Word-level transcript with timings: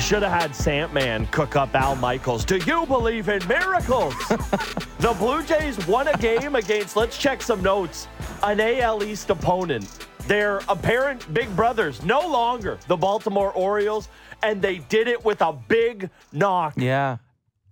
should 0.00 0.22
have 0.22 0.32
had 0.32 0.56
Sandman 0.56 1.26
cook 1.26 1.56
up 1.56 1.74
Al 1.74 1.94
Michaels. 1.94 2.44
Do 2.44 2.56
you 2.58 2.86
believe 2.86 3.28
in 3.28 3.46
miracles? 3.46 4.14
the 4.98 5.14
Blue 5.18 5.42
Jays 5.42 5.86
won 5.86 6.08
a 6.08 6.16
game 6.16 6.54
against, 6.54 6.96
let's 6.96 7.18
check 7.18 7.42
some 7.42 7.62
notes, 7.62 8.08
an 8.42 8.60
AL 8.60 9.04
East 9.04 9.30
opponent. 9.30 10.06
Their 10.26 10.60
apparent 10.68 11.32
big 11.34 11.54
brothers, 11.54 12.02
no 12.02 12.20
longer 12.20 12.78
the 12.88 12.96
Baltimore 12.96 13.52
Orioles, 13.52 14.08
and 14.42 14.62
they 14.62 14.78
did 14.78 15.06
it 15.06 15.22
with 15.24 15.42
a 15.42 15.52
big 15.52 16.08
knock 16.32 16.74
Yeah. 16.76 17.18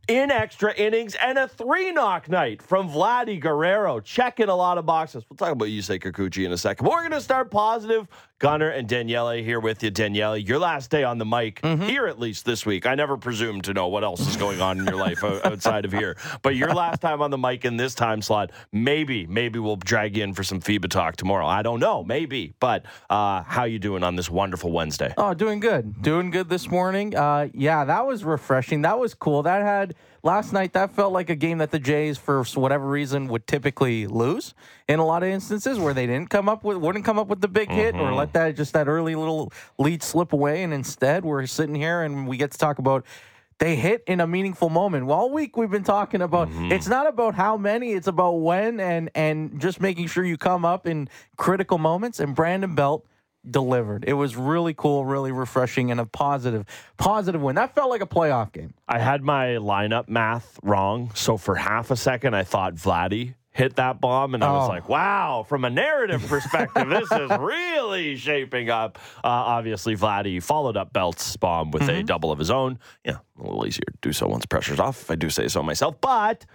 In 0.08 0.30
extra 0.30 0.74
innings 0.74 1.14
and 1.22 1.38
a 1.38 1.46
three 1.46 1.92
knock 1.92 2.28
night 2.28 2.62
from 2.62 2.88
Vladdy 2.88 3.38
Guerrero, 3.38 4.00
checking 4.00 4.48
a 4.48 4.56
lot 4.56 4.78
of 4.78 4.86
boxes. 4.86 5.24
We'll 5.28 5.36
talk 5.36 5.52
about 5.52 5.68
Yusei 5.68 6.02
Kikuchi 6.02 6.46
in 6.46 6.52
a 6.52 6.58
second. 6.58 6.84
But 6.84 6.92
we're 6.92 7.00
going 7.00 7.12
to 7.12 7.20
start 7.20 7.50
positive. 7.50 8.08
Gunner 8.40 8.68
and 8.68 8.88
Daniele 8.88 9.42
here 9.42 9.58
with 9.58 9.82
you. 9.82 9.90
Daniele, 9.90 10.36
your 10.36 10.60
last 10.60 10.90
day 10.90 11.02
on 11.02 11.18
the 11.18 11.26
mic, 11.26 11.64
here 11.64 12.06
at 12.06 12.20
least 12.20 12.44
this 12.44 12.64
week. 12.64 12.86
I 12.86 12.94
never 12.94 13.16
presume 13.16 13.60
to 13.62 13.74
know 13.74 13.88
what 13.88 14.04
else 14.04 14.20
is 14.20 14.36
going 14.36 14.60
on 14.60 14.78
in 14.78 14.86
your 14.86 14.94
life 14.94 15.24
outside 15.24 15.84
of 15.84 15.92
here. 15.92 16.16
But 16.42 16.54
your 16.54 16.72
last 16.72 17.00
time 17.00 17.20
on 17.20 17.32
the 17.32 17.38
mic 17.38 17.64
in 17.64 17.76
this 17.76 17.96
time 17.96 18.22
slot, 18.22 18.52
maybe, 18.70 19.26
maybe 19.26 19.58
we'll 19.58 19.74
drag 19.74 20.16
you 20.16 20.22
in 20.22 20.34
for 20.34 20.44
some 20.44 20.60
FIBA 20.60 20.88
talk 20.88 21.16
tomorrow. 21.16 21.48
I 21.48 21.62
don't 21.62 21.80
know, 21.80 22.04
maybe. 22.04 22.54
But 22.60 22.86
uh, 23.10 23.42
how 23.42 23.64
you 23.64 23.80
doing 23.80 24.04
on 24.04 24.14
this 24.14 24.30
wonderful 24.30 24.70
Wednesday? 24.70 25.12
Oh, 25.18 25.34
doing 25.34 25.58
good. 25.58 26.00
Doing 26.00 26.30
good 26.30 26.48
this 26.48 26.70
morning. 26.70 27.16
Uh, 27.16 27.48
yeah, 27.52 27.84
that 27.86 28.06
was 28.06 28.22
refreshing. 28.22 28.82
That 28.82 29.00
was 29.00 29.14
cool. 29.14 29.42
That 29.42 29.62
had 29.62 29.96
last 30.22 30.52
night. 30.52 30.72
That 30.72 30.94
felt 30.94 31.12
like 31.12 31.30
a 31.30 31.36
game 31.36 31.58
that 31.58 31.70
the 31.70 31.78
Jays, 31.78 32.18
for 32.18 32.42
whatever 32.54 32.86
reason, 32.86 33.28
would 33.28 33.46
typically 33.46 34.06
lose 34.06 34.54
in 34.88 34.98
a 34.98 35.06
lot 35.06 35.22
of 35.22 35.28
instances 35.28 35.78
where 35.78 35.94
they 35.94 36.06
didn't 36.06 36.30
come 36.30 36.48
up 36.48 36.64
with 36.64 36.78
wouldn't 36.78 37.04
come 37.04 37.18
up 37.18 37.28
with 37.28 37.40
the 37.40 37.48
big 37.48 37.70
hit 37.70 37.94
or 37.94 38.12
let 38.12 38.28
mm-hmm. 38.28 38.38
that 38.38 38.56
just 38.56 38.72
that 38.72 38.88
early 38.88 39.14
little 39.14 39.52
lead 39.78 40.02
slip 40.02 40.32
away. 40.32 40.62
And 40.62 40.72
instead, 40.72 41.24
we're 41.24 41.46
sitting 41.46 41.74
here 41.74 42.02
and 42.02 42.26
we 42.26 42.36
get 42.36 42.50
to 42.52 42.58
talk 42.58 42.78
about. 42.78 43.04
They 43.58 43.74
hit 43.74 44.04
in 44.06 44.20
a 44.20 44.26
meaningful 44.28 44.68
moment. 44.68 45.06
Well, 45.06 45.18
all 45.18 45.32
week 45.32 45.56
we've 45.56 45.70
been 45.70 45.82
talking 45.82 46.22
about 46.22 46.48
mm-hmm. 46.48 46.70
it's 46.70 46.86
not 46.86 47.08
about 47.08 47.34
how 47.34 47.56
many, 47.56 47.90
it's 47.90 48.06
about 48.06 48.34
when 48.34 48.78
and 48.78 49.10
and 49.16 49.60
just 49.60 49.80
making 49.80 50.06
sure 50.06 50.24
you 50.24 50.36
come 50.36 50.64
up 50.64 50.86
in 50.86 51.08
critical 51.36 51.76
moments. 51.76 52.20
And 52.20 52.36
Brandon 52.36 52.76
Belt 52.76 53.04
delivered. 53.48 54.04
It 54.06 54.14
was 54.14 54.36
really 54.36 54.74
cool, 54.74 55.04
really 55.04 55.32
refreshing, 55.32 55.90
and 55.90 56.00
a 56.00 56.06
positive, 56.06 56.64
positive 56.96 57.40
win. 57.40 57.56
That 57.56 57.74
felt 57.74 57.90
like 57.90 58.02
a 58.02 58.06
playoff 58.06 58.52
game. 58.52 58.74
I 58.86 58.98
had 58.98 59.22
my 59.22 59.56
lineup 59.56 60.08
math 60.08 60.58
wrong. 60.62 61.12
So 61.14 61.36
for 61.36 61.54
half 61.54 61.90
a 61.90 61.96
second, 61.96 62.34
I 62.34 62.44
thought 62.44 62.74
Vladdy 62.74 63.34
hit 63.52 63.74
that 63.76 64.00
bomb, 64.00 64.34
and 64.34 64.44
I 64.44 64.52
was 64.52 64.66
Oh. 64.68 64.72
like, 64.72 64.88
wow, 64.88 65.44
from 65.48 65.64
a 65.64 65.70
narrative 65.70 66.24
perspective, 66.28 66.88
this 66.88 67.10
is 67.10 67.30
really 67.40 68.14
shaping 68.14 68.70
up. 68.70 68.98
Uh, 69.16 69.26
obviously, 69.28 69.96
Vladdy 69.96 70.40
followed 70.40 70.76
up 70.76 70.92
Belt's 70.92 71.36
bomb 71.36 71.72
with 71.72 71.88
a 71.88 72.04
double 72.04 72.30
of 72.30 72.38
his 72.38 72.50
own. 72.52 72.78
Yeah, 73.04 73.16
a 73.38 73.42
little 73.42 73.66
easier 73.66 73.82
to 73.90 73.98
do 74.00 74.12
so 74.12 74.28
once 74.28 74.46
pressure's 74.46 74.78
off, 74.78 75.00
if 75.02 75.10
I 75.10 75.16
do 75.16 75.28
say 75.28 75.48
so 75.48 75.62
myself. 75.64 76.00
But 76.00 76.46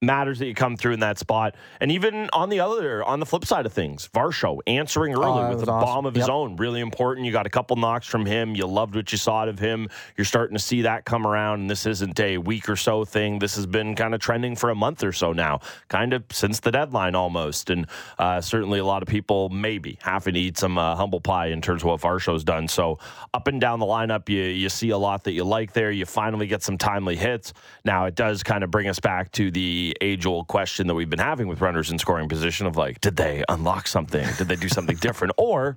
matters 0.00 0.38
that 0.38 0.46
you 0.46 0.54
come 0.54 0.76
through 0.76 0.92
in 0.92 1.00
that 1.00 1.18
spot. 1.18 1.56
And 1.80 1.90
even 1.90 2.30
on 2.32 2.48
the 2.48 2.60
other, 2.60 3.02
on 3.02 3.18
the 3.20 3.26
flip 3.26 3.44
side 3.44 3.66
of 3.66 3.72
things, 3.72 4.08
Varsho 4.14 4.58
answering 4.66 5.14
early 5.14 5.24
Oh, 5.26 5.48
with 5.56 5.68
a 5.68 5.72
awesome. 5.72 5.86
bomb 5.86 6.06
of 6.06 6.14
his 6.14 6.28
own. 6.28 6.56
Really 6.56 6.80
important. 6.80 7.26
You 7.26 7.32
got 7.32 7.46
a 7.46 7.50
couple 7.50 7.76
knocks 7.76 8.06
from 8.06 8.24
him. 8.24 8.54
You 8.54 8.66
loved 8.66 8.94
what 8.94 9.10
you 9.10 9.18
saw 9.18 9.44
of 9.46 9.58
him. 9.58 9.88
You're 10.16 10.24
starting 10.24 10.56
to 10.56 10.62
see 10.62 10.82
that 10.82 11.04
come 11.04 11.26
around. 11.26 11.60
And 11.60 11.70
this 11.70 11.86
isn't 11.86 12.18
a 12.20 12.38
week 12.38 12.68
or 12.68 12.76
so 12.76 13.04
thing. 13.04 13.38
This 13.38 13.56
has 13.56 13.66
been 13.66 13.94
kind 13.96 14.14
of 14.14 14.20
trending 14.20 14.54
for 14.56 14.70
a 14.70 14.74
month 14.74 15.02
or 15.02 15.12
so 15.12 15.32
now, 15.32 15.60
kind 15.88 16.12
of 16.12 16.24
since 16.30 16.60
the 16.60 16.70
deadline 16.70 17.14
almost. 17.14 17.70
And 17.70 17.86
uh, 18.18 18.40
certainly 18.40 18.78
a 18.78 18.84
lot 18.84 19.02
of 19.02 19.08
people 19.08 19.48
maybe 19.48 19.98
having 20.02 20.34
to 20.34 20.40
eat 20.40 20.58
some 20.58 20.78
uh, 20.78 20.94
humble 20.96 21.20
pie 21.20 21.46
in 21.46 21.60
terms 21.60 21.82
of 21.82 21.88
what 21.88 22.00
Varsho's 22.00 22.44
done. 22.44 22.68
So 22.68 22.98
up 23.34 23.48
and 23.48 23.60
down 23.60 23.78
the 23.80 23.86
lineup, 23.86 24.28
you, 24.28 24.42
you 24.42 24.68
see 24.68 24.90
a 24.90 24.98
lot 24.98 25.24
that 25.24 25.32
you 25.32 25.44
like 25.44 25.72
there. 25.72 25.90
You 25.90 26.06
finally 26.06 26.46
get 26.46 26.62
some 26.62 26.78
timely 26.78 27.16
hits. 27.16 27.52
Now 27.84 28.04
it 28.06 28.14
does 28.14 28.42
kind 28.42 28.62
of 28.62 28.70
bring 28.70 28.88
us 28.88 29.00
back 29.00 29.32
to 29.32 29.50
the 29.50 29.87
age 30.00 30.26
old 30.26 30.46
question 30.46 30.86
that 30.86 30.94
we've 30.94 31.10
been 31.10 31.18
having 31.18 31.48
with 31.48 31.60
runners 31.60 31.90
in 31.90 31.98
scoring 31.98 32.28
position 32.28 32.66
of 32.66 32.76
like, 32.76 33.00
did 33.00 33.16
they 33.16 33.44
unlock 33.48 33.86
something? 33.86 34.26
Did 34.36 34.48
they 34.48 34.56
do 34.56 34.68
something 34.68 34.96
different? 35.00 35.34
Or 35.36 35.76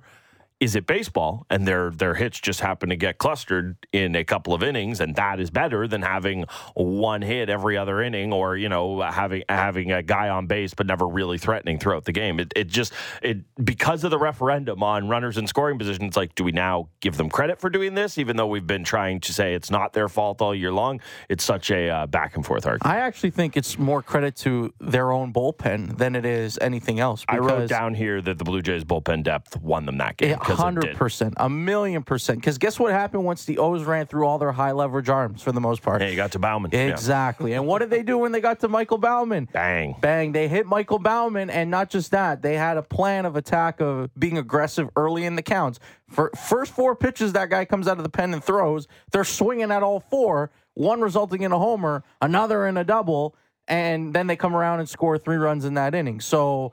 is 0.62 0.76
it 0.76 0.86
baseball? 0.86 1.44
And 1.50 1.66
their 1.66 1.90
their 1.90 2.14
hits 2.14 2.38
just 2.38 2.60
happen 2.60 2.88
to 2.90 2.96
get 2.96 3.18
clustered 3.18 3.76
in 3.92 4.14
a 4.14 4.22
couple 4.22 4.54
of 4.54 4.62
innings 4.62 5.00
and 5.00 5.16
that 5.16 5.40
is 5.40 5.50
better 5.50 5.88
than 5.88 6.02
having 6.02 6.44
one 6.74 7.20
hit 7.20 7.50
every 7.50 7.76
other 7.76 8.00
inning 8.00 8.32
or 8.32 8.56
you 8.56 8.68
know 8.68 9.00
having 9.00 9.42
having 9.48 9.90
a 9.90 10.04
guy 10.04 10.28
on 10.28 10.46
base 10.46 10.72
but 10.72 10.86
never 10.86 11.08
really 11.08 11.36
threatening 11.36 11.80
throughout 11.80 12.04
the 12.04 12.12
game. 12.12 12.38
It, 12.38 12.52
it 12.54 12.68
just 12.68 12.92
it 13.22 13.38
because 13.64 14.04
of 14.04 14.12
the 14.12 14.18
referendum 14.18 14.84
on 14.84 15.08
runners 15.08 15.36
in 15.36 15.48
scoring 15.48 15.78
position 15.78 16.04
it's 16.04 16.16
like 16.16 16.36
do 16.36 16.44
we 16.44 16.52
now 16.52 16.88
give 17.00 17.16
them 17.16 17.28
credit 17.28 17.60
for 17.60 17.68
doing 17.68 17.96
this 17.96 18.16
even 18.16 18.36
though 18.36 18.46
we've 18.46 18.66
been 18.66 18.84
trying 18.84 19.18
to 19.18 19.32
say 19.32 19.54
it's 19.54 19.70
not 19.70 19.94
their 19.94 20.08
fault 20.08 20.40
all 20.40 20.54
year 20.54 20.72
long? 20.72 21.00
It's 21.28 21.42
such 21.42 21.72
a 21.72 21.90
uh, 21.90 22.06
back 22.06 22.36
and 22.36 22.46
forth 22.46 22.66
argument. 22.66 22.86
I 22.86 23.00
actually 23.00 23.30
think 23.30 23.56
it's 23.56 23.80
more 23.80 24.00
credit 24.00 24.36
to 24.36 24.72
their 24.80 25.10
own 25.10 25.32
bullpen 25.32 25.98
than 25.98 26.14
it 26.14 26.24
is 26.24 26.56
anything 26.60 27.00
else. 27.00 27.24
I 27.28 27.38
wrote 27.38 27.68
down 27.68 27.94
here 27.94 28.22
that 28.22 28.38
the 28.38 28.44
Blue 28.44 28.62
Jays 28.62 28.84
bullpen 28.84 29.24
depth 29.24 29.60
won 29.60 29.86
them 29.86 29.98
that 29.98 30.18
game 30.18 30.30
it 30.30 30.40
hundred 30.56 30.96
percent, 30.96 31.34
a 31.36 31.48
million 31.48 32.02
percent. 32.02 32.40
Because 32.40 32.58
guess 32.58 32.78
what 32.78 32.92
happened 32.92 33.24
once 33.24 33.44
the 33.44 33.58
O's 33.58 33.84
ran 33.84 34.06
through 34.06 34.26
all 34.26 34.38
their 34.38 34.52
high 34.52 34.72
leverage 34.72 35.08
arms 35.08 35.42
for 35.42 35.52
the 35.52 35.60
most 35.60 35.82
part? 35.82 36.00
Hey, 36.00 36.10
you 36.10 36.16
got 36.16 36.32
to 36.32 36.38
Baumann. 36.38 36.70
Yeah. 36.72 36.86
Exactly. 36.86 37.52
And 37.52 37.66
what 37.66 37.78
did 37.78 37.90
they 37.90 38.02
do 38.02 38.18
when 38.18 38.32
they 38.32 38.40
got 38.40 38.60
to 38.60 38.68
Michael 38.68 38.98
Baumann? 38.98 39.48
Bang. 39.52 39.96
Bang. 40.00 40.32
They 40.32 40.48
hit 40.48 40.66
Michael 40.66 40.98
Baumann, 40.98 41.50
and 41.50 41.70
not 41.70 41.90
just 41.90 42.10
that, 42.12 42.42
they 42.42 42.54
had 42.56 42.76
a 42.76 42.82
plan 42.82 43.26
of 43.26 43.36
attack 43.36 43.80
of 43.80 44.10
being 44.18 44.38
aggressive 44.38 44.88
early 44.96 45.24
in 45.24 45.36
the 45.36 45.42
counts. 45.42 45.78
For 46.08 46.30
first 46.36 46.72
four 46.72 46.94
pitches 46.94 47.32
that 47.32 47.48
guy 47.48 47.64
comes 47.64 47.88
out 47.88 47.96
of 47.96 48.04
the 48.04 48.10
pen 48.10 48.32
and 48.34 48.42
throws, 48.44 48.86
they're 49.12 49.24
swinging 49.24 49.70
at 49.70 49.82
all 49.82 50.00
four, 50.00 50.50
one 50.74 51.00
resulting 51.00 51.42
in 51.42 51.52
a 51.52 51.58
homer, 51.58 52.04
another 52.20 52.66
in 52.66 52.76
a 52.76 52.84
double, 52.84 53.34
and 53.68 54.12
then 54.12 54.26
they 54.26 54.36
come 54.36 54.54
around 54.54 54.80
and 54.80 54.88
score 54.88 55.16
three 55.16 55.36
runs 55.36 55.64
in 55.64 55.74
that 55.74 55.94
inning. 55.94 56.20
So 56.20 56.72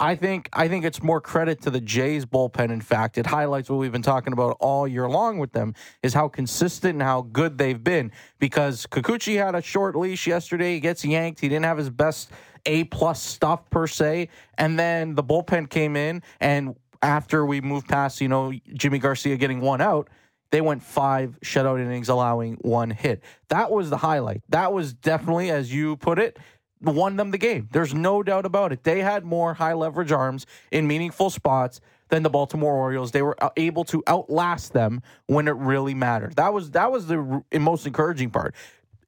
I 0.00 0.16
think 0.16 0.48
I 0.54 0.66
think 0.66 0.86
it's 0.86 1.02
more 1.02 1.20
credit 1.20 1.60
to 1.62 1.70
the 1.70 1.80
Jays 1.80 2.24
bullpen. 2.24 2.70
In 2.70 2.80
fact, 2.80 3.18
it 3.18 3.26
highlights 3.26 3.68
what 3.68 3.76
we've 3.76 3.92
been 3.92 4.00
talking 4.00 4.32
about 4.32 4.56
all 4.58 4.88
year 4.88 5.08
long 5.08 5.38
with 5.38 5.52
them 5.52 5.74
is 6.02 6.14
how 6.14 6.26
consistent 6.26 6.94
and 6.94 7.02
how 7.02 7.20
good 7.20 7.58
they've 7.58 7.82
been. 7.82 8.10
Because 8.38 8.86
Kikuchi 8.86 9.36
had 9.36 9.54
a 9.54 9.60
short 9.60 9.94
leash 9.94 10.26
yesterday, 10.26 10.74
he 10.74 10.80
gets 10.80 11.04
yanked. 11.04 11.40
He 11.40 11.50
didn't 11.50 11.66
have 11.66 11.76
his 11.76 11.90
best 11.90 12.30
A 12.64 12.84
plus 12.84 13.22
stuff 13.22 13.68
per 13.68 13.86
se, 13.86 14.30
and 14.56 14.78
then 14.78 15.14
the 15.14 15.22
bullpen 15.22 15.68
came 15.68 15.96
in 15.96 16.22
and 16.40 16.74
after 17.02 17.44
we 17.46 17.60
moved 17.60 17.88
past, 17.88 18.20
you 18.20 18.28
know, 18.28 18.52
Jimmy 18.74 18.98
Garcia 18.98 19.36
getting 19.36 19.60
one 19.60 19.80
out, 19.80 20.08
they 20.50 20.60
went 20.60 20.82
five 20.82 21.38
shutout 21.44 21.80
innings, 21.80 22.08
allowing 22.08 22.54
one 22.56 22.90
hit. 22.90 23.22
That 23.48 23.70
was 23.70 23.88
the 23.90 23.96
highlight. 23.96 24.42
That 24.48 24.72
was 24.72 24.92
definitely, 24.92 25.50
as 25.50 25.72
you 25.72 25.96
put 25.96 26.18
it, 26.18 26.38
won 26.80 27.16
them 27.16 27.30
the 27.30 27.38
game. 27.38 27.68
There's 27.72 27.94
no 27.94 28.22
doubt 28.22 28.46
about 28.46 28.72
it. 28.72 28.84
They 28.84 29.00
had 29.00 29.24
more 29.24 29.54
high 29.54 29.74
leverage 29.74 30.12
arms 30.12 30.46
in 30.70 30.86
meaningful 30.86 31.30
spots 31.30 31.80
than 32.08 32.22
the 32.22 32.30
Baltimore 32.30 32.74
Orioles. 32.74 33.12
They 33.12 33.22
were 33.22 33.42
uh, 33.42 33.50
able 33.56 33.84
to 33.84 34.02
outlast 34.08 34.72
them 34.72 35.02
when 35.26 35.48
it 35.48 35.56
really 35.56 35.94
mattered. 35.94 36.36
That 36.36 36.52
was 36.52 36.72
that 36.72 36.90
was 36.92 37.06
the 37.06 37.42
most 37.58 37.86
encouraging 37.86 38.30
part. 38.30 38.54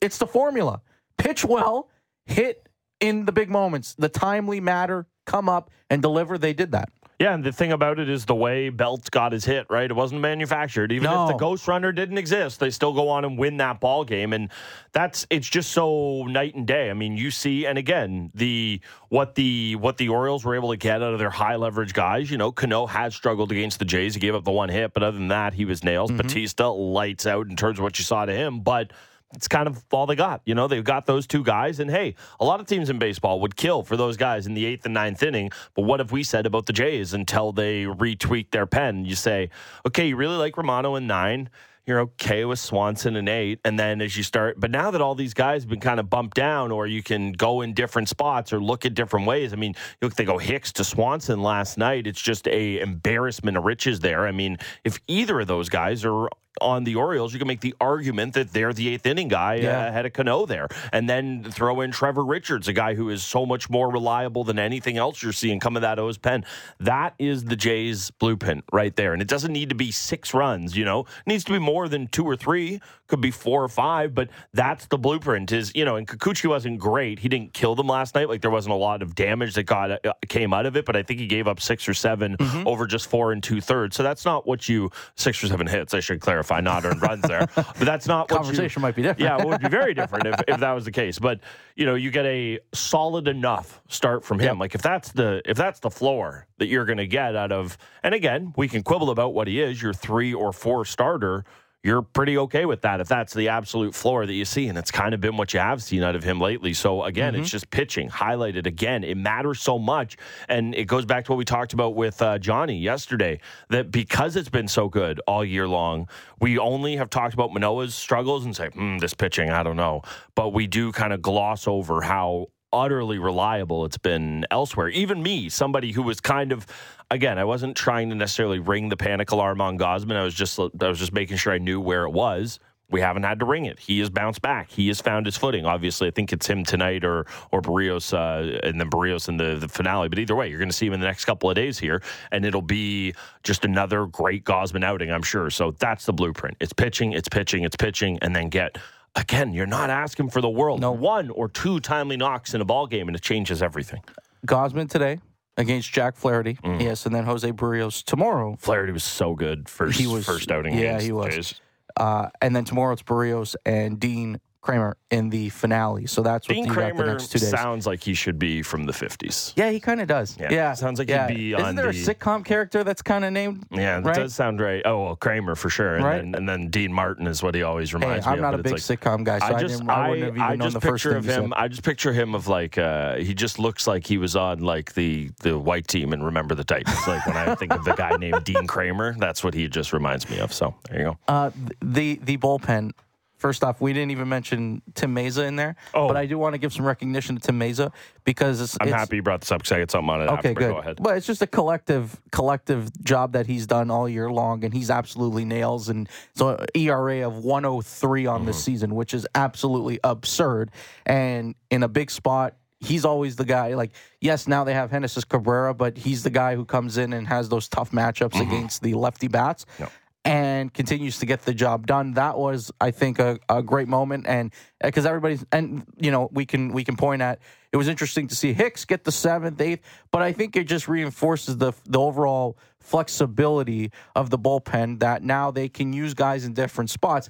It's 0.01 0.19
the 0.19 0.27
formula. 0.27 0.81
Pitch 1.19 1.45
well, 1.45 1.89
hit 2.27 2.69
in 3.01 3.27
the 3.27 3.33
big 3.33 3.51
moments. 3.51 3.95
The 3.95 4.09
timely 4.09 4.61
matter, 4.61 5.07
come 5.27 5.49
up 5.49 5.71
and 5.91 6.01
deliver. 6.03 6.39
They 6.39 6.53
did 6.53 6.73
that. 6.73 6.91
Yeah, 7.23 7.35
and 7.35 7.45
the 7.45 7.53
thing 7.53 7.71
about 7.71 8.01
it 8.01 8.09
is 8.09 8.25
the 8.25 8.35
way 8.35 8.69
Belt 8.69 9.09
got 9.13 9.31
his 9.31 9.45
hit, 9.45 9.67
right? 9.71 9.89
It 9.89 9.95
wasn't 9.95 10.23
manufactured. 10.23 10.91
Even 10.91 11.05
No. 11.05 11.23
if 11.27 11.33
the 11.33 11.39
ghost 11.39 11.69
runner 11.69 11.93
didn't 11.93 12.19
exist, 12.19 12.59
they 12.59 12.69
still 12.71 12.93
go 12.93 13.09
on 13.09 13.25
and 13.25 13.39
win 13.39 13.59
that 13.59 13.79
ball 13.79 14.05
game. 14.05 14.33
And 14.33 14.49
that's 14.91 15.25
it's 15.31 15.49
just 15.49 15.71
so 15.71 16.27
night 16.27 16.57
and 16.57 16.67
day. 16.67 16.91
I 16.91 16.95
mean, 16.95 17.17
you 17.17 17.31
see, 17.31 17.65
and 17.65 17.79
again, 17.79 18.33
the 18.35 18.81
what 19.09 19.37
the 19.37 19.77
what 19.77 19.99
the 19.99 20.09
Orioles 20.09 20.45
were 20.45 20.57
able 20.57 20.73
to 20.73 20.77
get 20.77 21.01
out 21.01 21.13
of 21.13 21.21
their 21.21 21.31
high 21.31 21.55
leverage 21.55 21.95
guys. 21.95 22.29
You 22.29 22.39
know, 22.39 22.51
Cano 22.51 22.87
had 22.87 23.13
struggled 23.13 23.53
against 23.53 23.79
the 23.79 23.85
Jays. 23.85 24.15
He 24.15 24.21
gave 24.21 24.35
up 24.35 24.43
the 24.43 24.51
one 24.51 24.69
hit, 24.69 24.93
but 24.93 25.05
other 25.05 25.17
than 25.17 25.29
that, 25.29 25.55
he 25.55 25.65
was 25.65 25.85
nails. 25.85 26.11
Mm-hmm. 26.11 26.23
Bautista 26.23 26.71
lights 26.71 27.25
out 27.25 27.47
in 27.47 27.55
terms 27.55 27.79
of 27.79 27.85
what 27.85 28.01
you 28.01 28.05
saw 28.05 28.25
to 28.25 28.35
him, 28.35 28.63
but 28.63 28.93
it's 29.35 29.49
kind 29.49 29.67
of 29.67 29.85
all 29.91 30.07
they 30.07 30.15
got. 30.15 30.43
You 30.45 30.55
know, 30.55 30.69
they've 30.69 30.85
got 30.85 31.07
those 31.07 31.27
two 31.27 31.43
guys. 31.43 31.81
And 31.81 31.91
hey, 31.91 32.15
a 32.41 32.45
lot 32.45 32.61
of 32.61 32.67
teams 32.67 32.91
in 32.91 32.99
baseball 32.99 33.41
would 33.41 33.57
kill 33.57 33.83
for 33.83 33.97
those 33.97 34.17
guys 34.17 34.47
in 34.47 34.55
the 34.55 34.65
eighth 34.65 34.85
and 34.85 34.95
ninth 34.95 35.23
inning. 35.23 35.51
But 35.75 35.83
what 35.83 36.01
have 36.01 36.13
we 36.13 36.23
said 36.23 36.47
about 36.47 36.67
the 36.67 36.73
Jays 36.73 37.15
until 37.15 37.53
they 37.53 37.85
retweak 37.85 38.51
their 38.51 38.67
pen? 38.67 39.05
You 39.05 39.15
say, 39.15 39.51
okay, 39.87 40.09
you 40.09 40.17
really 40.17 40.37
like 40.37 40.57
Romano 40.57 40.97
in 40.97 41.07
nine. 41.07 41.51
You're 41.87 42.01
okay 42.01 42.45
with 42.45 42.61
Swanson 42.61 43.17
and 43.17 43.29
eight. 43.29 43.59
And 43.65 43.77
then 43.79 44.01
as 44.01 44.17
you 44.17 44.23
start, 44.23 44.61
but 44.61 44.71
now 44.71 44.93
that 44.93 45.01
all 45.01 45.17
these 45.17 45.35
guys 45.35 45.63
have 45.63 45.71
been 45.71 45.81
kind 45.81 45.99
of 45.99 46.09
bumped 46.09 46.37
down, 46.37 46.71
or 46.71 46.87
you 46.87 47.03
can 47.03 47.33
go 47.33 47.61
in 47.61 47.75
different 47.75 48.09
spots 48.09 48.53
or 48.53 48.61
look 48.63 48.87
at 48.87 48.95
different 48.95 49.27
ways. 49.27 49.53
I 49.53 49.57
mean, 49.57 49.75
look, 50.01 50.15
they 50.15 50.25
go 50.25 50.39
Hicks 50.39 50.73
to 50.75 50.85
Swanson 50.85 51.43
last 51.43 51.79
night. 51.79 52.07
It's 52.07 52.23
just 52.23 52.47
a 52.47 52.79
embarrassment 52.81 53.57
of 53.57 53.65
riches 53.65 53.99
there. 54.01 54.27
I 54.29 54.33
mean, 54.33 54.59
if 54.85 55.01
either 55.09 55.41
of 55.41 55.49
those 55.49 55.69
guys 55.69 56.05
are 56.05 56.29
on 56.61 56.85
the 56.85 56.95
Orioles, 56.95 57.33
you 57.33 57.39
can 57.39 57.49
make 57.49 57.63
the 57.63 57.75
argument 57.81 58.35
that 58.35 58.53
they're 58.53 58.75
the 58.75 58.91
eighth 58.91 59.07
inning 59.07 59.27
guy 59.29 59.55
Yeah. 59.55 59.87
uh, 59.87 59.89
ahead 59.89 60.05
of 60.05 60.13
Cano 60.13 60.45
there. 60.45 60.69
And 60.93 61.09
then 61.09 61.45
throw 61.51 61.81
in 61.81 61.91
Trevor 61.93 62.23
Richards, 62.23 62.69
a 62.69 62.75
guy 62.75 62.95
who 62.95 63.09
is 63.09 63.25
so 63.25 63.47
much 63.47 63.71
more 63.71 63.91
reliable 63.91 64.45
than 64.45 64.59
anything 64.59 64.99
else 64.99 65.23
you're 65.23 65.33
seeing 65.33 65.61
coming 65.61 65.81
that 65.81 65.99
O's 65.99 66.19
pen. 66.19 66.45
That 66.79 67.15
is 67.19 67.45
the 67.45 67.57
Jays 67.57 68.11
blueprint 68.11 68.65
right 68.71 68.95
there. 68.95 69.15
And 69.15 69.23
it 69.23 69.29
doesn't 69.29 69.51
need 69.53 69.71
to 69.71 69.75
be 69.75 69.91
six 69.91 70.35
runs, 70.35 70.77
you 70.77 70.85
know, 70.85 71.01
it 71.01 71.27
needs 71.27 71.43
to 71.45 71.53
be 71.53 71.59
more 71.59 71.72
more 71.73 71.89
than 71.89 72.07
two 72.09 72.25
or 72.25 72.37
three, 72.37 72.81
could 73.07 73.21
be 73.23 73.31
four 73.31 73.63
or 73.65 73.69
five, 73.69 74.15
but 74.15 74.29
that's 74.53 74.87
the 74.87 74.99
blueprint. 74.99 75.53
Is 75.53 75.73
you 75.75 75.85
know, 75.85 75.97
and 75.97 76.07
Kikuchi 76.07 76.47
wasn't 76.49 76.79
great. 76.79 77.19
He 77.19 77.29
didn't 77.29 77.53
kill 77.55 77.75
them 77.75 77.87
last 77.87 78.15
night. 78.15 78.29
Like 78.29 78.41
there 78.43 78.51
wasn't 78.51 78.75
a 78.75 78.79
lot 78.79 79.01
of 79.03 79.15
damage 79.15 79.55
that 79.55 79.65
got 79.65 80.05
uh, 80.07 80.13
came 80.29 80.53
out 80.53 80.67
of 80.67 80.77
it, 80.77 80.85
but 80.85 80.97
I 80.97 81.03
think 81.03 81.21
he 81.21 81.27
gave 81.27 81.49
up 81.49 81.61
six 81.61 81.89
or 81.89 81.95
7 81.95 82.37
Mm-hmm. 82.43 82.67
over 82.67 82.87
just 82.87 83.07
four 83.09 83.33
and 83.33 83.43
two 83.43 83.61
thirds. 83.61 83.97
So 83.97 84.03
that's 84.03 84.25
not 84.25 84.47
what 84.47 84.69
you 84.69 84.91
six 85.17 85.43
or 85.45 85.47
seven 85.49 85.67
hits. 85.67 85.93
I 85.95 86.01
should 86.01 86.21
clarify, 86.21 86.61
not 86.61 86.85
earned 86.85 87.01
runs 87.03 87.23
there, 87.23 87.47
but 87.57 87.79
that's 87.81 88.07
not 88.07 88.31
what 88.31 88.39
you- 88.41 88.45
Conversation 88.45 88.83
might 88.83 88.95
be 88.97 89.03
different. 89.03 89.21
yeah, 89.21 89.41
it 89.41 89.47
would 89.47 89.61
be 89.61 89.69
very 89.69 89.93
different 89.95 90.27
if, 90.27 90.41
if 90.49 90.61
that 90.61 90.73
was 90.73 90.85
the 90.85 90.91
case. 90.93 91.19
But 91.19 91.41
you 91.77 91.85
know, 91.87 91.95
you 91.95 92.11
get 92.11 92.27
a 92.27 92.59
solid 92.73 93.29
enough 93.29 93.81
start 93.89 94.25
from 94.25 94.39
him. 94.41 94.55
Yep. 94.55 94.61
Like 94.61 94.75
if 94.75 94.83
that's 94.83 95.13
the 95.13 95.41
if 95.45 95.57
that's 95.57 95.81
the 95.81 95.91
floor 95.91 96.47
that 96.59 96.67
you're 96.69 96.85
going 96.85 96.99
to 96.99 97.07
get 97.07 97.35
out 97.37 97.53
of, 97.53 97.77
and 98.03 98.15
again, 98.15 98.53
we 98.57 98.69
can 98.69 98.83
quibble 98.83 99.11
about 99.11 99.35
what 99.35 99.47
he 99.49 99.61
is, 99.61 99.81
your 99.83 99.93
three 99.93 100.33
or 100.35 100.53
four 100.53 100.85
starter. 100.85 101.45
You're 101.85 102.03
pretty 102.03 102.39
okay 102.39 102.65
with 102.65 102.83
that 102.83 103.01
if 103.01 103.09
that's 103.09 103.35
the 103.35 103.49
absolute 103.49 103.93
floor 103.93 104.25
that 104.25 104.33
you 104.33 104.45
see, 104.45 104.69
and 104.69 104.79
it's 104.79 104.93
kind 104.93 105.15
of 105.15 105.21
been 105.21 105.37
what 105.37 105.53
you 105.53 105.59
have 105.59 105.83
seen 105.83 106.05
out 106.05 106.15
of 106.15 106.23
him 106.23 106.41
lately. 106.41 106.75
So 106.75 107.03
again, 107.03 107.35
it's 107.35 107.51
just 107.51 107.71
pitching 107.71 108.09
highlighted 108.09 108.67
again. 108.67 109.03
It 109.03 109.17
matters 109.17 109.61
so 109.61 109.81
much, 109.81 110.17
and 110.49 110.77
it 110.77 110.85
goes 110.85 111.05
back 111.05 111.25
to 111.25 111.33
what 111.33 111.39
we 111.39 111.45
talked 111.45 111.73
about 111.73 111.97
with 111.97 112.23
uh, 112.23 112.39
Johnny 112.39 112.79
yesterday. 112.79 113.41
That 113.71 113.91
because 113.91 114.37
it's 114.37 114.49
been 114.49 114.69
so 114.69 114.89
good 114.89 115.21
all 115.27 115.45
year 115.45 115.67
long, 115.67 116.09
we 116.41 116.57
only 116.57 116.97
have 116.97 117.11
talked 117.11 117.35
about 117.35 117.53
Manoah's 117.53 117.97
struggles 117.97 118.45
and 118.45 118.55
say, 118.55 118.69
hmm, 118.69 118.99
this 118.99 119.15
pitching, 119.15 119.51
I 119.51 119.65
don't 119.65 119.77
know. 119.77 120.03
But 120.37 120.51
we 120.51 120.69
do 120.69 120.93
kind 120.93 121.13
of 121.13 121.21
gloss 121.21 121.67
over 121.67 122.01
how 122.01 122.47
utterly 122.73 123.19
reliable 123.19 123.85
it's 123.85 123.99
been 123.99 124.47
elsewhere. 124.51 124.89
Even 124.89 125.23
me, 125.23 125.49
somebody 125.49 125.93
who 125.93 126.03
was 126.03 126.21
kind 126.21 126.53
of 126.53 126.67
again, 127.11 127.39
I 127.39 127.45
wasn't 127.45 127.77
trying 127.77 128.09
to 128.11 128.15
necessarily 128.15 128.59
ring 128.59 128.89
the 128.89 128.97
panic 128.97 129.31
alarm 129.31 129.61
on 129.61 129.79
Gausman. 129.79 130.17
I 130.17 130.25
was 130.25 130.35
just 130.35 130.59
I 130.59 130.89
was 130.89 130.99
just 130.99 131.13
making 131.13 131.37
sure 131.37 131.53
I 131.53 131.59
knew 131.59 131.81
where 131.81 132.05
it 132.05 132.11
was. 132.11 132.59
We 132.91 133.01
haven't 133.01 133.23
had 133.23 133.39
to 133.39 133.47
ring 133.47 133.65
it. 133.65 133.79
He 133.79 134.01
has 134.01 134.11
bounced 134.11 134.43
back. 134.43 134.71
He 134.71 134.89
has 134.89 135.01
found 135.01 135.25
his 135.25 135.35
footing. 135.39 135.65
Obviously, 135.65 136.09
I 136.09 136.11
think 136.11 136.31
it's 136.31 136.47
him 136.47 136.63
tonight 136.63 137.05
or 137.05 137.27
or 137.51 137.63
Berrios 137.63 138.13
uh, 138.13 138.59
and 138.63 138.79
then 138.79 138.91
Berrios 138.91 139.29
in 139.29 139.39
the, 139.39 139.57
the 139.57 139.69
finale. 139.69 140.09
But 140.09 140.19
either 140.19 140.37
way, 140.37 140.49
you're 140.49 140.59
going 140.59 140.69
to 140.69 140.77
see 140.77 140.87
him 140.87 140.93
in 140.93 141.01
the 141.01 141.07
next 141.07 141.25
couple 141.25 141.49
of 141.49 141.57
days 141.57 141.79
here, 141.79 142.03
and 142.31 142.45
it'll 142.45 142.61
be 142.61 143.15
just 143.45 143.65
another 143.65 144.07
great 144.07 144.45
Gausman 144.45 144.85
outing, 144.85 145.11
I'm 145.11 145.23
sure. 145.23 145.49
So 145.49 145.71
that's 145.79 146.05
the 146.05 146.13
blueprint. 146.13 146.59
It's 146.61 146.75
pitching, 146.75 147.13
it's 147.13 147.29
pitching, 147.29 147.65
it's 147.65 147.77
pitching, 147.77 148.19
and 148.21 148.37
then 148.37 148.51
get 148.51 148.77
again. 149.15 149.53
You're 149.53 149.67
not 149.67 149.91
asking 149.91 150.31
for 150.31 150.41
the 150.41 150.49
world. 150.51 150.81
No. 150.81 150.93
one 150.93 151.31
or 151.31 151.49
two 151.49 151.81
timely 151.81 152.17
knocks 152.17 152.55
in 152.55 152.61
a 152.61 152.65
ball 152.65 152.87
game, 152.87 153.09
and 153.09 153.17
it 153.17 153.23
changes 153.23 153.63
everything. 153.63 154.03
Gausman 154.47 154.89
today 154.91 155.21
against 155.57 155.93
Jack 155.93 156.17
Flaherty. 156.17 156.55
Mm. 156.65 156.81
Yes, 156.83 157.07
and 157.07 157.15
then 157.15 157.25
Jose 157.25 157.51
Berrios 157.53 158.03
tomorrow. 158.05 158.57
Flaherty 158.59 158.93
was 158.93 159.05
so 159.05 159.35
good 159.35 159.69
first 159.69 159.99
He 159.99 160.07
was- 160.07 160.25
first 160.27 160.51
outing. 160.51 160.77
yeah, 160.79 161.01
he 161.01 161.13
was. 161.13 161.61
Uh, 161.97 162.29
and 162.41 162.57
then 162.57 162.65
tomorrow 162.65 162.93
it's 162.95 163.03
Berrios 163.03 163.55
and 163.67 164.01
Dean 164.01 164.41
Kremer 164.63 164.97
in 165.11 165.29
the 165.29 165.49
finale. 165.51 166.07
So 166.07 166.23
that's 166.23 166.49
what 166.49 166.55
Dean 166.55 166.69
the 166.69 166.73
Kramer 166.73 167.05
next 167.05 167.33
two 167.33 167.41
days. 167.41 167.51
sounds 167.51 167.85
like 167.85 168.03
he 168.03 168.15
should 168.15 168.39
be 168.39 168.63
from 168.63 168.85
the 168.85 168.93
50s. 168.93 169.53
yeah, 169.57 169.71
he 169.71 169.81
kind 169.81 170.01
of 170.01 170.07
does. 170.07 170.37
Yeah. 170.41 170.53
Yeah, 170.53 170.73
Sounds 170.75 170.99
like 171.01 171.09
he'd 171.09 171.15
yeah. 171.15 171.27
be 171.27 171.53
Isn't 171.53 171.65
on 171.67 171.75
there 171.75 171.89
a 171.89 171.93
sitcom 171.93 172.45
character 172.45 172.85
that's 172.85 173.03
kind 173.03 173.25
of 173.25 173.33
named? 173.33 173.67
Yeah, 173.73 173.99
that 174.01 174.07
Right? 174.07 174.17
does 174.17 174.35
sound 174.37 174.61
right. 174.61 174.81
Oh, 174.85 175.03
well, 175.03 175.17
Kramer 175.17 175.57
for 175.57 175.69
sure. 175.69 175.97
And, 175.97 176.05
Right. 176.05 176.17
then, 176.23 176.35
and 176.37 176.49
then 176.49 176.69
Dean 176.69 176.93
Martin 176.93 177.27
is 177.27 177.43
what 177.43 177.55
he 177.57 177.65
always 177.65 177.91
Hey, 177.91 177.99
reminds 177.99 178.25
me 178.25 178.33
I'm 178.33 178.39
of. 178.39 178.43
not 178.43 178.55
a 178.55 178.59
but 178.59 178.63
big 178.65 178.73
like, 178.75 178.83
sitcom 178.83 179.25
guy, 179.25 179.41
so 179.41 179.45
I, 179.47 179.49
I 179.57 179.61
just, 179.61 179.79
didn't, 179.79 179.91
I 179.91 180.17
even 180.17 180.41
I 180.41 180.49
known 180.55 180.71
just 180.71 180.75
the 180.75 180.93
picture 180.93 181.17
of 181.17 181.25
him. 181.25 181.53
I 181.57 181.67
just 181.69 181.83
picture 181.83 182.13
him 182.13 182.35
of 182.37 182.47
like 182.47 182.79
uh, 182.79 183.17
he 183.17 183.35
just 183.35 183.59
looks 183.59 183.89
like 183.89 184.07
he 184.07 184.17
was 184.17 184.37
on 184.37 184.61
like 184.61 184.95
the 184.95 185.31
the 185.41 185.59
white 185.59 185.89
team 185.89 186.13
and 186.13 186.25
Remember 186.25 186.55
the 186.55 186.65
Titans. 186.65 186.97
like 187.09 187.27
when 187.27 187.37
I 187.37 187.55
think 187.57 187.73
of 187.75 187.85
the 187.85 187.95
guy 187.95 188.17
named 188.17 188.45
Dean 188.45 188.67
Kremer, 188.69 189.15
that's 189.19 189.43
what 189.43 189.55
he 189.55 189.67
just 189.69 189.93
reminds 189.93 190.31
me 190.31 190.39
of. 190.39 190.53
So 190.53 190.75
there 190.89 190.99
you 191.01 191.05
go. 191.07 191.19
Uh, 191.27 191.51
the 191.81 192.21
the 192.23 192.37
bullpen. 192.39 192.93
First 193.43 193.65
off, 193.65 193.81
we 193.81 193.93
didn't 193.93 194.13
even 194.13 194.29
mention 194.29 194.83
Tim 194.95 195.13
Mayza 195.17 195.45
in 195.49 195.57
there, 195.57 195.75
Oh. 195.95 196.07
but 196.07 196.17
I 196.17 196.27
do 196.27 196.39
want 196.39 196.55
to 196.55 196.59
give 196.59 196.73
some 196.73 196.87
recognition 196.87 197.35
to 197.35 197.43
Tim 197.43 197.59
Mayza 197.59 197.93
because 198.23 198.61
it's, 198.61 198.77
I'm 198.81 198.87
it's, 198.87 198.97
happy 198.97 199.17
you 199.17 199.23
brought 199.23 199.41
this 199.41 199.51
up 199.51 199.59
because 199.63 199.73
I 199.73 199.79
get 199.81 199.91
something 199.91 200.11
on 200.11 200.23
it. 200.23 200.27
Okay, 200.27 200.35
after, 200.35 200.55
but 200.55 200.61
good. 200.61 200.71
Go 200.73 200.79
ahead. 200.79 200.99
But 201.03 201.17
it's 201.17 201.27
just 201.27 201.43
a 201.43 201.49
collective 201.49 202.21
collective 202.31 202.89
job 203.03 203.33
that 203.33 203.49
he's 203.49 203.67
done 203.67 203.91
all 203.91 204.09
year 204.09 204.31
long, 204.31 204.65
and 204.65 204.73
he's 204.73 204.91
absolutely 204.91 205.45
nails. 205.45 205.89
And 205.89 206.09
so 206.37 206.65
ERA 206.77 207.27
of 207.27 207.39
103 207.45 208.27
on 208.27 208.37
Mm-hmm. 208.39 208.47
this 208.47 208.63
season, 208.63 208.95
which 208.95 209.13
is 209.13 209.27
absolutely 209.35 209.99
absurd. 210.05 210.71
And 211.05 211.57
in 211.69 211.83
a 211.83 211.89
big 211.89 212.13
spot, 212.13 212.55
he's 212.79 213.05
always 213.05 213.35
the 213.35 213.45
guy. 213.45 213.75
Like, 213.75 213.91
yes, 214.21 214.47
now 214.47 214.63
they 214.63 214.75
have 214.75 214.93
Genesis 214.93 215.25
Cabrera, 215.25 215.75
but 215.75 215.97
he's 215.99 216.23
the 216.23 216.31
guy 216.31 216.55
who 216.55 216.65
comes 216.65 216.97
in 216.97 217.13
and 217.13 217.27
has 217.27 217.49
those 217.49 217.69
tough 217.69 217.91
matchups 217.91 218.41
against 218.41 218.83
the 218.83 218.95
lefty 218.95 219.27
bats. 219.29 219.65
Mm-hmm. 219.65 219.83
Yep. 219.83 219.93
And 220.25 220.73
continues 220.73 221.19
to 221.19 221.27
get 221.27 221.45
the 221.45 221.53
job 221.53 221.85
done. 221.89 222.13
That 222.13 222.39
was, 222.39 222.71
I 222.81 222.93
think, 222.93 223.19
a, 223.19 223.41
a 223.49 223.61
great 223.61 223.89
moment, 223.89 224.25
and 224.29 224.53
uh, 224.81 224.87
because 224.87 225.05
everybody's, 225.05 225.45
and 225.51 225.85
you 225.97 226.13
know, 226.13 226.29
we 226.31 226.47
can 226.47 226.73
we 226.73 226.85
can 226.85 226.97
point 226.97 227.23
at. 227.23 227.41
It 227.73 227.77
was 227.77 227.89
interesting 227.89 228.29
to 228.29 228.37
see 228.37 228.53
Hicks 228.53 228.85
get 228.85 229.03
the 229.03 229.11
seventh, 229.11 229.61
eighth, 229.61 229.83
but 230.13 230.23
I 230.23 230.33
think 230.33 230.55
it 230.55 230.69
just 230.69 230.87
reinforces 230.87 231.57
the 231.57 231.73
the 231.87 231.99
overall 231.99 232.57
flexibility 232.79 233.91
of 234.15 234.31
the 234.31 234.39
bullpen 234.39 235.01
that 235.01 235.25
now 235.25 235.51
they 235.51 235.69
can 235.69 235.93
use 235.93 236.15
guys 236.15 236.45
in 236.45 236.53
different 236.53 236.91
spots. 236.91 237.29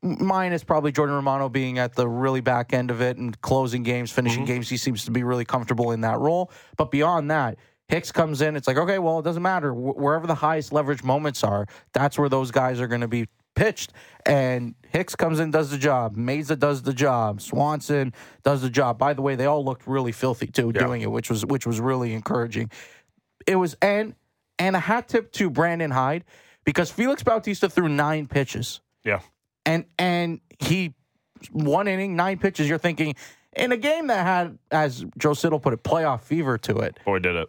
Mine 0.00 0.52
is 0.52 0.62
probably 0.62 0.92
Jordan 0.92 1.16
Romano 1.16 1.48
being 1.48 1.80
at 1.80 1.94
the 1.96 2.06
really 2.06 2.40
back 2.40 2.72
end 2.72 2.92
of 2.92 3.00
it 3.00 3.16
and 3.16 3.40
closing 3.40 3.82
games, 3.82 4.12
finishing 4.12 4.44
mm-hmm. 4.44 4.54
games. 4.54 4.68
He 4.68 4.76
seems 4.76 5.04
to 5.06 5.10
be 5.10 5.24
really 5.24 5.44
comfortable 5.44 5.90
in 5.90 6.02
that 6.02 6.20
role. 6.20 6.52
But 6.76 6.92
beyond 6.92 7.32
that, 7.32 7.58
Hicks 7.88 8.12
comes 8.12 8.42
in. 8.42 8.54
It's 8.56 8.66
like, 8.66 8.76
okay, 8.76 8.98
well, 8.98 9.18
it 9.18 9.22
doesn't 9.22 9.42
matter. 9.42 9.72
Wh- 9.72 9.96
Wherever 9.96 10.26
the 10.26 10.34
highest 10.34 10.72
leverage 10.72 11.02
moments 11.02 11.42
are, 11.42 11.66
that's 11.92 12.18
where 12.18 12.28
those 12.28 12.50
guys 12.50 12.80
are 12.80 12.86
going 12.86 13.00
to 13.00 13.08
be 13.08 13.26
pitched. 13.56 13.92
And 14.26 14.74
Hicks 14.90 15.16
comes 15.16 15.40
in, 15.40 15.50
does 15.50 15.70
the 15.70 15.78
job. 15.78 16.16
Mayza 16.16 16.58
does 16.58 16.82
the 16.82 16.92
job. 16.92 17.40
Swanson 17.40 18.12
does 18.44 18.62
the 18.62 18.70
job. 18.70 18.98
By 18.98 19.14
the 19.14 19.22
way, 19.22 19.36
they 19.36 19.46
all 19.46 19.64
looked 19.64 19.86
really 19.86 20.12
filthy 20.12 20.46
too, 20.48 20.70
Yeah. 20.74 20.82
doing 20.84 21.00
it, 21.02 21.10
which 21.10 21.30
was 21.30 21.44
which 21.46 21.66
was 21.66 21.80
really 21.80 22.12
encouraging. 22.14 22.70
It 23.46 23.56
was 23.56 23.76
and 23.80 24.14
and 24.58 24.76
a 24.76 24.80
hat 24.80 25.08
tip 25.08 25.32
to 25.32 25.48
Brandon 25.50 25.90
Hyde 25.90 26.24
because 26.64 26.90
Felix 26.90 27.22
Bautista 27.22 27.68
threw 27.70 27.88
nine 27.88 28.26
pitches 28.26 28.80
Yeah. 29.04 29.20
and 29.64 29.86
and 29.98 30.40
he 30.60 30.94
one 31.52 31.88
inning, 31.88 32.16
nine 32.16 32.38
pitches. 32.38 32.68
You're 32.68 32.78
thinking 32.78 33.14
in 33.56 33.72
a 33.72 33.76
game 33.76 34.08
that 34.08 34.24
had, 34.26 34.58
as 34.70 35.04
Joe 35.16 35.32
Siddall 35.34 35.58
put 35.60 35.72
it, 35.72 35.82
playoff 35.82 36.20
fever 36.22 36.58
to 36.58 36.76
it. 36.78 36.98
Boy, 37.06 37.18
did 37.20 37.34
it. 37.36 37.48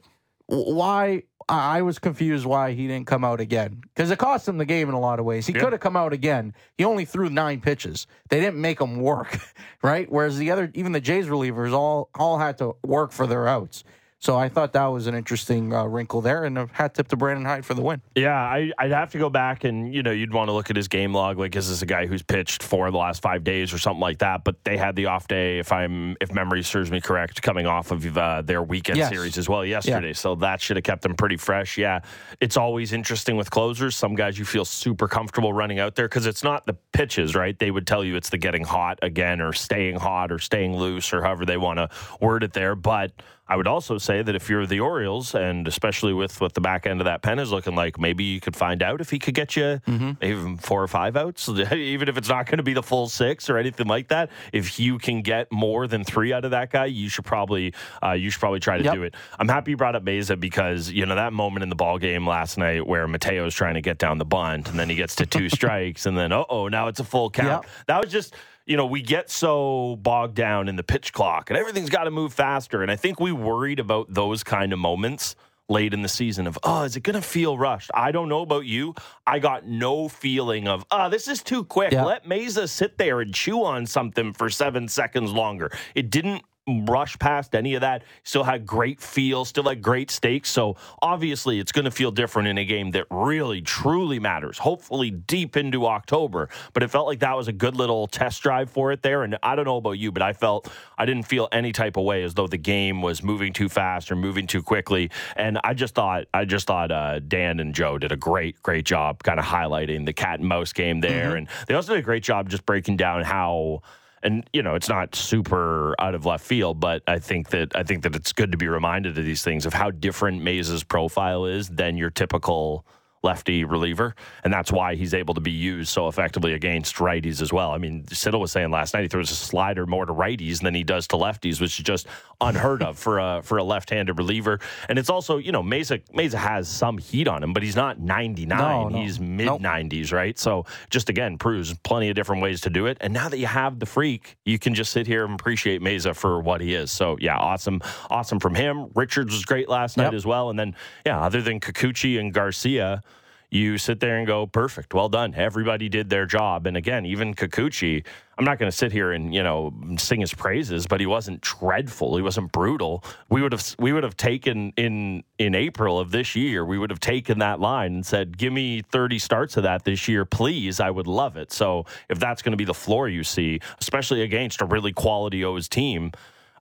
Why 0.49 1.23
I 1.47 1.77
I 1.79 1.81
was 1.81 1.97
confused 1.97 2.45
why 2.45 2.73
he 2.73 2.87
didn't 2.87 3.07
come 3.07 3.23
out 3.23 3.39
again 3.41 3.81
because 3.95 4.11
it 4.11 4.19
cost 4.19 4.47
him 4.47 4.57
the 4.59 4.65
game 4.65 4.87
in 4.87 4.93
a 4.93 4.99
lot 4.99 5.19
of 5.19 5.25
ways. 5.25 5.47
He 5.47 5.53
Yeah. 5.53 5.61
could 5.61 5.71
have 5.73 5.81
come 5.81 5.95
out 5.95 6.13
again. 6.13 6.53
He 6.77 6.83
only 6.83 7.05
threw 7.05 7.29
nine 7.29 7.59
pitches. 7.61 8.05
They 8.29 8.39
didn't 8.39 8.61
make 8.61 8.79
him 8.79 8.97
work, 9.01 9.39
right? 9.83 10.11
Whereas 10.11 10.37
the 10.37 10.51
other, 10.51 10.69
even 10.75 10.91
the 10.91 11.01
Jays 11.01 11.27
relievers, 11.27 11.71
all 11.73 12.09
all 12.15 12.37
had 12.37 12.57
to 12.59 12.75
work 12.83 13.11
for 13.11 13.25
their 13.25 13.47
outs. 13.47 13.83
So 14.21 14.37
I 14.37 14.49
thought 14.49 14.73
that 14.73 14.85
was 14.87 15.07
an 15.07 15.15
interesting 15.15 15.71
uh, 15.73 15.85
wrinkle 15.85 16.19
there, 16.19 16.43
and 16.43 16.57
a 16.57 16.67
hat 16.73 16.93
tip 16.93 17.07
to 17.07 17.15
Brandon 17.15 17.45
Hyde 17.45 17.65
for 17.65 17.73
the 17.73 17.81
win. 17.81 18.01
Yeah, 18.15 18.35
I, 18.35 18.69
I'd 18.77 18.91
have 18.91 19.11
to 19.11 19.17
go 19.17 19.29
back 19.29 19.63
and 19.63 19.93
you 19.95 20.03
know 20.03 20.11
you'd 20.11 20.33
want 20.33 20.49
to 20.49 20.51
look 20.51 20.69
at 20.69 20.75
his 20.75 20.89
game 20.89 21.13
log. 21.13 21.39
Like, 21.39 21.55
is 21.55 21.69
this 21.69 21.81
a 21.81 21.85
guy 21.85 22.05
who's 22.05 22.21
pitched 22.21 22.61
four 22.61 22.87
of 22.87 22.91
the 22.91 22.99
last 22.99 23.21
five 23.21 23.45
days 23.45 23.71
or 23.71 23.77
something 23.77 24.01
like 24.01 24.17
that? 24.19 24.43
But 24.43 24.61
they 24.65 24.75
had 24.75 24.97
the 24.97 25.05
off 25.05 25.29
day, 25.29 25.59
if 25.59 25.71
I'm 25.71 26.17
if 26.19 26.33
memory 26.33 26.63
serves 26.63 26.91
me 26.91 26.99
correct, 26.99 27.41
coming 27.41 27.65
off 27.65 27.91
of 27.91 28.17
uh, 28.17 28.41
their 28.41 28.61
weekend 28.61 28.97
Yes. 28.97 29.09
series 29.09 29.37
as 29.37 29.47
well 29.47 29.63
yesterday. 29.63 30.11
So 30.11 30.35
that 30.35 30.59
should 30.61 30.75
have 30.75 30.83
kept 30.83 31.03
them 31.03 31.15
pretty 31.15 31.37
fresh. 31.37 31.77
Yeah, 31.77 32.01
it's 32.41 32.57
always 32.57 32.91
interesting 32.91 33.37
with 33.37 33.49
closers. 33.49 33.95
Some 33.95 34.15
guys 34.15 34.37
you 34.37 34.43
feel 34.43 34.65
super 34.65 35.07
comfortable 35.07 35.53
running 35.53 35.79
out 35.79 35.95
there 35.95 36.09
because 36.09 36.25
it's 36.25 36.43
not 36.43 36.65
the 36.65 36.73
pitches, 36.91 37.35
right? 37.35 37.57
They 37.57 37.71
would 37.71 37.87
tell 37.87 38.03
you 38.03 38.17
it's 38.17 38.29
the 38.29 38.37
getting 38.37 38.65
hot 38.65 38.99
again 39.01 39.39
or 39.39 39.53
staying 39.53 39.95
hot 39.95 40.29
or 40.29 40.39
staying 40.39 40.75
loose 40.75 41.13
or 41.13 41.21
however 41.23 41.45
they 41.45 41.57
want 41.57 41.77
to 41.79 41.89
word 42.19 42.43
it 42.43 42.51
there, 42.51 42.75
but. 42.75 43.13
I 43.49 43.55
would 43.55 43.67
also 43.67 43.97
say 43.97 44.21
that 44.21 44.35
if 44.35 44.47
you're 44.47 44.67
the 44.67 44.79
Orioles, 44.79 45.33
and 45.33 45.67
especially 45.67 46.13
with 46.13 46.39
what 46.39 46.53
the 46.53 46.61
back 46.61 46.85
end 46.85 47.01
of 47.01 47.05
that 47.05 47.23
pen 47.23 47.39
is 47.39 47.51
looking 47.51 47.75
like, 47.75 47.99
maybe 47.99 48.23
you 48.23 48.39
could 48.39 48.55
find 48.55 48.83
out 48.83 49.01
if 49.01 49.09
he 49.09 49.17
could 49.17 49.33
get 49.33 49.55
you 49.55 49.81
even 50.21 50.57
four 50.57 50.83
or 50.83 50.87
five 50.87 51.17
outs, 51.17 51.49
even 51.73 52.07
if 52.07 52.15
it's 52.15 52.29
not 52.29 52.45
going 52.45 52.57
to 52.57 52.63
be 52.63 52.73
the 52.73 52.83
full 52.83 53.09
six 53.09 53.49
or 53.49 53.57
anything 53.57 53.87
like 53.87 54.09
that. 54.09 54.29
If 54.53 54.79
you 54.79 54.99
can 54.99 55.23
get 55.23 55.51
more 55.51 55.87
than 55.87 56.03
three 56.03 56.31
out 56.31 56.45
of 56.45 56.51
that 56.51 56.71
guy, 56.71 56.85
you 56.85 57.09
should 57.09 57.25
probably 57.25 57.73
uh, 58.03 58.11
you 58.11 58.29
should 58.29 58.39
probably 58.39 58.59
try 58.59 58.77
to 58.77 58.83
Yep. 58.83 58.93
do 58.93 59.03
it. 59.03 59.15
I'm 59.39 59.47
happy 59.49 59.71
you 59.71 59.77
brought 59.77 59.95
up 59.95 60.05
Mayza 60.05 60.39
because 60.39 60.91
you 60.91 61.05
know 61.07 61.15
that 61.15 61.33
moment 61.33 61.63
in 61.63 61.69
the 61.69 61.75
ball 61.75 61.97
game 61.97 62.27
last 62.27 62.57
night 62.59 62.85
where 62.85 63.07
Mateo's 63.07 63.55
trying 63.55 63.73
to 63.73 63.81
get 63.81 63.97
down 63.97 64.19
the 64.19 64.25
bunt 64.25 64.69
and 64.69 64.77
then 64.79 64.89
he 64.89 64.95
gets 64.95 65.15
to 65.15 65.25
two 65.25 65.49
strikes 65.57 66.05
and 66.05 66.15
then 66.15 66.31
oh 66.31 66.67
now 66.67 66.87
it's 66.87 66.99
a 66.99 67.03
full 67.03 67.31
count. 67.31 67.63
Yep. 67.65 67.71
That 67.87 68.01
was 68.03 68.11
just 68.11 68.35
you 68.69 68.77
know, 68.77 68.85
we 68.85 69.01
get 69.01 69.31
so 69.31 69.97
bogged 70.03 70.35
down 70.35 70.69
in 70.69 70.75
the 70.75 70.83
pitch 70.83 71.11
clock 71.11 71.49
and 71.49 71.57
everything's 71.57 71.89
got 71.89 72.03
to 72.03 72.11
move 72.11 72.31
faster. 72.31 72.83
And 72.83 72.91
I 72.91 72.95
think 72.95 73.19
we 73.19 73.31
worried 73.31 73.79
about 73.79 74.13
those 74.13 74.43
kind 74.43 74.71
of 74.71 74.77
moments 74.77 75.35
late 75.69 75.91
in 75.91 76.03
the 76.03 76.07
season 76.07 76.45
of, 76.45 76.57
oh, 76.61 76.83
is 76.83 76.95
it 76.95 77.01
going 77.01 77.15
to 77.15 77.21
feel 77.21 77.57
rushed? 77.57 77.89
I 77.95 78.11
don't 78.11 78.29
know 78.29 78.41
about 78.41 78.65
you. 78.65 78.93
I 79.25 79.39
got 79.39 79.65
no 79.65 80.07
feeling 80.07 80.67
of, 80.67 80.85
oh, 80.91 81.09
this 81.09 81.27
is 81.27 81.41
too 81.41 81.63
quick. 81.63 81.91
Yeah. 81.91 82.05
Let 82.05 82.25
Mayza 82.25 82.69
sit 82.69 82.99
there 82.99 83.21
and 83.21 83.33
chew 83.33 83.63
on 83.63 83.87
something 83.87 84.33
for 84.33 84.51
seven 84.51 84.87
seconds 84.87 85.31
longer. 85.31 85.71
It 85.95 86.11
didn't 86.11 86.43
rush 86.85 87.17
past 87.19 87.55
any 87.55 87.75
of 87.75 87.81
that. 87.81 88.03
Still 88.23 88.43
had 88.43 88.65
great 88.65 89.01
feel, 89.01 89.45
still 89.45 89.63
had 89.63 89.81
great 89.81 90.11
stakes. 90.11 90.49
So 90.49 90.75
obviously, 91.01 91.59
it's 91.59 91.71
going 91.71 91.85
to 91.85 91.91
feel 91.91 92.11
different 92.11 92.47
in 92.47 92.57
a 92.57 92.65
game 92.65 92.91
that 92.91 93.05
really, 93.09 93.61
truly 93.61 94.19
matters. 94.19 94.57
Hopefully, 94.57 95.11
deep 95.11 95.57
into 95.57 95.85
October. 95.85 96.49
But 96.73 96.83
it 96.83 96.89
felt 96.89 97.07
like 97.07 97.19
that 97.19 97.35
was 97.35 97.47
a 97.47 97.53
good 97.53 97.75
little 97.75 98.07
test 98.07 98.41
drive 98.41 98.69
for 98.69 98.91
it 98.91 99.01
there. 99.01 99.23
And 99.23 99.37
I 99.43 99.55
don't 99.55 99.65
know 99.65 99.77
about 99.77 99.93
you, 99.93 100.11
but 100.11 100.21
I 100.21 100.33
felt 100.33 100.71
I 100.97 101.05
didn't 101.05 101.23
feel 101.23 101.47
any 101.51 101.71
type 101.71 101.97
of 101.97 102.03
way 102.03 102.23
as 102.23 102.33
though 102.33 102.47
the 102.47 102.57
game 102.57 103.01
was 103.01 103.23
moving 103.23 103.53
too 103.53 103.69
fast 103.69 104.11
or 104.11 104.15
moving 104.15 104.47
too 104.47 104.61
quickly. 104.61 105.11
And 105.35 105.59
I 105.63 105.73
just 105.73 105.95
thought, 105.95 106.25
I 106.33 106.45
just 106.45 106.67
thought 106.67 106.91
uh, 106.91 107.19
Dan 107.19 107.59
and 107.59 107.73
Joe 107.73 107.97
did 107.97 108.11
a 108.11 108.17
great, 108.17 108.61
great 108.61 108.85
job 108.85 109.23
kind 109.23 109.39
of 109.39 109.45
highlighting 109.45 110.05
the 110.05 110.13
cat 110.13 110.39
and 110.39 110.47
mouse 110.47 110.73
game 110.73 111.01
there. 111.01 111.29
Mm-hmm. 111.29 111.37
And 111.37 111.47
they 111.67 111.73
also 111.73 111.93
did 111.93 111.99
a 111.99 112.03
great 112.03 112.23
job 112.23 112.49
just 112.49 112.65
breaking 112.65 112.97
down 112.97 113.23
how 113.23 113.81
and 114.23 114.47
you 114.53 114.61
know 114.61 114.75
it's 114.75 114.89
not 114.89 115.15
super 115.15 115.95
out 115.99 116.15
of 116.15 116.25
left 116.25 116.45
field, 116.45 116.79
but 116.79 117.01
I 117.07 117.19
think 117.19 117.49
that 117.49 117.75
I 117.75 117.83
think 117.83 118.03
that 118.03 118.15
it's 118.15 118.33
good 118.33 118.51
to 118.51 118.57
be 118.57 118.67
reminded 118.67 119.17
of 119.17 119.25
these 119.25 119.43
things 119.43 119.65
of 119.65 119.73
how 119.73 119.91
different 119.91 120.41
Mayza's 120.41 120.83
profile 120.83 121.45
is 121.45 121.69
than 121.69 121.97
your 121.97 122.09
typical 122.09 122.85
lefty 123.23 123.63
reliever, 123.63 124.15
and 124.43 124.53
that's 124.53 124.71
why 124.71 124.95
he's 124.95 125.13
able 125.13 125.33
to 125.33 125.41
be 125.41 125.51
used 125.51 125.89
so 125.89 126.07
effectively 126.07 126.53
against 126.53 126.95
righties 126.95 127.41
as 127.41 127.51
well. 127.51 127.71
I 127.71 127.77
mean, 127.77 128.05
Siddall 128.07 128.39
was 128.39 128.51
saying 128.51 128.71
last 128.71 128.93
night 128.93 129.01
he 129.03 129.07
throws 129.07 129.31
a 129.31 129.35
slider 129.35 129.85
more 129.85 130.05
to 130.05 130.13
righties 130.13 130.61
than 130.61 130.73
he 130.73 130.83
does 130.83 131.07
to 131.07 131.17
lefties, 131.17 131.59
which 131.59 131.79
is 131.79 131.85
just 131.85 132.07
unheard 132.41 132.81
of 132.81 132.97
for 132.97 133.19
a 133.19 133.41
for 133.43 133.57
a 133.57 133.63
left-handed 133.63 134.17
reliever. 134.17 134.59
And 134.87 134.97
it's 134.97 135.09
also, 135.09 135.37
you 135.37 135.51
know, 135.51 135.61
Mayza 135.61 136.01
Mayza 136.13 136.37
has 136.37 136.69
some 136.69 136.97
heat 136.97 137.27
on 137.27 137.43
him, 137.43 137.53
but 137.53 137.63
he's 137.63 137.75
not 137.75 137.99
99. 137.99 138.57
No, 138.57 138.89
no. 138.89 139.01
He's 139.01 139.19
mid 139.19 139.47
90s, 139.47 140.11
nope. 140.11 140.11
right? 140.13 140.39
So 140.39 140.65
just 140.89 141.09
again 141.09 141.37
proves 141.37 141.73
plenty 141.79 142.09
of 142.09 142.15
different 142.15 142.41
ways 142.41 142.61
to 142.61 142.69
do 142.69 142.85
it. 142.85 142.97
And 143.01 143.13
now 143.13 143.29
that 143.29 143.37
you 143.37 143.47
have 143.47 143.79
the 143.79 143.85
freak, 143.85 144.37
you 144.45 144.57
can 144.57 144.73
just 144.73 144.91
sit 144.91 145.07
here 145.07 145.25
and 145.25 145.33
appreciate 145.39 145.81
Mayza 145.81 146.15
for 146.15 146.39
what 146.39 146.61
he 146.61 146.73
is. 146.73 146.91
So 146.91 147.17
yeah, 147.19 147.37
awesome, 147.37 147.81
awesome 148.09 148.39
from 148.39 148.55
him. 148.55 148.89
Richards 148.95 149.33
was 149.33 149.43
great 149.43 149.67
last 149.67 149.97
night 149.97 150.05
yep. 150.05 150.13
as 150.13 150.25
well. 150.25 150.49
And 150.49 150.57
then 150.57 150.75
yeah, 151.05 151.19
other 151.19 151.41
than 151.41 151.59
Kikuchi 151.59 152.19
and 152.19 152.33
Garcia 152.33 153.03
you 153.51 153.77
sit 153.77 153.99
there 153.99 154.17
and 154.17 154.27
go, 154.27 154.45
perfect, 154.45 154.93
well 154.93 155.09
done. 155.09 155.33
Everybody 155.33 155.89
did 155.89 156.09
their 156.09 156.25
job. 156.25 156.67
And 156.67 156.77
again, 156.77 157.05
even 157.05 157.33
Kikuchi, 157.33 158.05
I'm 158.37 158.45
not 158.45 158.59
going 158.59 158.71
to 158.71 158.77
sit 158.77 158.91
here 158.91 159.11
and 159.11 159.33
you 159.33 159.43
know 159.43 159.73
sing 159.97 160.21
his 160.21 160.33
praises, 160.33 160.87
but 160.87 160.99
he 160.99 161.05
wasn't 161.05 161.41
dreadful. 161.41 162.15
He 162.15 162.21
wasn't 162.21 162.51
brutal. 162.51 163.03
We 163.29 163.41
would 163.41 163.51
have 163.51 163.75
we 163.79 163.91
would 163.91 164.03
have 164.03 164.15
taken 164.15 164.71
in 164.77 165.23
in 165.37 165.55
April 165.55 165.99
of 165.99 166.11
this 166.11 166.35
year. 166.35 166.63
We 166.63 166.77
would 166.77 166.89
have 166.89 167.01
taken 167.01 167.39
that 167.39 167.59
line 167.59 167.95
and 167.95 168.05
said, 168.05 168.37
"Give 168.37 168.53
me 168.53 168.81
30 168.81 169.19
starts 169.19 169.57
of 169.57 169.63
that 169.63 169.83
this 169.83 170.07
year, 170.07 170.23
please. 170.23 170.79
I 170.79 170.89
would 170.89 171.07
love 171.07 171.35
it." 171.35 171.51
So 171.51 171.85
if 172.07 172.19
that's 172.19 172.41
going 172.41 172.51
to 172.51 172.57
be 172.57 172.65
the 172.65 172.73
floor 172.73 173.09
you 173.09 173.23
see, 173.23 173.59
especially 173.81 174.21
against 174.21 174.61
a 174.61 174.65
really 174.65 174.93
quality 174.93 175.43
O's 175.43 175.67
team 175.67 176.11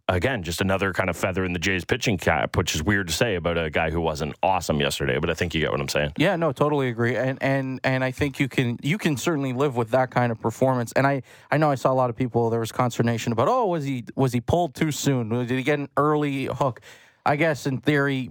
again, 0.08 0.42
just 0.42 0.60
another 0.60 0.92
kind 0.92 1.10
of 1.10 1.16
feather 1.16 1.44
in 1.44 1.52
the 1.52 1.58
Jays 1.58 1.84
pitching 1.84 2.18
cap, 2.18 2.56
which 2.56 2.74
is 2.74 2.82
weird 2.82 3.08
to 3.08 3.12
say 3.12 3.34
about 3.34 3.58
a 3.58 3.70
guy 3.70 3.90
who 3.90 4.00
wasn't 4.00 4.34
awesome 4.42 4.80
yesterday, 4.80 5.18
but 5.18 5.30
I 5.30 5.34
think 5.34 5.54
you 5.54 5.60
get 5.60 5.70
what 5.70 5.80
I'm 5.80 5.88
saying. 5.88 6.12
Yeah, 6.16 6.36
no, 6.36 6.52
totally 6.52 6.88
agree. 6.88 7.16
And 7.16 7.38
and 7.42 7.80
and 7.84 8.02
I 8.02 8.10
think 8.10 8.40
you 8.40 8.48
can 8.48 8.78
you 8.82 8.98
can 8.98 9.16
certainly 9.16 9.52
live 9.52 9.76
with 9.76 9.90
that 9.90 10.10
kind 10.10 10.32
of 10.32 10.40
performance. 10.40 10.92
And 10.92 11.06
I 11.06 11.22
I 11.50 11.58
know 11.58 11.70
I 11.70 11.74
saw 11.74 11.92
a 11.92 11.94
lot 11.94 12.10
of 12.10 12.16
people 12.16 12.50
there 12.50 12.60
was 12.60 12.72
consternation 12.72 13.32
about, 13.32 13.48
"Oh, 13.48 13.66
was 13.66 13.84
he 13.84 14.04
was 14.14 14.32
he 14.32 14.40
pulled 14.40 14.74
too 14.74 14.90
soon? 14.90 15.28
Did 15.28 15.50
he 15.50 15.62
get 15.62 15.78
an 15.78 15.88
early 15.96 16.46
hook?" 16.46 16.80
I 17.26 17.36
guess 17.36 17.66
in 17.66 17.78
theory 17.78 18.30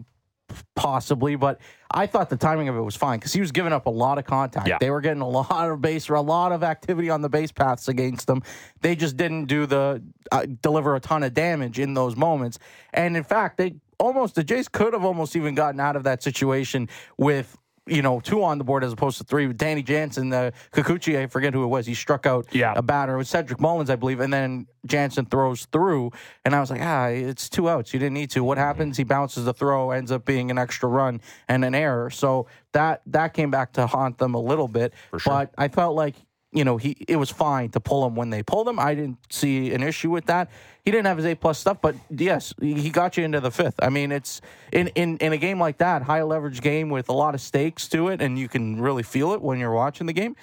possibly, 0.76 1.36
but 1.36 1.60
I 1.92 2.06
thought 2.06 2.30
the 2.30 2.38
timing 2.38 2.70
of 2.70 2.76
it 2.76 2.82
was 2.82 2.96
fine 2.96 3.20
because 3.20 3.34
he 3.34 3.42
was 3.42 3.52
giving 3.52 3.74
up 3.74 3.86
a 3.86 3.90
lot 3.90 4.18
of 4.18 4.26
contact. 4.26 4.68
Yeah. 4.68 4.78
They 4.80 4.90
were 4.90 5.02
getting 5.02 5.22
a 5.22 5.30
lot 5.30 5.70
of 5.70 5.82
base, 5.82 6.10
or 6.10 6.16
a 6.16 6.22
lot 6.22 6.52
of 6.52 6.64
activity 6.64 7.10
on 7.10 7.22
the 7.22 7.30
base 7.30 7.52
paths 7.52 7.88
against 7.88 8.28
them. 8.28 8.44
They 8.82 8.96
just 8.96 9.18
didn't 9.18 9.46
do 9.46 9.66
the 9.66 10.02
uh, 10.32 10.46
deliver 10.62 10.96
a 10.96 11.00
ton 11.00 11.24
of 11.24 11.34
damage 11.34 11.80
in 11.80 11.94
those 11.94 12.16
moments. 12.16 12.60
And 12.94 13.18
in 13.18 13.24
fact, 13.24 13.58
they 13.58 13.76
almost 14.00 14.36
the 14.36 14.44
Jays 14.44 14.68
could 14.68 14.94
have 14.94 15.04
almost 15.04 15.36
even 15.36 15.56
gotten 15.56 15.80
out 15.80 15.96
of 15.96 16.04
that 16.04 16.24
situation 16.24 16.90
with 17.18 17.58
you 17.88 18.02
know, 18.02 18.20
two 18.20 18.44
on 18.44 18.58
the 18.58 18.64
board 18.64 18.84
as 18.84 18.94
opposed 18.94 19.18
to 19.18 19.24
three. 19.24 19.52
Danny 19.54 19.84
Jansen, 19.84 20.30
the 20.30 20.54
Kikuchi, 20.74 21.18
I 21.18 21.28
forget 21.28 21.54
who 21.54 21.64
it 21.64 21.68
was. 21.68 21.86
He 21.86 21.94
struck 21.94 22.26
out 22.26 22.48
yeah. 22.52 22.74
a 22.76 22.82
batter. 22.82 23.16
It 23.16 23.18
was 23.18 23.30
Cedric 23.30 23.60
Mullins, 23.60 23.90
I 23.90 23.96
believe, 23.96 24.20
and 24.20 24.32
then 24.32 24.68
Jansen 24.86 25.26
throws 25.26 25.66
through, 25.66 26.12
and 26.46 26.56
I 26.56 26.60
was 26.60 26.70
like, 26.70 26.82
ah, 26.82 27.08
it's 27.08 27.50
two 27.50 27.70
outs. 27.70 27.94
You 27.94 28.00
didn't 28.00 28.14
need 28.14 28.32
to. 28.32 28.44
What 28.44 28.58
happens? 28.58 28.98
He 28.98 29.04
bounces 29.04 29.46
the 29.46 29.54
throw, 29.54 29.92
ends 29.92 30.12
up 30.12 30.26
being 30.26 30.52
an 30.52 30.58
extra 30.58 30.90
run 30.90 31.22
and 31.48 31.64
an 31.66 31.76
error. 31.76 32.10
So 32.10 32.48
that 32.74 33.02
that 33.08 33.34
came 33.34 33.52
back 33.52 33.74
to 33.74 33.88
haunt 33.88 34.18
them 34.18 34.34
a 34.34 34.40
little 34.40 34.68
bit. 34.68 34.94
Sure. 35.12 35.20
But 35.26 35.54
I 35.58 35.68
felt 35.68 35.96
like 35.96 36.16
you 36.52 36.64
know, 36.64 36.78
he 36.78 36.96
it 37.08 37.18
was 37.18 37.30
fine 37.30 37.70
to 37.72 37.80
pull 37.80 38.06
him 38.06 38.16
when 38.16 38.30
they 38.30 38.42
pulled 38.42 38.68
him. 38.68 38.80
I 38.80 38.96
didn't 38.96 39.18
see 39.30 39.74
an 39.74 39.84
issue 39.84 40.10
with 40.10 40.26
that. 40.26 40.50
He 40.86 40.92
didn't 40.92 41.08
have 41.08 41.18
his 41.18 41.26
A 41.26 41.36
plus 41.36 41.60
stuff, 41.60 41.80
but 41.82 41.96
yes, 42.10 42.54
he 42.62 42.90
got 42.90 43.18
you 43.18 43.26
into 43.26 43.42
the 43.42 43.52
fifth. 43.52 43.76
I 43.80 43.90
mean, 43.90 44.12
it's 44.12 44.42
in, 44.72 44.88
in 44.90 45.18
in 45.18 45.34
a 45.34 45.38
game 45.38 45.60
like 45.60 45.80
that, 45.80 46.04
high 46.04 46.24
leverage 46.24 46.62
game 46.62 46.90
with 46.90 47.10
a 47.10 47.14
lot 47.14 47.36
of 47.36 47.42
stakes 47.42 47.88
to 47.90 48.08
it, 48.08 48.22
and 48.22 48.40
you 48.40 48.48
can 48.48 48.80
really 48.80 49.04
feel 49.04 49.34
it 49.34 49.42
when 49.42 49.60
you're 49.60 49.74
watching 49.74 50.08
the 50.08 50.14
game 50.14 50.36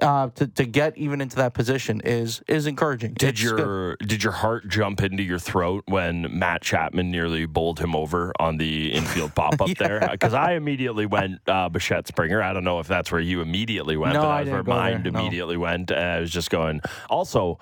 uh, 0.00 0.28
to 0.30 0.46
to 0.46 0.64
get 0.64 0.96
even 0.96 1.20
into 1.20 1.36
that 1.36 1.54
position 1.54 2.00
is 2.04 2.42
is 2.46 2.66
encouraging. 2.66 3.14
Did 3.14 3.30
it's 3.30 3.42
your 3.42 3.96
good. 3.96 4.08
did 4.08 4.22
your 4.22 4.32
heart 4.32 4.68
jump 4.68 5.02
into 5.02 5.22
your 5.22 5.38
throat 5.38 5.84
when 5.86 6.38
Matt 6.38 6.62
Chapman 6.62 7.10
nearly 7.10 7.46
bowled 7.46 7.80
him 7.80 7.96
over 7.96 8.32
on 8.38 8.58
the 8.58 8.92
infield 8.92 9.34
pop 9.36 9.60
up 9.60 9.68
yeah. 9.68 9.74
there? 9.78 10.08
Because 10.10 10.34
I 10.34 10.52
immediately 10.52 11.06
went 11.06 11.40
uh, 11.48 11.68
Bichette 11.68 12.06
Springer. 12.06 12.42
I 12.42 12.52
don't 12.52 12.64
know 12.64 12.78
if 12.78 12.86
that's 12.86 13.10
where 13.10 13.20
you 13.20 13.40
immediately 13.40 13.96
went, 13.96 14.14
no, 14.14 14.22
but 14.22 14.44
that's 14.44 14.50
where 14.50 14.62
mine 14.62 15.06
immediately 15.06 15.56
went. 15.56 15.90
And 15.90 16.00
I 16.00 16.20
was 16.20 16.30
just 16.30 16.50
going. 16.50 16.80
Also, 17.10 17.58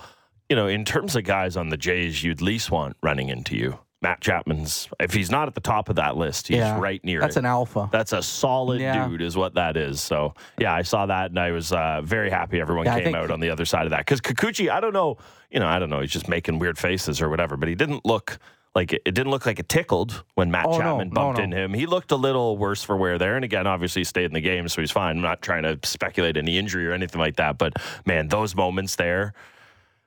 you 0.49 0.57
know, 0.57 0.67
in 0.67 0.85
terms 0.85 1.17
of 1.17 1.25
guys 1.25 1.57
on 1.57 1.71
the 1.71 1.77
Jays, 1.77 2.23
you'd 2.23 2.43
least 2.43 2.71
want 2.71 2.97
running 3.03 3.29
into 3.29 3.57
you. 3.57 3.79
Matt 4.03 4.21
Chapman's 4.21 4.89
if 5.01 5.15
he's 5.15 5.31
not 5.31 5.49
at 5.49 5.55
the 5.55 5.61
top 5.61 5.89
of 5.89 5.97
that 5.97 6.17
list, 6.17 6.49
he's 6.49 6.59
yeah, 6.59 6.79
right 6.79 7.03
near 7.05 7.21
that's 7.21 7.37
it. 7.37 7.41
an 7.41 7.47
alpha. 7.47 7.89
That's 7.91 8.13
a 8.13 8.23
solid 8.23 8.81
yeah. 8.81 9.09
dude, 9.09 9.23
is 9.23 9.37
what 9.37 9.55
that 9.55 9.77
is. 9.77 10.01
So 10.01 10.35
yeah, 10.59 10.75
I 10.75 10.83
saw 10.83 11.07
that 11.07 11.31
and 11.31 11.39
I 11.39 11.51
was 11.51 11.73
uh, 11.73 12.03
very 12.03 12.31
happy 12.31 12.61
everyone 12.61 12.87
yeah, 12.87 13.01
came 13.01 13.15
out 13.15 13.31
on 13.31 13.41
the 13.41 13.51
other 13.51 13.65
side 13.65 13.85
of 13.85 13.91
that. 13.91 14.01
Because 14.01 14.21
Kikuchi, 14.21 14.71
I 14.71 14.81
don't 14.81 14.93
know, 14.93 15.17
you 15.51 15.61
know, 15.61 15.67
I 15.67 15.79
don't 15.79 15.91
know, 15.91 16.01
he's 16.01 16.11
just 16.11 16.29
making 16.29 16.59
weird 16.59 16.79
faces 16.79 17.23
or 17.23 17.29
whatever, 17.29 17.57
but 17.57 17.69
he 17.69 17.75
didn't 17.75 18.05
look 18.05 18.39
like 18.75 18.93
it, 18.93 19.01
it 19.07 19.13
didn't 19.13 19.31
look 19.31 19.47
like 19.47 19.59
it 19.59 19.71
tickled 19.71 20.23
when 20.35 20.51
Matt 20.51 20.67
oh, 20.69 20.79
Chapman 20.79 21.09
no, 21.09 21.15
bumped 21.15 21.39
no, 21.39 21.45
no. 21.47 21.57
in 21.57 21.65
him. 21.65 21.73
He 21.73 21.87
looked 21.87 22.13
a 22.13 22.17
little 22.17 22.59
worse 22.59 22.83
for 22.83 22.95
wear 22.97 23.17
there. 23.17 23.35
And 23.35 23.45
again, 23.45 23.67
obviously 23.67 24.01
he 24.01 24.05
stayed 24.05 24.27
in 24.27 24.35
the 24.35 24.41
game, 24.43 24.69
so 24.69 24.83
he's 24.83 24.91
fine. 24.91 25.17
I'm 25.17 25.23
not 25.23 25.41
trying 25.41 25.63
to 25.63 25.79
speculate 25.83 26.37
any 26.37 26.59
injury 26.59 26.87
or 26.87 26.93
anything 26.93 27.19
like 27.19 27.37
that. 27.37 27.57
But 27.57 27.73
man, 28.05 28.29
those 28.29 28.55
moments 28.55 28.97
there 28.97 29.33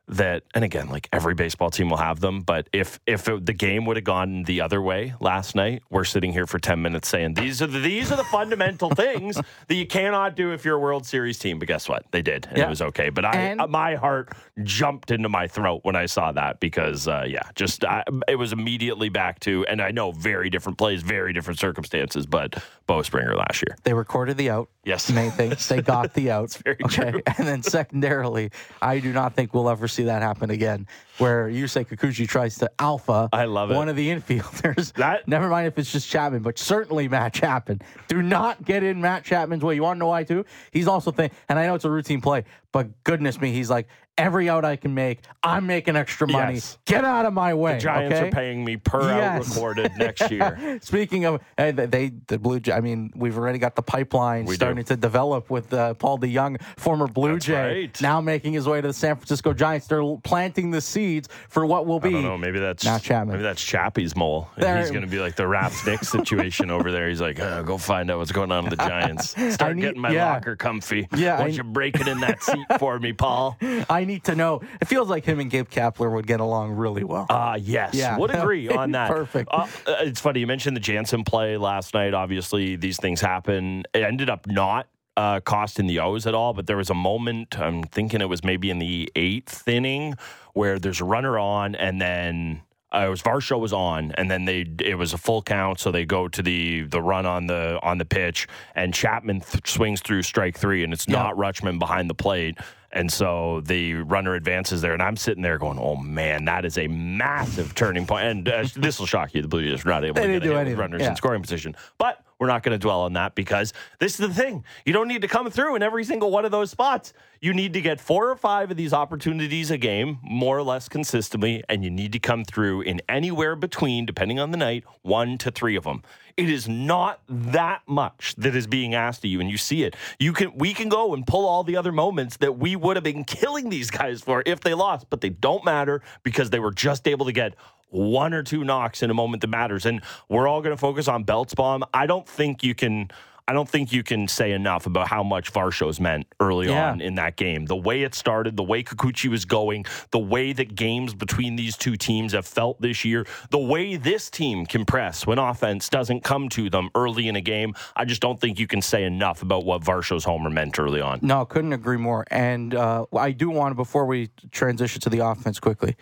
that 0.09 0.43
and 0.55 0.63
again 0.63 0.89
like 0.89 1.07
every 1.13 1.35
baseball 1.35 1.69
team 1.69 1.89
will 1.89 1.97
have 1.97 2.19
them 2.19 2.41
but 2.41 2.67
if 2.73 2.99
if 3.05 3.27
it, 3.27 3.45
the 3.45 3.53
game 3.53 3.85
would 3.85 3.95
have 3.95 4.03
gone 4.03 4.43
the 4.43 4.59
other 4.59 4.81
way 4.81 5.13
last 5.19 5.55
night 5.55 5.83
we're 5.89 6.03
sitting 6.03 6.33
here 6.33 6.47
for 6.47 6.57
10 6.59 6.81
minutes 6.81 7.07
saying 7.07 7.35
these 7.35 7.61
are 7.61 7.67
the, 7.67 7.79
these 7.79 8.11
are 8.11 8.17
the 8.17 8.23
fundamental 8.25 8.89
things 8.95 9.35
that 9.67 9.75
you 9.75 9.85
cannot 9.85 10.35
do 10.35 10.51
if 10.51 10.65
you're 10.65 10.77
a 10.77 10.79
world 10.79 11.05
series 11.05 11.37
team. 11.37 11.59
But 11.59 11.67
guess 11.67 11.87
what? 11.87 12.05
They 12.11 12.21
did 12.21 12.47
and 12.47 12.57
yeah. 12.57 12.65
it 12.65 12.69
was 12.69 12.81
okay. 12.81 13.09
But 13.09 13.25
i 13.25 13.51
uh, 13.51 13.67
my 13.67 13.95
heart 13.95 14.33
jumped 14.63 15.11
into 15.11 15.29
my 15.29 15.47
throat 15.47 15.81
when 15.83 15.95
i 15.95 16.05
saw 16.05 16.31
that 16.31 16.59
because 16.59 17.07
uh, 17.07 17.23
yeah 17.27 17.43
just 17.55 17.85
I, 17.85 18.03
it 18.27 18.35
was 18.35 18.51
immediately 18.51 19.09
back 19.09 19.39
to 19.41 19.65
and 19.67 19.81
i 19.81 19.91
know 19.91 20.11
very 20.11 20.49
different 20.49 20.77
plays 20.77 21.01
very 21.01 21.33
different 21.33 21.59
circumstances 21.59 22.25
but 22.25 22.61
bo 22.87 23.01
springer 23.01 23.35
last 23.35 23.63
year. 23.65 23.77
They 23.83 23.93
recorded 23.93 24.37
the 24.37 24.49
out 24.49 24.69
yes 24.89 25.11
main 25.11 25.31
thing 25.31 25.53
they 25.69 25.81
got 25.81 26.13
the 26.15 26.29
out 26.31 26.55
okay 26.67 27.11
true. 27.11 27.21
and 27.37 27.47
then 27.47 27.61
secondarily 27.63 28.49
i 28.81 28.99
do 28.99 29.13
not 29.13 29.35
think 29.35 29.53
we'll 29.53 29.69
ever 29.69 29.87
see 29.87 30.03
that 30.03 30.21
happen 30.21 30.49
again, 30.49 30.87
where 31.17 31.47
Yusei 31.49 31.85
Kikuchi 31.87 32.27
tries 32.27 32.57
to 32.57 32.69
alpha 32.79 33.29
I 33.31 33.45
love 33.45 33.71
it. 33.71 33.75
one 33.75 33.89
of 33.89 33.95
the 33.95 34.07
infielders. 34.09 34.93
That 34.99 35.27
never 35.27 35.47
mind 35.47 35.67
if 35.67 35.77
it's 35.77 35.91
just 35.91 36.09
Chapman, 36.09 36.41
but 36.41 36.57
certainly 36.57 37.07
Matt 37.07 37.33
Chapman. 37.33 37.81
Do 38.07 38.21
not 38.21 38.65
get 38.65 38.83
in 38.83 38.99
Matt 39.01 39.23
Chapman's 39.23 39.63
way. 39.63 39.75
You 39.75 39.83
want 39.83 39.97
to 39.97 39.99
know 39.99 40.07
why 40.07 40.23
too? 40.23 40.45
He's 40.71 40.87
also 40.87 41.11
think, 41.11 41.33
and 41.47 41.59
I 41.59 41.65
know 41.67 41.75
it's 41.75 41.85
a 41.85 41.91
routine 41.91 42.21
play, 42.21 42.43
but 42.71 42.87
goodness 43.03 43.39
me, 43.39 43.51
he's 43.51 43.69
like, 43.69 43.87
every 44.19 44.49
out 44.49 44.65
I 44.65 44.75
can 44.75 44.93
make, 44.93 45.21
I'm 45.41 45.65
making 45.65 45.95
extra 45.95 46.27
money. 46.27 46.55
Yes. 46.55 46.77
Get 46.85 47.05
out 47.05 47.25
of 47.25 47.33
my 47.33 47.53
way. 47.53 47.75
The 47.75 47.79
Giants 47.79 48.15
okay? 48.17 48.27
are 48.27 48.31
paying 48.31 48.63
me 48.63 48.77
per 48.77 49.01
yes. 49.01 49.47
out 49.47 49.55
recorded 49.55 49.91
next 49.97 50.29
year. 50.31 50.79
Speaking 50.81 51.25
of, 51.25 51.41
they 51.57 52.11
the 52.27 52.37
Blue. 52.37 52.59
Jay 52.59 52.73
I 52.73 52.81
mean, 52.81 53.11
we've 53.15 53.37
already 53.37 53.59
got 53.59 53.75
the 53.75 53.81
pipeline 53.81 54.45
we 54.45 54.55
starting 54.55 54.83
do. 54.83 54.95
to 54.95 54.97
develop 54.97 55.49
with 55.49 55.73
uh, 55.73 55.93
Paul 55.95 56.19
DeJong, 56.19 56.61
former 56.77 57.07
Blue 57.07 57.33
That's 57.33 57.45
Jay, 57.45 57.81
right. 57.81 58.01
now 58.01 58.19
making 58.21 58.53
his 58.53 58.67
way 58.67 58.81
to 58.81 58.87
the 58.87 58.93
San 58.93 59.15
Francisco 59.15 59.53
Giants. 59.53 59.87
They're 59.87 60.03
planting 60.23 60.71
the 60.71 60.81
seeds 60.81 61.29
for 61.47 61.65
what 61.65 61.85
will 61.85 61.99
be. 61.99 62.09
I 62.09 62.13
don't 62.13 62.23
know. 62.23 62.37
Maybe 62.37 62.59
that's 62.59 62.83
Matt 62.83 63.03
Chapman. 63.03 63.33
Maybe 63.33 63.43
that's 63.43 63.63
Chappie's 63.63 64.15
mole. 64.15 64.49
he's 64.55 64.91
going 64.91 65.01
to 65.01 65.07
be 65.07 65.19
like 65.19 65.35
the 65.35 65.47
Rap 65.47 65.71
Stick 65.71 66.03
situation 66.03 66.69
over 66.69 66.91
there. 66.91 67.07
He's 67.07 67.21
like, 67.21 67.39
oh, 67.39 67.63
go 67.63 67.77
find 67.77 68.11
out 68.11 68.17
what's 68.17 68.31
going 68.31 68.51
on 68.51 68.65
with 68.65 68.77
the 68.77 68.85
Giants. 68.87 69.35
Start 69.53 69.75
need, 69.75 69.81
getting 69.81 70.01
my 70.01 70.11
yeah. 70.11 70.33
locker 70.33 70.55
comfy. 70.55 71.07
Yeah, 71.15 71.37
Why 71.37 71.45
don't 71.45 71.53
you 71.53 71.63
break 71.63 71.99
it 71.99 72.07
in 72.07 72.19
that 72.19 72.43
seat 72.43 72.65
for 72.79 72.99
me, 72.99 73.13
Paul? 73.13 73.57
I 73.89 74.05
need 74.09 74.25
to 74.25 74.35
know. 74.35 74.61
It 74.81 74.87
feels 74.89 75.07
like 75.09 75.23
him 75.23 75.39
and 75.39 75.49
Gabe 75.49 75.69
Kapler 75.69 76.13
would 76.13 76.27
get 76.27 76.41
along 76.41 76.71
really 76.73 77.03
well. 77.05 77.25
Ah, 77.29 77.51
uh, 77.51 77.55
yes. 77.55 77.93
Yeah. 77.93 78.17
Would 78.17 78.31
agree 78.35 78.67
on 78.81 78.91
that. 78.91 79.09
Perfect. 79.09 79.49
Uh, 79.51 79.67
it's 80.01 80.19
funny. 80.19 80.41
You 80.41 80.47
mentioned 80.47 80.75
the 80.75 80.81
Jansen 80.81 81.23
play 81.23 81.55
last 81.55 81.93
night. 81.93 82.13
Obviously, 82.13 82.75
these 82.75 82.97
things 82.97 83.21
happen. 83.21 83.83
It 83.93 84.03
ended 84.03 84.29
up 84.29 84.45
not 84.47 84.87
uh, 85.15 85.39
costing 85.39 85.87
the 85.87 85.99
O's 85.99 86.25
at 86.27 86.33
all, 86.33 86.53
but 86.53 86.67
there 86.67 86.77
was 86.77 86.89
a 86.89 86.93
moment, 86.95 87.59
I'm 87.59 87.83
thinking 87.83 88.19
it 88.21 88.29
was 88.29 88.43
maybe 88.43 88.69
in 88.69 88.79
the 88.79 89.09
eighth 89.15 89.67
inning, 89.67 90.15
where 90.53 90.79
there's 90.79 91.01
a 91.01 91.05
runner 91.05 91.37
on, 91.37 91.75
and 91.75 91.99
then 92.01 92.61
uh, 92.95 93.03
it 93.05 93.09
was 93.09 93.21
Varsho 93.21 93.59
was 93.59 93.73
on, 93.73 94.13
and 94.13 94.31
then 94.31 94.45
they 94.45 94.65
it 94.79 94.95
was 94.97 95.13
a 95.13 95.17
full 95.17 95.41
count, 95.41 95.79
so 95.79 95.91
they 95.91 96.05
go 96.05 96.27
to 96.29 96.41
the 96.41 96.83
the 96.83 97.01
run 97.01 97.25
on 97.25 97.47
the 97.47 97.79
on 97.83 97.97
the 97.97 98.05
pitch, 98.05 98.47
and 98.75 98.93
Chapman 98.93 99.41
th- 99.41 99.67
swings 99.69 100.01
through 100.01 100.21
strike 100.23 100.57
three, 100.57 100.83
and 100.83 100.91
it's 100.93 101.05
Yeah. 101.07 101.15
not 101.21 101.35
Rutschman 101.35 101.77
behind 101.79 102.09
the 102.09 102.15
plate. 102.15 102.57
And 102.91 103.11
so 103.11 103.61
the 103.61 103.93
runner 103.95 104.33
advances 104.33 104.81
there, 104.81 104.93
and 104.93 105.01
I'm 105.01 105.15
sitting 105.15 105.43
there 105.43 105.57
going, 105.57 105.77
"Oh 105.79 105.95
man, 105.95 106.45
that 106.45 106.65
is 106.65 106.77
a 106.77 106.87
massive 106.87 107.75
turning 107.75 108.05
point." 108.07 108.25
And 108.25 108.49
uh, 108.49 108.65
this 108.75 108.99
will 108.99 109.05
shock 109.05 109.33
you: 109.35 109.41
the 109.41 109.47
Blue 109.47 109.63
Jays 109.63 109.85
are 109.85 109.89
not 109.89 110.03
able 110.03 110.15
They 110.15 110.27
to 110.27 110.33
get 110.33 110.43
do 110.43 110.55
a 110.57 110.65
hit 110.65 110.77
runners 110.77 111.01
Yeah. 111.01 111.09
in 111.11 111.15
scoring 111.15 111.41
position. 111.41 111.75
But 111.97 112.23
we're 112.39 112.47
not 112.47 112.63
going 112.63 112.71
to 112.73 112.79
dwell 112.79 113.01
on 113.01 113.13
that 113.13 113.35
because 113.35 113.73
this 113.99 114.13
is 114.19 114.27
the 114.27 114.33
thing: 114.33 114.63
you 114.85 114.93
don't 114.93 115.07
need 115.07 115.21
to 115.21 115.27
come 115.27 115.49
through 115.51 115.75
in 115.75 115.83
every 115.83 116.03
single 116.03 116.31
one 116.31 116.45
of 116.45 116.51
those 116.51 116.71
spots. 116.71 117.13
You 117.41 117.53
need 117.53 117.73
to 117.73 117.81
get 117.81 118.01
four 118.01 118.29
or 118.29 118.35
five 118.35 118.71
of 118.71 118.75
these 118.77 118.91
opportunities 118.91 119.71
a 119.71 119.77
game, 119.77 120.17
more 120.23 120.57
or 120.57 120.63
less 120.63 120.89
consistently, 120.89 121.63
and 121.69 121.83
you 121.83 121.89
need 121.91 122.11
to 122.13 122.19
come 122.19 122.43
through 122.43 122.81
in 122.81 123.01
anywhere 123.07 123.55
between, 123.55 124.05
depending 124.05 124.39
on 124.39 124.51
the 124.51 124.57
night, 124.57 124.83
one 125.03 125.37
to 125.37 125.51
three 125.51 125.75
of 125.75 125.83
them. 125.83 126.01
It 126.39 126.49
is 126.49 126.69
not 126.69 127.19
that 127.27 127.81
much 127.85 128.33
that 128.37 128.55
is 128.55 128.65
being 128.65 128.95
asked 128.95 129.25
of 129.25 129.29
you, 129.29 129.41
and 129.41 129.51
you 129.51 129.57
see 129.57 129.83
it. 129.83 129.97
You 130.19 130.31
can 130.31 130.55
we 130.55 130.73
can 130.73 130.87
go 130.87 131.13
and 131.13 131.27
pull 131.27 131.45
all 131.45 131.65
the 131.65 131.75
other 131.75 131.91
moments 131.91 132.37
that 132.37 132.57
we 132.57 132.77
would 132.77 132.95
have 132.95 133.03
been 133.03 133.25
killing 133.25 133.69
these 133.69 133.91
guys 133.91 134.21
for 134.21 134.41
if 134.45 134.61
they 134.61 134.73
lost, 134.73 135.07
but 135.09 135.19
they 135.19 135.27
don't 135.27 135.65
matter 135.65 136.01
because 136.23 136.49
they 136.49 136.59
were 136.59 136.71
just 136.71 137.09
able 137.09 137.25
to 137.25 137.33
get 137.33 137.55
one 137.89 138.33
or 138.33 138.41
two 138.41 138.63
knocks 138.63 139.03
in 139.03 139.09
a 139.09 139.13
moment 139.13 139.41
that 139.41 139.49
matters. 139.49 139.85
And 139.85 140.01
we're 140.29 140.47
all 140.47 140.61
going 140.61 140.73
to 140.73 140.79
focus 140.79 141.09
on 141.09 141.25
Belt's 141.25 141.53
bomb. 141.53 141.83
I 141.93 142.05
don't 142.05 142.25
think 142.25 142.63
you 142.63 142.73
can. 142.73 143.11
I 143.49 143.53
don't 143.53 143.67
think 143.67 143.91
you 143.91 144.03
can 144.03 144.27
say 144.27 144.51
enough 144.51 144.85
about 144.85 145.07
how 145.07 145.23
much 145.23 145.51
Varsho's 145.51 145.99
meant 145.99 146.27
early 146.39 146.67
Yeah. 146.67 146.91
on 146.91 147.01
in 147.01 147.15
that 147.15 147.35
game. 147.35 147.65
The 147.65 147.75
way 147.75 148.03
it 148.03 148.13
started, 148.13 148.55
the 148.55 148.63
way 148.63 148.83
Kikuchi 148.83 149.27
was 149.27 149.43
going, 149.43 149.85
the 150.11 150.19
way 150.19 150.53
that 150.53 150.75
games 150.75 151.15
between 151.15 151.55
these 151.55 151.75
two 151.75 151.95
teams 151.95 152.33
have 152.33 152.45
felt 152.45 152.79
this 152.79 153.03
year, 153.03 153.25
the 153.49 153.57
way 153.57 153.95
this 153.95 154.29
team 154.29 154.67
can 154.67 154.85
press 154.85 155.25
when 155.25 155.39
offense 155.39 155.89
doesn't 155.89 156.23
come 156.23 156.47
to 156.49 156.69
them 156.69 156.91
early 156.93 157.27
in 157.27 157.35
a 157.35 157.41
game. 157.41 157.73
I 157.95 158.05
just 158.05 158.21
don't 158.21 158.39
think 158.39 158.59
you 158.59 158.67
can 158.67 158.83
say 158.83 159.03
enough 159.03 159.41
about 159.41 159.65
what 159.65 159.81
Varsho's 159.81 160.23
homer 160.25 160.51
meant 160.51 160.77
early 160.77 161.01
on. 161.01 161.17
No, 161.23 161.43
couldn't 161.43 161.73
agree 161.73 161.97
more. 161.97 162.25
And 162.29 162.75
uh, 162.75 163.07
I 163.17 163.31
do 163.31 163.49
want 163.49 163.71
to, 163.71 163.75
before 163.75 164.05
we 164.05 164.29
transition 164.51 165.01
to 165.01 165.09
the 165.09 165.25
offense 165.25 165.59
quickly, 165.59 165.95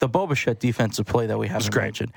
the 0.00 0.08
Boba 0.08 0.58
defensive 0.58 1.06
play 1.06 1.26
that 1.26 1.38
we 1.38 1.46
haven't 1.46 1.72
mentioned. 1.76 2.10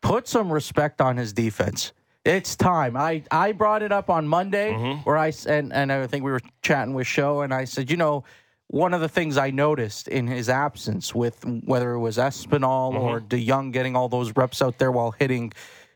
Put 0.00 0.28
some 0.28 0.50
respect 0.50 1.02
on 1.02 1.18
his 1.18 1.34
defense. 1.34 1.92
It's 2.24 2.56
time. 2.56 2.96
I, 2.96 3.22
I 3.30 3.52
brought 3.52 3.82
it 3.82 3.92
up 3.92 4.08
on 4.08 4.26
Monday 4.26 4.72
Mm-hmm. 4.72 5.00
where 5.02 5.18
I 5.18 5.32
and, 5.46 5.72
and 5.72 5.92
I 5.92 6.06
think 6.06 6.24
we 6.24 6.30
were 6.32 6.40
chatting 6.62 6.94
with 6.94 7.06
Show 7.06 7.42
and 7.42 7.52
I 7.52 7.64
said, 7.64 7.90
you 7.90 7.96
know, 7.96 8.24
one 8.68 8.94
of 8.94 9.00
the 9.02 9.08
things 9.10 9.36
I 9.36 9.50
noticed 9.50 10.08
in 10.08 10.26
his 10.26 10.48
absence 10.48 11.14
with 11.14 11.44
whether 11.64 11.92
it 11.92 11.98
was 12.00 12.16
Espinal 12.16 12.94
or 12.94 13.20
Mm-hmm. 13.20 13.28
DeJong 13.28 13.72
getting 13.72 13.94
all 13.94 14.08
those 14.08 14.34
reps 14.36 14.62
out 14.62 14.78
there 14.78 14.90
while 14.90 15.10
hitting, 15.10 15.52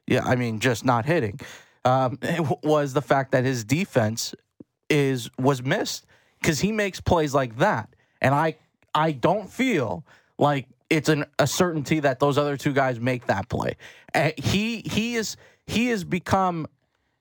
yeah, 0.06 0.22
I 0.24 0.36
mean, 0.36 0.60
just 0.60 0.84
not 0.84 1.06
hitting, 1.06 1.40
um, 1.86 2.18
was 2.62 2.92
the 2.92 3.02
fact 3.02 3.32
that 3.32 3.44
his 3.44 3.64
defense 3.64 4.34
is 4.90 5.30
was 5.38 5.62
missed 5.62 6.04
because 6.40 6.60
he 6.60 6.72
makes 6.72 7.00
plays 7.00 7.34
like 7.34 7.56
that, 7.56 7.88
and 8.20 8.34
I 8.34 8.56
I 8.94 9.12
don't 9.12 9.50
feel 9.50 10.04
like 10.38 10.66
it's 10.90 11.08
an, 11.08 11.24
a 11.38 11.46
certainty 11.46 12.00
that 12.00 12.20
those 12.20 12.38
other 12.38 12.56
two 12.56 12.72
guys 12.72 13.00
make 13.00 13.26
that 13.26 13.48
play. 13.48 13.76
Uh, 14.14 14.30
he 14.38 14.80
he 14.86 15.16
is 15.16 15.36
he 15.68 15.88
has 15.88 16.02
become. 16.02 16.66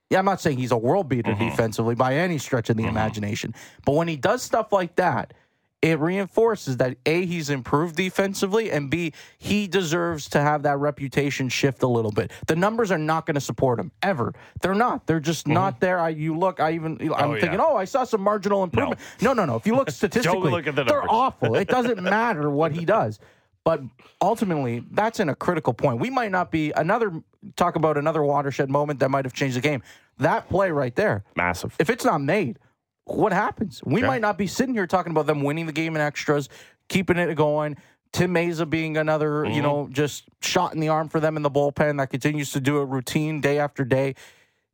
Yeah, 0.09 0.19
I'm 0.19 0.25
not 0.25 0.39
saying 0.39 0.57
he's 0.57 0.71
a 0.71 0.77
world 0.77 1.09
beater 1.09 1.33
defensively 1.33 1.93
by 1.93 2.15
any 2.15 2.37
stretch 2.37 2.69
of 2.69 2.77
the 2.77 2.85
imagination, 2.85 3.53
but 3.85 3.93
when 3.93 4.07
he 4.07 4.15
does 4.15 4.41
stuff 4.41 4.71
like 4.71 4.95
that, 4.95 5.33
it 5.81 5.99
reinforces 5.99 6.77
that 6.77 6.95
a 7.05 7.25
he's 7.25 7.49
improved 7.49 7.97
defensively 7.97 8.71
and 8.71 8.89
b 8.89 9.11
he 9.37 9.67
deserves 9.67 10.29
to 10.29 10.39
have 10.39 10.63
that 10.63 10.77
reputation 10.79 11.49
shift 11.49 11.83
a 11.83 11.87
little 11.87 12.11
bit. 12.13 12.31
The 12.47 12.55
numbers 12.55 12.89
are 12.89 12.97
not 12.97 13.25
going 13.25 13.35
to 13.35 13.41
support 13.41 13.79
him 13.81 13.91
ever. 14.01 14.33
They're 14.61 14.73
not. 14.73 15.07
They're 15.07 15.19
just 15.19 15.45
not 15.45 15.81
there. 15.81 15.99
I 15.99 16.09
you 16.09 16.37
look. 16.37 16.61
I 16.61 16.71
even 16.71 16.93
I'm 16.93 16.97
Mm-hmm. 17.09 17.13
Oh, 17.23 17.33
yeah. 17.33 17.41
thinking, 17.41 17.59
oh, 17.59 17.75
I 17.75 17.83
saw 17.83 18.05
some 18.05 18.21
marginal 18.21 18.63
improvement. 18.63 19.01
No, 19.21 19.33
no, 19.33 19.43
no. 19.43 19.57
If 19.57 19.67
you 19.67 19.75
look 19.75 19.89
statistically, 20.01 20.51
look 20.51 20.67
at 20.67 20.75
the 20.77 20.85
they're 20.85 21.11
awful. 21.11 21.55
It 21.55 21.67
doesn't 21.67 22.01
matter 22.01 22.49
what 22.49 22.71
he 22.71 22.85
does. 22.85 23.19
But 23.65 23.81
ultimately, 24.21 24.85
that's 24.91 25.19
in 25.19 25.27
a 25.27 25.35
critical 25.35 25.73
point. 25.73 25.99
We 25.99 26.09
might 26.09 26.31
not 26.31 26.49
be 26.51 26.71
another 26.71 27.11
talk 27.55 27.75
about 27.75 27.97
another 27.97 28.23
watershed 28.23 28.69
moment 28.69 28.99
that 28.99 29.09
might 29.09 29.25
have 29.25 29.33
changed 29.33 29.55
the 29.57 29.61
game. 29.61 29.81
That 30.19 30.49
play 30.49 30.71
right 30.71 30.95
there, 30.95 31.23
Massive. 31.35 31.75
if 31.79 31.89
it's 31.89 32.03
not 32.05 32.21
made, 32.21 32.59
what 33.05 33.31
happens? 33.31 33.81
We 33.85 34.01
Okay. 34.01 34.07
might 34.07 34.21
not 34.21 34.37
be 34.37 34.47
sitting 34.47 34.73
here 34.75 34.87
talking 34.87 35.11
about 35.11 35.27
them 35.27 35.41
winning 35.43 35.65
the 35.65 35.71
game 35.71 35.95
in 35.95 36.01
extras, 36.01 36.49
keeping 36.89 37.17
it 37.17 37.33
going. 37.35 37.77
Tim 38.13 38.33
Mayza 38.33 38.69
being 38.69 38.97
another, 38.97 39.43
Mm-hmm. 39.43 39.53
you 39.53 39.61
know, 39.61 39.87
just 39.91 40.23
shot 40.41 40.73
in 40.73 40.79
the 40.79 40.89
arm 40.89 41.07
for 41.09 41.19
them 41.19 41.37
in 41.37 41.43
the 41.43 41.51
bullpen 41.51 41.97
that 41.97 42.09
continues 42.09 42.51
to 42.51 42.59
do 42.59 42.77
a 42.77 42.85
routine 42.85 43.41
day 43.41 43.59
after 43.59 43.83
day. 43.85 44.15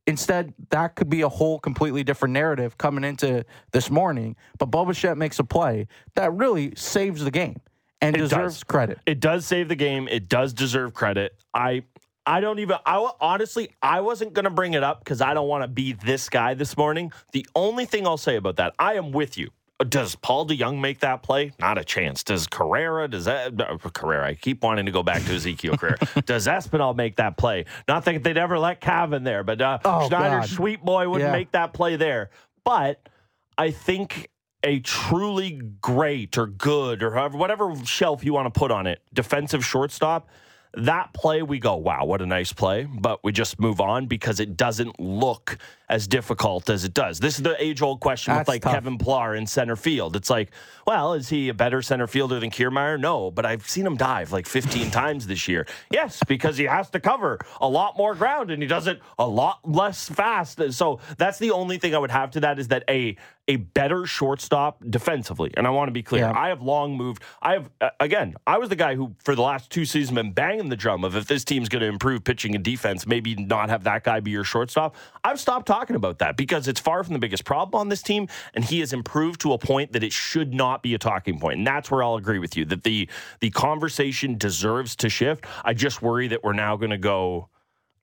Instead, 0.06 0.54
that 0.70 0.96
could 0.96 1.10
be 1.10 1.22
a 1.22 1.30
whole 1.30 1.60
completely 1.60 2.04
different 2.04 2.34
narrative 2.34 2.78
coming 2.78 3.04
into 3.06 3.46
this 3.72 3.90
morning. 3.90 4.36
But 4.58 4.70
Boba 4.70 5.18
makes 5.18 5.40
a 5.40 5.44
play 5.46 5.88
that 6.16 6.34
really 6.34 6.74
saves 6.76 7.24
the 7.24 7.32
game 7.32 7.62
and 8.02 8.16
It 8.16 8.20
deserves 8.20 8.56
does. 8.56 8.64
credit. 8.66 9.00
It 9.06 9.20
does 9.22 9.46
save 9.46 9.70
the 9.70 9.76
game. 9.78 10.08
It 10.10 10.28
does 10.28 10.54
deserve 10.54 10.94
credit. 10.94 11.36
I 11.54 11.84
I 12.26 12.40
don't 12.40 12.60
even 12.60 12.78
I 12.86 13.10
honestly 13.20 13.70
I 13.82 14.02
wasn't 14.02 14.34
going 14.34 14.46
to 14.46 14.50
bring 14.52 14.74
it 14.74 14.84
up 14.84 15.04
cuz 15.04 15.22
I 15.22 15.34
don't 15.34 15.48
want 15.48 15.64
to 15.64 15.68
be 15.68 15.94
this 15.94 16.30
guy 16.30 16.54
this 16.54 16.78
morning. 16.78 17.12
The 17.32 17.46
only 17.56 17.86
thing 17.86 18.08
I'll 18.08 18.18
say 18.18 18.36
about 18.38 18.56
that, 18.58 18.74
I 18.80 18.94
am 18.96 19.12
with 19.12 19.38
you. 19.38 19.50
Does 19.90 20.16
Paul 20.16 20.48
DeJong 20.48 20.80
make 20.80 21.00
that 21.00 21.24
play? 21.24 21.52
Not 21.60 21.78
a 21.78 21.84
chance. 21.84 22.24
Does 22.24 22.48
Carrera, 22.48 23.08
does 23.10 23.26
that 23.26 23.60
uh, 23.60 23.78
Carrera, 23.90 24.28
I 24.28 24.34
keep 24.36 24.64
wanting 24.64 24.86
to 24.86 24.92
go 24.94 25.04
back 25.04 25.24
to 25.26 25.32
Ezequiel 25.34 25.78
Carrera. 25.78 25.98
does 26.26 26.48
Espinal 26.48 26.96
make 26.96 27.18
that 27.18 27.36
play? 27.36 27.66
Not 27.88 28.06
that 28.06 28.24
they'd 28.24 28.38
ever 28.38 28.58
let 28.58 28.80
Cavan 28.80 29.24
there, 29.24 29.44
but 29.44 29.60
uh, 29.62 29.80
Oh, 29.84 30.08
Schneider, 30.08 30.40
God. 30.40 30.50
sweet 30.50 30.82
boy, 30.86 31.10
wouldn't 31.10 31.28
Yeah. 31.28 31.34
make 31.38 31.52
that 31.52 31.74
play 31.74 31.98
there. 31.98 32.30
But 32.64 33.10
I 33.58 33.72
think 33.72 34.30
a 34.64 34.80
truly 34.80 35.60
great 35.82 36.38
or 36.38 36.48
good 36.48 37.04
or 37.04 37.12
however 37.12 37.38
whatever 37.38 37.76
shelf 37.84 38.24
you 38.24 38.32
want 38.32 38.54
to 38.54 38.58
put 38.58 38.72
on 38.72 38.88
it, 38.88 39.02
defensive 39.14 39.66
shortstop, 39.66 40.30
that 40.76 41.14
play 41.14 41.44
we 41.44 41.60
go, 41.60 41.76
wow, 41.76 42.06
what 42.06 42.22
a 42.22 42.26
nice 42.26 42.52
play, 42.52 42.86
but 42.86 43.24
we 43.24 43.32
just 43.32 43.60
move 43.60 43.80
on 43.80 44.08
because 44.08 44.40
it 44.40 44.58
doesn't 44.58 45.00
look 45.00 45.58
as 45.94 46.08
difficult 46.08 46.72
as 46.72 46.84
it 46.84 46.94
does. 46.96 47.20
This 47.20 47.36
is 47.36 47.44
the 47.44 47.56
age 47.64 47.84
old 47.84 48.00
question 48.00 48.34
That's 48.34 48.48
with 48.48 48.56
like 48.56 48.62
tough. 48.64 48.74
Kevin 48.74 48.98
Pillar 48.98 49.36
in 49.36 49.46
center 49.46 49.76
field. 49.76 50.16
It's 50.16 50.30
like, 50.30 50.50
well, 50.88 51.14
is 51.14 51.30
he 51.30 51.50
a 51.50 51.54
better 51.54 51.84
center 51.84 52.08
fielder 52.08 52.40
than 52.40 52.50
Kiermaier? 52.50 53.00
No, 53.00 53.30
but 53.30 53.46
I've 53.46 53.70
seen 53.70 53.86
him 53.86 53.96
dive 53.96 54.32
like 54.32 54.48
15 54.48 54.90
times 55.02 55.28
this 55.28 55.48
year. 55.48 55.68
Yes, 55.92 56.20
because 56.28 56.58
he 56.58 56.64
has 56.64 56.90
to 56.90 57.00
cover 57.00 57.38
a 57.62 57.70
lot 57.70 57.96
more 57.96 58.16
ground 58.16 58.50
and 58.50 58.60
he 58.60 58.68
does 58.68 58.88
it 58.88 59.02
a 59.20 59.28
lot 59.28 59.60
less 59.64 60.10
fast. 60.10 60.74
So 60.74 61.00
that's 61.20 61.38
the 61.38 61.52
only 61.52 61.78
thing 61.78 61.94
I 61.94 62.00
would 62.00 62.12
have 62.12 62.32
to 62.32 62.40
that 62.40 62.58
is 62.58 62.70
that 62.70 62.84
a 62.90 63.16
a 63.48 63.58
better 63.58 64.06
shortstop 64.06 64.82
defensively. 64.90 65.52
And 65.58 65.68
I 65.68 65.70
want 65.70 65.90
to 65.90 65.92
be 65.92 66.04
clear. 66.04 66.24
Yeah. 66.24 66.40
I 66.40 66.48
have 66.48 66.62
long 66.62 66.96
moved. 66.96 67.24
I 67.42 67.54
have 67.54 67.70
uh, 67.82 67.90
again, 68.00 68.36
I 68.48 68.58
was 68.58 68.70
the 68.70 68.76
guy 68.76 68.96
who 68.96 69.16
for 69.24 69.36
the 69.36 69.42
last 69.42 69.70
two 69.70 69.86
seasons 69.86 70.16
been 70.16 70.32
banging 70.32 70.70
the 70.70 70.78
drum 70.78 71.04
of 71.04 71.16
if 71.16 71.28
this 71.28 71.44
team's 71.44 71.68
going 71.68 71.82
to 71.82 71.88
improve 71.88 72.24
pitching 72.24 72.56
and 72.56 72.64
defense, 72.64 73.06
maybe 73.06 73.36
not 73.36 73.70
have 73.70 73.84
that 73.84 74.04
guy 74.04 74.22
be 74.22 74.32
your 74.32 74.46
shortstop. 74.46 74.96
I've 75.24 75.40
stopped 75.40 75.66
talking 75.66 75.83
about 75.90 76.20
that 76.20 76.38
because 76.38 76.68
it's 76.68 76.80
far 76.80 77.04
from 77.04 77.14
the 77.14 77.20
biggest 77.20 77.46
problem 77.46 77.80
on 77.80 77.90
this 77.90 78.02
team 78.02 78.28
and 78.54 78.64
he 78.64 78.80
has 78.80 78.94
improved 78.94 79.42
to 79.42 79.54
a 79.54 79.58
point 79.58 79.94
that 79.94 80.04
it 80.04 80.12
should 80.14 80.54
not 80.54 80.82
be 80.84 80.94
a 80.94 80.98
talking 80.98 81.40
point. 81.40 81.58
And 81.60 81.68
that's 81.68 81.90
where 81.92 82.04
I'll 82.04 82.16
agree 82.16 82.40
with 82.40 82.56
you 82.58 82.66
that 82.66 82.84
the 82.84 83.08
the 83.40 83.50
conversation 83.50 84.38
deserves 84.38 84.96
to 84.98 85.10
shift. 85.10 85.46
I 85.66 85.74
just 85.74 86.02
worry 86.02 86.28
that 86.30 86.44
we're 86.44 86.54
now 86.54 86.76
going 86.78 86.92
to 86.92 86.98
go 86.98 87.50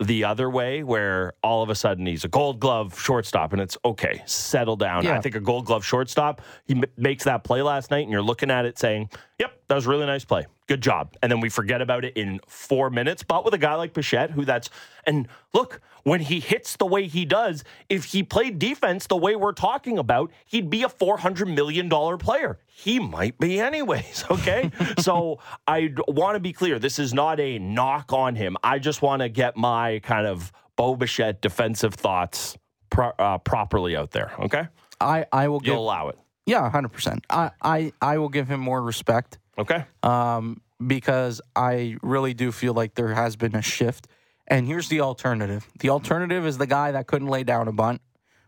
the 0.03 0.25
other 0.25 0.49
way 0.49 0.83
where 0.83 1.35
all 1.43 1.63
of 1.63 1.69
a 1.69 1.75
sudden 1.75 2.07
he's 2.07 2.25
a 2.25 2.29
gold 2.29 2.59
glove 2.59 2.99
shortstop 2.99 3.53
and 3.53 3.61
it's 3.61 3.77
okay 3.85 4.23
settle 4.25 4.75
down 4.75 5.05
Yeah. 5.05 5.19
i 5.19 5.21
think 5.21 5.35
a 5.35 5.41
gold 5.41 5.67
glove 5.67 5.85
shortstop 5.85 6.41
he 6.67 6.73
m- 6.75 6.85
makes 6.97 7.25
that 7.25 7.45
play 7.45 7.61
last 7.61 7.91
night 7.91 8.05
and 8.05 8.11
you're 8.11 8.23
looking 8.23 8.51
at 8.51 8.65
it 8.65 8.79
saying 8.79 9.11
yep 9.39 9.61
that 9.69 9.75
was 9.75 9.85
a 9.85 9.91
really 9.91 10.07
nice 10.07 10.25
play 10.25 10.47
good 10.69 10.81
job 10.81 11.15
and 11.23 11.31
then 11.31 11.41
we 11.41 11.51
forget 11.51 11.83
about 11.83 12.07
it 12.07 12.17
in 12.17 12.41
four 12.47 12.89
minutes 12.89 13.23
but 13.23 13.45
with 13.45 13.53
a 13.53 13.59
guy 13.59 13.75
like 13.75 13.93
Bichette 13.93 14.31
who 14.31 14.47
that's 14.47 14.71
and 15.05 15.29
look 15.53 15.83
when 16.05 16.21
he 16.21 16.41
hits 16.41 16.77
the 16.77 16.87
way 16.87 17.07
he 17.07 17.25
does 17.25 17.65
if 17.89 18.05
he 18.05 18.23
played 18.23 18.59
defense 18.59 19.07
the 19.07 19.17
way 19.17 19.37
we're 19.37 19.53
talking 19.53 19.99
about 19.99 20.31
he'd 20.47 20.71
be 20.71 20.83
a 20.83 20.89
400 20.89 21.47
million 21.47 21.89
dollar 21.89 22.17
player 22.17 22.59
he 22.67 22.99
might 22.99 23.39
be 23.39 23.61
anyways 23.61 24.25
okay 24.31 24.71
so 24.99 25.39
i 25.67 25.93
want 26.09 26.37
to 26.37 26.41
be 26.41 26.53
clear 26.53 26.79
this 26.79 26.99
is 26.99 27.13
not 27.13 27.41
a 27.41 27.59
knock 27.59 28.13
on 28.13 28.35
him 28.35 28.57
i 28.63 28.79
just 28.79 29.03
want 29.03 29.21
to 29.21 29.29
get 29.29 29.57
my 29.57 29.99
kind 30.01 30.27
of 30.27 30.53
Bo 30.77 30.97
Bichette 30.97 31.43
defensive 31.43 31.93
thoughts 31.93 32.57
pro- 32.89 33.13
uh, 33.19 33.39
properly 33.39 33.97
out 33.97 34.13
there 34.13 34.33
okay 34.39 34.69
I, 35.01 35.27
I 35.33 35.49
will 35.49 35.61
give 35.61 35.75
you'll 35.75 35.85
allow 35.85 36.09
it 36.09 36.19
yeah, 36.51 36.69
hundred 36.69 36.89
percent. 36.89 37.25
I, 37.31 37.53
I 37.63 37.93
I 38.01 38.19
will 38.19 38.29
give 38.29 38.49
him 38.49 38.59
more 38.61 38.83
respect. 38.83 39.39
okay 39.57 39.85
um, 40.03 40.61
because 40.85 41.41
I 41.55 41.97
really 42.03 42.35
do 42.35 42.51
feel 42.51 42.75
like 42.75 42.95
there 42.95 43.15
has 43.15 43.37
been 43.37 43.55
a 43.55 43.63
shift. 43.63 44.09
And 44.51 44.67
here's 44.67 44.89
the 44.89 45.01
alternative: 45.01 45.67
the 45.79 45.89
alternative 45.89 46.45
is 46.45 46.59
the 46.59 46.67
guy 46.67 46.93
that 46.93 47.07
couldn't 47.07 47.29
lay 47.29 47.45
down 47.45 47.69
a 47.69 47.73
bunt, 47.73 48.03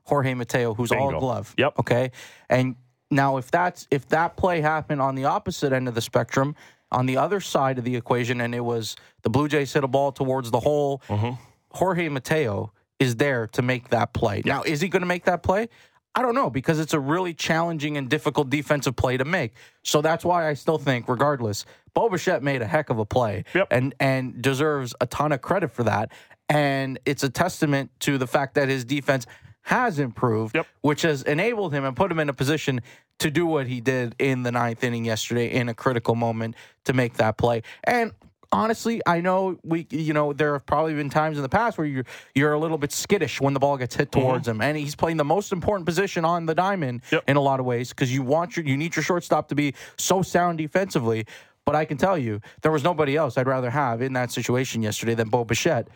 Jorge 0.04 0.34
Mateo, 0.34 0.74
who's 0.74 0.92
all 0.92 1.18
glove. 1.18 1.54
Yep. 1.56 1.78
Okay. 1.78 2.10
And 2.50 2.76
now, 3.10 3.36
if 3.36 3.50
that's 3.50 3.86
if 3.90 4.08
that 4.08 4.36
play 4.36 4.60
happened 4.60 5.00
on 5.00 5.14
the 5.14 5.24
opposite 5.24 5.72
end 5.72 5.88
of 5.88 5.94
the 5.94 6.00
spectrum, 6.00 6.56
on 6.90 7.06
the 7.06 7.16
other 7.16 7.40
side 7.40 7.78
of 7.78 7.84
the 7.84 7.96
equation, 7.96 8.40
and 8.40 8.54
it 8.54 8.60
was 8.60 8.96
the 9.22 9.30
Blue 9.30 9.48
Jays 9.48 9.72
hit 9.72 9.84
a 9.84 9.88
ball 9.88 10.12
towards 10.12 10.50
the 10.50 10.60
hole. 10.60 11.00
Mm-hmm. 11.08 11.40
Jorge 11.70 12.08
Mateo 12.08 12.72
is 12.98 13.16
there 13.16 13.46
to 13.48 13.62
make 13.62 13.88
that 13.88 14.12
play. 14.12 14.42
Now, 14.44 14.62
is 14.62 14.80
he 14.80 14.88
going 14.88 15.00
to 15.00 15.06
make 15.06 15.24
that 15.24 15.42
play? 15.42 15.68
I 16.14 16.22
don't 16.22 16.34
know 16.34 16.50
because 16.50 16.78
it's 16.78 16.92
a 16.92 17.00
really 17.00 17.32
challenging 17.34 17.96
and 17.96 18.08
difficult 18.08 18.50
defensive 18.50 18.96
play 18.96 19.16
to 19.16 19.24
make. 19.24 19.54
So 19.82 20.02
that's 20.02 20.24
why 20.24 20.48
I 20.48 20.54
still 20.54 20.78
think, 20.78 21.08
regardless, 21.08 21.64
Bo 21.94 22.08
Bichette 22.10 22.42
made 22.42 22.60
a 22.62 22.66
heck 22.66 22.90
of 22.90 22.98
a 22.98 23.04
play 23.06 23.44
Yep. 23.54 23.68
and 23.70 23.94
and 23.98 24.42
deserves 24.42 24.94
a 25.00 25.06
ton 25.06 25.32
of 25.32 25.40
credit 25.40 25.70
for 25.72 25.84
that. 25.84 26.12
And 26.48 26.98
it's 27.06 27.22
a 27.22 27.30
testament 27.30 27.90
to 28.00 28.18
the 28.18 28.26
fact 28.26 28.54
that 28.54 28.68
his 28.68 28.84
defense 28.84 29.26
has 29.62 29.98
improved, 29.98 30.54
Yep. 30.54 30.66
which 30.82 31.02
has 31.02 31.22
enabled 31.22 31.72
him 31.72 31.84
and 31.84 31.96
put 31.96 32.10
him 32.10 32.18
in 32.18 32.28
a 32.28 32.34
position 32.34 32.80
to 33.20 33.30
do 33.30 33.46
what 33.46 33.66
he 33.66 33.80
did 33.80 34.14
in 34.18 34.42
the 34.42 34.50
ninth 34.52 34.82
inning 34.84 35.04
yesterday 35.04 35.46
in 35.50 35.68
a 35.68 35.74
critical 35.74 36.14
moment 36.14 36.56
to 36.84 36.92
make 36.92 37.14
that 37.14 37.38
play. 37.38 37.62
And 37.84 38.10
honestly, 38.52 39.00
I 39.06 39.20
know 39.20 39.58
we, 39.64 39.86
you 39.90 40.12
know, 40.12 40.32
there 40.32 40.52
have 40.52 40.66
probably 40.66 40.94
been 40.94 41.10
times 41.10 41.38
in 41.38 41.42
the 41.42 41.48
past 41.48 41.78
where 41.78 41.86
you're 41.86 42.04
you're 42.34 42.52
a 42.52 42.58
little 42.58 42.78
bit 42.78 42.92
skittish 42.92 43.40
when 43.40 43.54
the 43.54 43.60
ball 43.60 43.76
gets 43.76 43.96
hit 43.96 44.10
mm-hmm. 44.10 44.20
towards 44.20 44.46
him, 44.46 44.60
and 44.60 44.76
he's 44.76 44.94
playing 44.94 45.16
the 45.16 45.24
most 45.24 45.52
important 45.52 45.86
position 45.86 46.24
on 46.24 46.46
the 46.46 46.54
diamond 46.54 47.02
Yep. 47.10 47.24
in 47.26 47.36
a 47.36 47.40
lot 47.40 47.58
of 47.58 47.66
ways 47.66 47.88
because 47.88 48.12
you 48.12 48.22
want 48.22 48.56
your 48.56 48.64
you 48.66 48.76
need 48.76 48.94
your 48.94 49.02
shortstop 49.02 49.48
to 49.48 49.54
be 49.54 49.74
so 49.96 50.22
sound 50.22 50.58
defensively. 50.58 51.26
But 51.64 51.76
I 51.76 51.84
can 51.84 51.96
tell 51.96 52.18
you, 52.18 52.40
there 52.62 52.72
was 52.72 52.82
nobody 52.82 53.16
else 53.16 53.38
I'd 53.38 53.46
rather 53.46 53.70
have 53.70 54.02
in 54.02 54.12
that 54.14 54.32
situation 54.32 54.82
yesterday 54.82 55.14
than 55.14 55.28
Bo 55.28 55.44
Bichette 55.44 55.88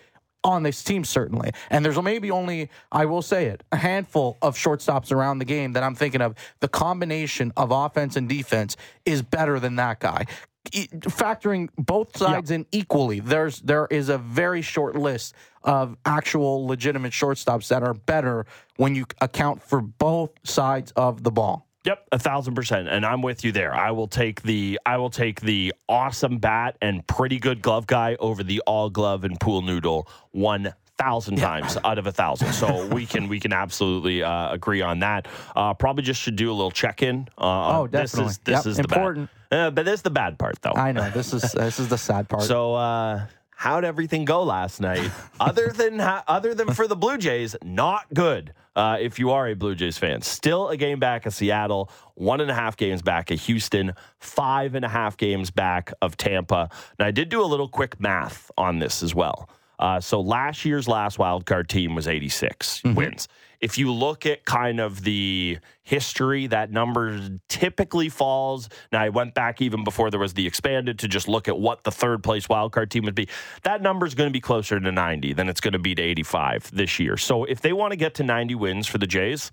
on 0.44 0.62
this 0.62 0.82
team, 0.84 1.04
certainly. 1.04 1.50
And 1.70 1.84
there's 1.84 2.00
maybe 2.00 2.30
only, 2.30 2.70
I 2.92 3.04
will 3.06 3.22
say 3.22 3.46
it, 3.46 3.64
a 3.72 3.76
handful 3.76 4.38
of 4.40 4.56
shortstops 4.56 5.10
around 5.10 5.38
the 5.40 5.44
game 5.44 5.72
that 5.72 5.82
I'm 5.82 5.96
thinking 5.96 6.20
of. 6.20 6.36
The 6.60 6.68
combination 6.68 7.52
of 7.56 7.72
offense 7.72 8.14
and 8.14 8.28
defense 8.28 8.76
is 9.04 9.22
better 9.22 9.58
than 9.58 9.74
that 9.76 9.98
guy. 9.98 10.26
Factoring 10.70 11.68
both 11.78 12.16
sides 12.16 12.50
in 12.50 12.66
equally, 12.72 13.20
there's 13.20 13.60
there 13.60 13.86
is 13.90 14.08
a 14.08 14.18
very 14.18 14.62
short 14.62 14.96
list 14.96 15.34
of 15.62 15.96
actual 16.04 16.66
legitimate 16.66 17.12
shortstops 17.12 17.68
that 17.68 17.82
are 17.82 17.94
better 17.94 18.46
when 18.76 18.94
you 18.94 19.06
account 19.20 19.62
for 19.62 19.80
both 19.80 20.30
sides 20.44 20.92
of 20.92 21.22
the 21.22 21.30
ball. 21.30 21.66
Yep, 21.84 22.08
a 22.12 22.18
thousand 22.18 22.54
percent, 22.54 22.88
and 22.88 23.06
I'm 23.06 23.22
with 23.22 23.44
you 23.44 23.52
there. 23.52 23.72
I 23.72 23.92
will 23.92 24.08
take 24.08 24.42
the 24.42 24.78
I 24.84 24.96
will 24.96 25.10
take 25.10 25.40
the 25.40 25.72
awesome 25.88 26.38
bat 26.38 26.76
and 26.82 27.06
pretty 27.06 27.38
good 27.38 27.62
glove 27.62 27.86
guy 27.86 28.16
over 28.18 28.42
the 28.42 28.60
all 28.66 28.90
glove 28.90 29.22
and 29.24 29.38
pool 29.38 29.62
noodle 29.62 30.08
one 30.32 30.74
thousand 30.98 31.36
times 31.36 31.76
out 31.84 31.98
of 31.98 32.06
a 32.08 32.12
thousand. 32.12 32.52
So 32.54 32.86
we 32.92 33.06
can 33.06 33.28
we 33.28 33.38
can 33.38 33.52
absolutely 33.52 34.22
uh, 34.24 34.50
agree 34.52 34.82
on 34.82 34.98
that. 35.00 35.28
Uh, 35.54 35.74
probably 35.74 36.02
just 36.02 36.20
should 36.20 36.34
do 36.34 36.50
a 36.50 36.54
little 36.54 36.72
check 36.72 37.02
in. 37.02 37.28
Uh, 37.38 37.78
Oh, 37.80 37.86
definitely. 37.86 38.24
This 38.24 38.30
is 38.32 38.38
this 38.38 38.54
Yep, 38.64 38.66
is 38.66 38.76
the 38.78 38.82
important. 38.82 39.30
Uh, 39.50 39.70
but 39.70 39.84
this 39.84 39.94
is 39.94 40.02
the 40.02 40.10
bad 40.10 40.38
part 40.38 40.60
though. 40.62 40.72
I 40.74 40.92
know 40.92 41.08
this 41.10 41.32
is 41.32 41.42
this 41.52 41.78
is 41.78 41.88
the 41.88 41.98
sad 41.98 42.28
part. 42.28 42.42
So 42.42 42.74
uh, 42.74 43.26
how'd 43.50 43.84
everything 43.84 44.24
go 44.24 44.42
last 44.42 44.80
night? 44.80 45.10
other 45.40 45.68
than 45.68 45.98
ha- 45.98 46.24
other 46.28 46.54
than 46.54 46.72
for 46.74 46.86
the 46.86 46.96
Blue 46.96 47.18
Jays, 47.18 47.56
not 47.62 48.06
good. 48.14 48.52
Uh, 48.74 48.98
if 49.00 49.18
you 49.18 49.30
are 49.30 49.48
a 49.48 49.54
Blue 49.54 49.74
Jays 49.74 49.96
fan, 49.96 50.20
still 50.20 50.68
a 50.68 50.76
game 50.76 50.98
back 51.00 51.24
of 51.24 51.32
Seattle, 51.32 51.90
one 52.14 52.42
and 52.42 52.50
a 52.50 52.54
half 52.54 52.76
games 52.76 53.00
back 53.00 53.30
of 53.30 53.40
Houston, 53.40 53.94
five 54.18 54.74
and 54.74 54.84
a 54.84 54.88
half 54.88 55.16
games 55.16 55.50
back 55.50 55.92
of 56.02 56.16
Tampa. 56.18 56.68
Now 56.98 57.06
I 57.06 57.10
did 57.10 57.30
do 57.30 57.42
a 57.42 57.46
little 57.46 57.68
quick 57.68 57.98
math 57.98 58.50
on 58.58 58.78
this 58.78 59.02
as 59.02 59.14
well. 59.14 59.48
Uh, 59.78 60.00
so 60.00 60.20
last 60.20 60.64
year's 60.64 60.88
last 60.88 61.18
wild 61.18 61.46
card 61.46 61.68
team 61.68 61.94
was 61.94 62.06
86 62.08 62.82
wins. 62.84 63.28
If 63.60 63.78
you 63.78 63.92
look 63.92 64.26
at 64.26 64.44
kind 64.44 64.80
of 64.80 65.02
the 65.02 65.58
history, 65.82 66.46
that 66.48 66.70
number 66.70 67.38
typically 67.48 68.08
falls. 68.08 68.68
Now, 68.92 69.02
I 69.02 69.08
went 69.08 69.34
back 69.34 69.62
even 69.62 69.84
before 69.84 70.10
there 70.10 70.20
was 70.20 70.34
the 70.34 70.46
expanded 70.46 70.98
to 71.00 71.08
just 71.08 71.28
look 71.28 71.48
at 71.48 71.58
what 71.58 71.84
the 71.84 71.90
third 71.90 72.22
place 72.22 72.46
wildcard 72.46 72.90
team 72.90 73.04
would 73.04 73.14
be. 73.14 73.28
That 73.62 73.82
number 73.82 74.06
is 74.06 74.14
going 74.14 74.28
to 74.28 74.32
be 74.32 74.40
closer 74.40 74.78
to 74.78 74.92
90 74.92 75.32
than 75.32 75.48
it's 75.48 75.60
going 75.60 75.72
to 75.72 75.78
be 75.78 75.94
to 75.94 76.02
85 76.02 76.70
this 76.72 76.98
year. 76.98 77.16
So 77.16 77.44
if 77.44 77.60
they 77.60 77.72
want 77.72 77.92
to 77.92 77.96
get 77.96 78.14
to 78.14 78.22
90 78.22 78.54
wins 78.54 78.86
for 78.86 78.98
the 78.98 79.06
Jays, 79.06 79.52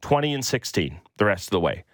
20 0.00 0.34
and 0.34 0.44
16 0.44 1.00
the 1.16 1.24
rest 1.24 1.46
of 1.46 1.50
the 1.50 1.60
way. 1.60 1.84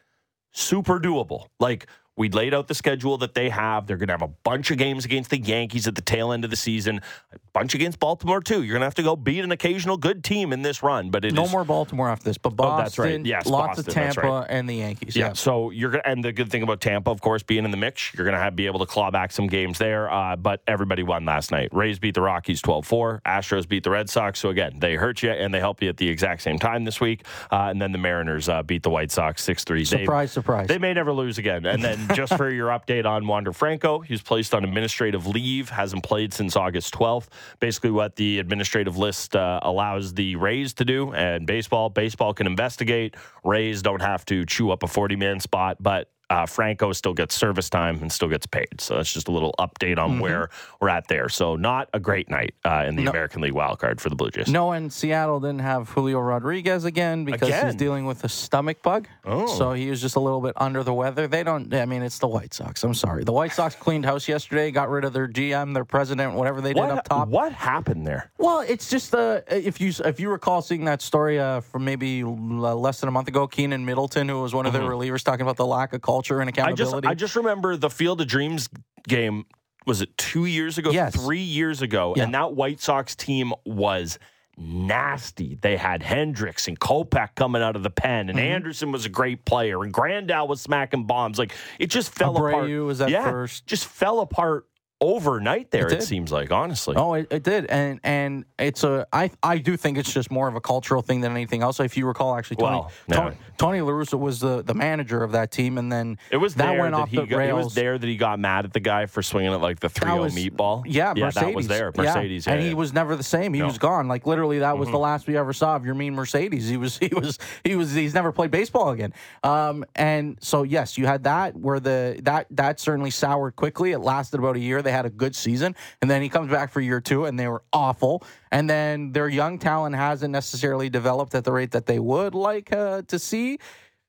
Super 0.53 0.99
doable. 0.99 1.46
Like 1.61 1.87
we 2.16 2.29
laid 2.29 2.53
out 2.53 2.68
the 2.68 2.75
schedule 2.75 3.16
that 3.18 3.35
they 3.35 3.49
have. 3.49 3.87
They're 3.87 3.96
going 3.96 4.09
to 4.09 4.12
have 4.12 4.20
a 4.23 4.29
bunch 4.29 4.70
of 4.70 4.77
games 4.79 5.05
against 5.07 5.31
the 5.31 5.38
Yankees 5.38 5.87
at 5.88 5.94
the 5.94 6.03
tail 6.03 6.33
end 6.33 6.44
of 6.44 6.51
the 6.51 6.57
season, 6.57 7.01
a 7.33 7.38
bunch 7.55 7.75
against 7.75 7.99
Baltimore 7.99 8.40
too. 8.42 8.62
You're 8.62 8.75
going 8.75 8.81
to 8.81 8.87
have 8.87 8.94
to 8.96 9.03
go 9.03 9.16
beat 9.16 9.42
an 9.42 9.53
occasional 9.53 9.96
good 9.96 10.23
team 10.23 10.53
in 10.53 10.61
this 10.62 10.83
run, 10.83 11.11
but 11.11 11.25
it 11.25 11.33
no 11.33 11.44
is- 11.44 11.53
more 11.53 11.64
Baltimore 11.64 12.11
after 12.11 12.25
this, 12.25 12.37
but 12.37 12.51
Boston, 12.57 12.75
Oh, 12.75 12.83
that's 12.83 12.99
right. 12.99 13.25
Yes, 13.25 13.46
lots 13.46 13.79
of 13.79 13.87
Boston, 13.87 14.03
that's 14.05 14.16
Tampa 14.16 14.29
right. 14.40 14.46
and 14.51 14.68
the 14.68 14.75
Yankees. 14.75 15.16
Yeah. 15.16 15.29
Yeah. 15.29 15.33
So 15.35 15.70
you're 15.70 15.90
gonna, 15.92 16.03
and 16.05 16.23
the 16.23 16.33
good 16.33 16.51
thing 16.51 16.62
about 16.62 16.81
Tampa, 16.83 17.11
of 17.11 17.20
course, 17.23 17.42
being 17.42 17.64
in 17.64 17.70
the 17.70 17.77
mix, 17.79 18.12
you're 18.14 18.27
gonna 18.27 18.38
have 18.38 18.55
be 18.55 18.66
able 18.66 18.81
to 18.81 18.87
claw 18.87 19.11
back 19.11 19.33
some 19.33 19.46
games 19.46 19.79
there. 19.79 20.11
Uh, 20.12 20.37
but 20.37 20.62
everybody 20.66 21.03
won 21.03 21.25
last 21.25 21.51
night. 21.51 21.70
Rays 21.73 21.99
beat 21.99 22.14
the 22.14 22.20
Rockies 22.23 22.61
12-4. 22.61 23.23
Astros 23.23 23.66
beat 23.68 23.85
the 23.85 23.90
Red 23.90 24.11
Sox. 24.11 24.40
So 24.40 24.51
again, 24.51 24.79
they 24.79 24.94
hurt 24.96 25.23
you 25.23 25.31
and 25.31 25.55
they 25.55 25.61
help 25.61 25.81
you 25.83 25.88
at 25.88 25.96
the 25.96 26.09
exact 26.09 26.42
same 26.42 26.59
time 26.59 26.85
this 26.85 27.01
week. 27.01 27.25
Uh, 27.51 27.68
and 27.70 27.81
then 27.81 27.92
the 27.92 27.99
Mariners 27.99 28.49
uh, 28.49 28.62
beat 28.62 28.83
the 28.83 28.90
White 28.90 29.11
Sox 29.11 29.46
6-3. 29.46 29.79
They- 29.79 29.85
Surprise, 29.85 30.33
surprise. 30.33 30.68
they 30.68 30.79
may 30.79 30.92
never 30.92 31.12
lose 31.12 31.38
again. 31.38 31.64
And 31.66 31.83
then 31.83 32.00
just 32.15 32.37
for 32.37 32.51
your 32.51 32.69
update 32.69 33.07
on 33.07 33.27
Wander 33.27 33.53
Franco, 33.53 34.01
he's 34.01 34.23
placed 34.23 34.55
on 34.55 34.65
administrative 34.65 35.27
leave, 35.27 35.71
hasn't 35.71 36.03
played 36.03 36.33
since 36.33 36.57
August 36.57 36.95
12th. 36.95 37.29
Basically, 37.59 37.91
what 37.91 38.17
the 38.17 38.39
administrative 38.39 38.97
list 38.97 39.37
uh, 39.37 39.61
allows 39.63 40.15
the 40.15 40.37
Rays 40.37 40.75
to 40.75 40.85
do, 40.85 41.13
and 41.13 41.47
baseball, 41.47 41.91
baseball 41.91 42.35
can 42.35 42.47
investigate. 42.47 43.17
Rays 43.45 43.83
don't 43.83 44.03
have 44.03 44.25
to 44.27 44.45
chew 44.45 44.71
up 44.71 44.83
a 44.83 44.87
40 44.87 45.17
man 45.17 45.41
spot, 45.41 45.77
but 45.81 46.11
uh, 46.31 46.47
Franco 46.47 46.93
still 46.93 47.12
gets 47.12 47.35
service 47.35 47.69
time 47.69 47.99
and 48.01 48.11
still 48.11 48.29
gets 48.29 48.47
paid. 48.47 48.81
So 48.81 48.95
that's 48.97 49.12
just 49.12 49.29
a 49.29 49.33
little 49.33 49.55
update 49.59 49.99
on 49.99 50.21
where 50.21 50.49
we're 50.81 50.88
at 50.88 51.09
there. 51.09 51.29
So 51.29 51.57
not 51.57 51.88
a 51.93 52.01
great 52.01 52.31
night 52.31 52.55
uh, 52.64 52.85
in 52.87 52.97
the 52.97 53.03
No. 53.03 53.11
American 53.11 53.43
League 53.43 53.53
wild 53.53 53.81
card 53.81 54.01
for 54.01 54.09
the 54.09 54.14
Blue 54.14 54.31
Jays. 54.31 54.49
No, 54.49 54.71
and 54.73 54.93
Seattle 54.93 55.40
didn't 55.40 55.61
have 55.61 55.88
Julio 55.90 56.21
Rodriguez 56.21 56.85
again 56.85 57.25
because 57.25 57.49
Again? 57.49 57.66
he's 57.66 57.75
dealing 57.75 58.07
with 58.07 58.23
a 58.25 58.29
stomach 58.29 58.81
bug. 58.83 59.09
Oh. 59.25 59.47
So 59.59 59.73
he 59.73 59.90
was 59.90 60.01
just 60.01 60.14
a 60.16 60.21
little 60.21 60.40
bit 60.40 60.53
under 60.57 60.83
the 60.85 60.95
weather. 60.95 61.27
They 61.27 61.43
don't, 61.43 61.75
I 61.75 61.85
mean, 61.85 62.03
it's 62.03 62.19
the 62.21 62.29
White 62.29 62.55
Sox. 62.55 62.85
I'm 62.85 62.95
sorry. 62.95 63.25
The 63.25 63.33
White 63.33 63.53
Sox 63.53 63.75
cleaned 63.75 64.05
house 64.07 64.29
yesterday, 64.29 64.71
got 64.71 64.88
rid 64.88 65.05
of 65.05 65.12
their 65.12 65.27
GM, 65.27 65.75
their 65.75 65.85
president, 65.85 66.35
whatever 66.35 66.61
they 66.61 66.73
did 66.75 66.81
What, 66.81 66.90
up 66.90 67.09
top. 67.09 67.29
what 67.29 67.53
happened 67.53 68.07
there? 68.07 68.31
Well, 68.38 68.61
it's 68.61 68.88
just 68.88 69.14
uh, 69.16 69.40
if 69.49 69.81
you 69.81 69.93
if 70.05 70.21
you 70.21 70.31
recall 70.31 70.62
seeing 70.62 70.85
that 70.85 71.03
story 71.03 71.40
uh, 71.40 71.61
from 71.61 71.85
maybe 71.85 72.23
less 72.23 73.01
than 73.01 73.09
a 73.09 73.12
month 73.12 73.27
ago, 73.27 73.49
Keynan 73.49 73.85
Middleton, 73.85 74.29
who 74.29 74.40
was 74.40 74.55
one 74.55 74.66
of 74.66 74.73
their 74.73 74.83
relievers, 74.83 75.25
talking 75.25 75.43
about 75.43 75.57
the 75.57 75.66
lack 75.66 75.93
of 75.93 76.01
culture 76.03 76.19
and 76.28 76.52
Mm-hmm. 76.52 76.68
I 76.68 76.72
just 76.72 76.94
I 77.06 77.14
just 77.14 77.37
remember 77.37 77.76
the 77.76 77.90
Field 77.90 78.20
of 78.20 78.26
Dreams 78.26 78.68
game. 79.09 79.46
Was 79.87 80.02
it 80.02 80.16
two 80.18 80.44
years 80.44 80.76
ago? 80.78 80.90
Yes. 80.90 81.14
Three 81.16 81.40
years 81.40 81.80
ago, 81.83 82.12
Yeah. 82.16 82.24
and 82.24 82.35
that 82.35 82.52
White 82.54 82.80
Sox 82.80 83.16
team 83.16 83.52
was 83.64 84.18
nasty. 84.59 85.56
They 85.61 85.76
had 85.76 86.02
Hendriks 86.02 86.68
and 86.68 86.78
Kopech 86.78 87.35
coming 87.35 87.62
out 87.62 87.76
of 87.76 87.83
the 87.83 87.90
pen, 87.90 88.26
Mm-hmm. 88.28 88.38
and 88.38 88.46
Anderson 88.46 88.92
was 88.92 89.06
a 89.06 89.09
great 89.09 89.44
player, 89.44 89.83
and 89.83 89.92
Grandal 89.92 90.46
was 90.48 90.61
smacking 90.61 91.04
bombs. 91.06 91.38
Like 91.38 91.54
it 91.78 91.87
just 91.88 92.12
fell 92.12 92.37
apart. 92.37 92.66
Abreu 92.66 92.87
was 92.87 93.00
at 93.00 93.09
yeah, 93.11 93.30
first. 93.30 93.66
just 93.66 93.87
fell 93.87 94.20
apart 94.20 94.66
overnight. 95.01 95.71
There, 95.71 95.87
It 95.89 95.95
it, 95.95 96.03
seems 96.03 96.31
like 96.33 96.51
honestly. 96.51 96.95
Oh, 96.97 97.15
it, 97.15 97.27
it 97.31 97.43
did, 97.43 97.67
and 97.67 98.01
and 98.05 98.45
it's 98.59 98.85
a 98.85 99.07
I 99.13 99.31
I 99.43 99.59
do 99.59 99.77
think 99.77 99.99
it's 99.99 100.13
just 100.13 100.31
more 100.31 100.49
of 100.49 100.55
a 100.57 100.61
cultural 100.61 101.03
thing 101.03 101.21
than 101.21 101.33
anything 101.33 101.63
else. 101.63 101.81
If 101.81 101.97
you 101.97 102.07
recall, 102.07 102.37
actually, 102.37 102.57
Tony 102.57 102.71
Well, 102.79 102.93
no. 103.09 103.17
Tony, 103.17 103.37
Tony 103.57 103.81
La 103.81 103.91
Russa 103.91 104.19
was 104.19 104.41
the, 104.41 104.63
the 104.63 104.75
manager 104.75 105.23
of 105.23 105.33
that 105.33 105.51
team, 105.51 105.79
and 105.79 105.91
then 105.91 106.19
It 106.31 106.37
was 106.39 106.55
that 106.57 106.79
went 106.79 106.93
that 106.93 107.01
off 107.03 107.09
he 107.09 107.17
the 107.17 107.27
got, 107.27 107.37
rails. 107.37 107.61
It 107.61 107.65
was 107.65 107.75
there 107.75 107.99
that 107.99 108.07
he 108.07 108.17
got 108.17 108.39
mad 108.39 108.65
at 108.65 108.73
the 108.73 108.81
guy 108.81 109.07
for 109.07 109.23
swinging 109.23 109.53
at 109.53 109.61
like 109.61 109.81
the 109.81 109.89
3 109.89 110.13
was- 110.19 110.35
meatball. 110.35 110.83
Yeah, 110.87 111.13
yeah, 111.17 111.27
Mercedes. 111.27 111.35
that 111.49 111.55
was 111.55 111.69
there. 111.69 111.93
Yeah, 111.95 112.03
Mercedes, 112.03 112.47
yeah, 112.47 112.53
and 112.55 112.63
he 112.63 112.75
was 112.75 112.93
never 112.93 113.17
the 113.17 113.23
same. 113.23 113.53
He 113.55 113.61
No. 113.61 113.65
Mm-hmm. 113.67 113.69
was 113.71 113.79
gone. 113.79 114.09
Like 114.09 114.27
literally, 114.27 114.59
that 114.61 114.77
was 114.79 114.91
the 114.91 114.99
last 114.99 115.27
we 115.27 115.37
ever 115.37 115.53
saw 115.53 115.77
of 115.77 115.83
Yermín 115.83 116.13
Mercedes. 116.13 116.69
He 116.69 116.77
was, 116.77 116.99
he 117.01 117.09
was, 117.15 117.39
he 117.65 117.77
was. 117.77 117.93
He's 117.93 118.15
never 118.15 118.33
played 118.33 118.51
baseball 118.51 118.91
again. 118.91 119.13
Um, 119.43 119.85
and 119.95 120.39
so 120.41 120.63
yes, 120.63 120.97
you 120.99 121.07
had 121.07 121.25
that 121.25 121.57
where 121.57 121.81
the 121.81 122.21
that 122.25 122.47
that 122.51 122.81
certainly 122.81 123.11
soured 123.11 123.57
quickly. 123.57 123.93
It 123.93 123.99
lasted 124.01 124.39
about 124.41 124.57
a 124.57 124.61
year. 124.61 124.83
They 124.83 124.89
had 124.90 125.07
a 125.07 125.11
good 125.11 125.35
season, 125.35 125.74
and 126.00 126.11
then 126.11 126.22
he 126.22 126.29
comes 126.29 126.50
back 126.50 126.70
for 126.70 126.81
year 126.81 127.00
two, 127.00 127.26
and 127.26 127.38
they 127.38 127.48
were 127.48 127.62
awful. 127.72 128.24
And 128.50 128.68
then 128.68 129.12
their 129.12 129.29
young 129.29 129.59
talent 129.59 129.96
hasn't 129.96 130.33
necessarily 130.33 130.90
developed 130.90 131.35
at 131.35 131.44
the 131.44 131.53
rate 131.53 131.72
that 131.72 131.87
they 131.87 131.98
would 131.98 132.35
like 132.35 132.72
uh, 132.72 133.03
to 133.09 133.18
see. 133.18 133.59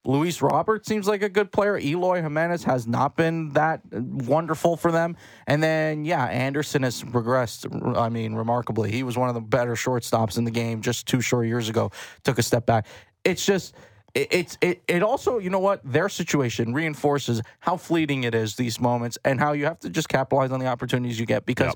Luis 0.03 0.41
Robert 0.41 0.87
seems 0.87 1.07
like 1.07 1.21
a 1.21 1.29
good 1.29 1.51
player. 1.51 1.77
Eloy 1.77 2.23
Jimenez 2.23 2.63
has 2.63 2.87
not 2.87 3.15
been 3.15 3.49
that 3.49 3.81
wonderful 3.91 4.75
for 4.75 4.91
them. 4.91 5.15
And 5.45 5.61
then, 5.61 6.05
yeah, 6.05 6.25
Anderson 6.25 6.81
has 6.81 7.03
regressed. 7.03 7.95
I 7.95 8.09
mean, 8.09 8.33
remarkably. 8.33 8.91
He 8.91 9.03
was 9.03 9.15
one 9.15 9.29
of 9.29 9.35
the 9.35 9.41
better 9.41 9.73
shortstops 9.73 10.39
in 10.39 10.43
the 10.43 10.51
game 10.51 10.81
just 10.81 11.07
two 11.07 11.21
short 11.21 11.45
years 11.45 11.69
ago. 11.69 11.91
Took 12.23 12.39
a 12.39 12.43
step 12.43 12.65
back. 12.65 12.87
It's 13.23 13.45
just. 13.45 13.75
It- 14.13 14.27
It's 14.31 14.57
it. 14.61 14.81
It 14.87 15.03
also, 15.03 15.37
you 15.39 15.49
know 15.49 15.59
what, 15.59 15.81
their 15.83 16.09
situation 16.09 16.73
reinforces 16.73 17.41
how 17.59 17.77
fleeting 17.77 18.23
it 18.23 18.35
is 18.35 18.55
these 18.55 18.79
moments, 18.79 19.17
and 19.25 19.39
how 19.39 19.53
you 19.53 19.65
have 19.65 19.79
to 19.79 19.89
just 19.89 20.09
capitalize 20.09 20.51
on 20.51 20.59
the 20.59 20.67
opportunities 20.67 21.19
you 21.19 21.25
get. 21.25 21.45
Because 21.45 21.73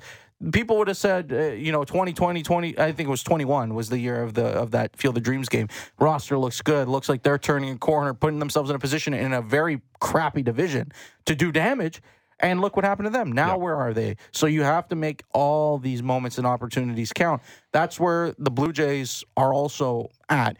people 0.51 0.77
would 0.77 0.87
have 0.89 0.97
said, 0.97 1.31
uh, 1.31 1.51
you 1.53 1.71
know, 1.71 1.83
2020, 1.83 2.43
20, 2.43 2.77
I 2.77 2.91
think 2.91 3.07
it 3.07 3.09
was 3.09 3.23
21 3.23 3.73
was 3.73 3.89
the 3.89 3.97
year 3.99 4.21
of 4.21 4.33
the 4.33 4.45
of 4.45 4.71
that 4.71 4.95
Field 4.97 5.17
of 5.17 5.23
Dreams 5.23 5.49
game. 5.49 5.67
Roster 5.99 6.37
looks 6.37 6.61
good. 6.61 6.87
Looks 6.87 7.07
like 7.09 7.23
they're 7.23 7.37
turning 7.37 7.71
a 7.71 7.77
corner, 7.77 8.13
putting 8.13 8.39
themselves 8.39 8.69
in 8.69 8.75
a 8.75 8.79
position 8.79 9.13
in 9.13 9.33
a 9.33 9.41
very 9.41 9.81
crappy 9.99 10.43
division 10.43 10.91
to 11.25 11.35
do 11.35 11.51
damage. 11.51 12.01
And 12.41 12.59
look 12.59 12.75
what 12.75 12.83
happened 12.83 13.05
to 13.05 13.11
them. 13.11 13.31
Now, 13.31 13.51
Yeah. 13.51 13.55
where 13.63 13.75
are 13.77 13.93
they? 13.93 14.17
So 14.33 14.45
you 14.45 14.63
have 14.63 14.89
to 14.89 14.95
make 14.97 15.23
all 15.33 15.77
these 15.77 16.03
moments 16.03 16.37
and 16.37 16.45
opportunities 16.45 17.13
count. 17.13 17.41
That's 17.71 17.97
where 17.97 18.33
the 18.37 18.51
Blue 18.51 18.73
Jays 18.73 19.23
are 19.37 19.53
also 19.53 20.09
at. 20.27 20.57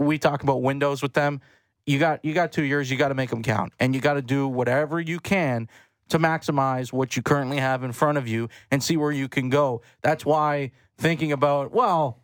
We 0.00 0.18
talk 0.18 0.42
about 0.42 0.62
windows 0.62 1.02
with 1.02 1.12
them. 1.12 1.40
You 1.86 1.98
got 1.98 2.24
you 2.24 2.32
got 2.34 2.52
two 2.52 2.62
years. 2.62 2.90
You 2.90 2.96
got 2.96 3.08
to 3.08 3.14
make 3.14 3.30
them 3.30 3.42
count, 3.42 3.72
and 3.78 3.94
you 3.94 4.00
got 4.00 4.14
to 4.14 4.22
do 4.22 4.48
whatever 4.48 4.98
you 5.00 5.20
can 5.20 5.68
to 6.08 6.18
maximize 6.18 6.92
what 6.92 7.16
you 7.16 7.22
currently 7.22 7.58
have 7.58 7.84
in 7.84 7.92
front 7.92 8.18
of 8.18 8.26
you 8.26 8.48
and 8.70 8.82
see 8.82 8.96
where 8.96 9.12
you 9.12 9.28
can 9.28 9.48
go. 9.48 9.82
That's 10.02 10.24
why 10.24 10.72
thinking 10.98 11.32
about 11.32 11.72
well, 11.72 12.18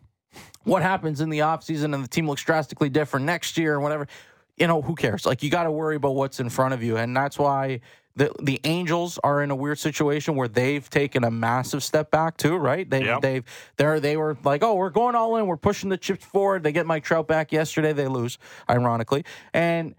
what 0.63 0.81
happens 0.81 1.21
in 1.21 1.29
the 1.29 1.39
offseason 1.39 1.93
and 1.93 2.03
the 2.03 2.07
team 2.07 2.27
looks 2.27 2.43
drastically 2.43 2.89
different 2.89 3.25
next 3.25 3.57
year 3.57 3.75
and 3.75 3.83
whatever, 3.83 4.07
you 4.57 4.67
know, 4.67 4.81
who 4.81 4.95
cares? 4.95 5.25
Like 5.25 5.43
you 5.43 5.49
got 5.49 5.63
to 5.63 5.71
worry 5.71 5.95
about 5.95 6.15
what's 6.15 6.39
in 6.39 6.49
front 6.49 6.73
of 6.73 6.83
you. 6.83 6.97
And 6.97 7.15
that's 7.15 7.37
why 7.37 7.81
the 8.17 8.31
the 8.41 8.59
Angels 8.63 9.19
are 9.23 9.41
in 9.43 9.51
a 9.51 9.55
weird 9.55 9.79
situation 9.79 10.35
where 10.35 10.47
they've 10.47 10.87
taken 10.89 11.23
a 11.23 11.31
massive 11.31 11.83
step 11.83 12.11
back 12.11 12.35
too, 12.37 12.55
right? 12.57 12.89
They 12.89 13.05
Yep. 13.05 13.21
they've 13.21 13.43
they're 13.77 13.99
they 13.99 14.17
were 14.17 14.35
like, 14.43 14.63
"Oh, 14.63 14.75
we're 14.75 14.89
going 14.89 15.15
all 15.15 15.37
in. 15.37 15.47
We're 15.47 15.57
pushing 15.57 15.89
the 15.89 15.97
chips 15.97 16.25
forward." 16.25 16.63
They 16.63 16.71
get 16.71 16.85
Mike 16.85 17.03
Trout 17.03 17.27
back 17.27 17.51
yesterday, 17.51 17.93
they 17.93 18.07
lose, 18.07 18.37
ironically. 18.69 19.23
And 19.53 19.95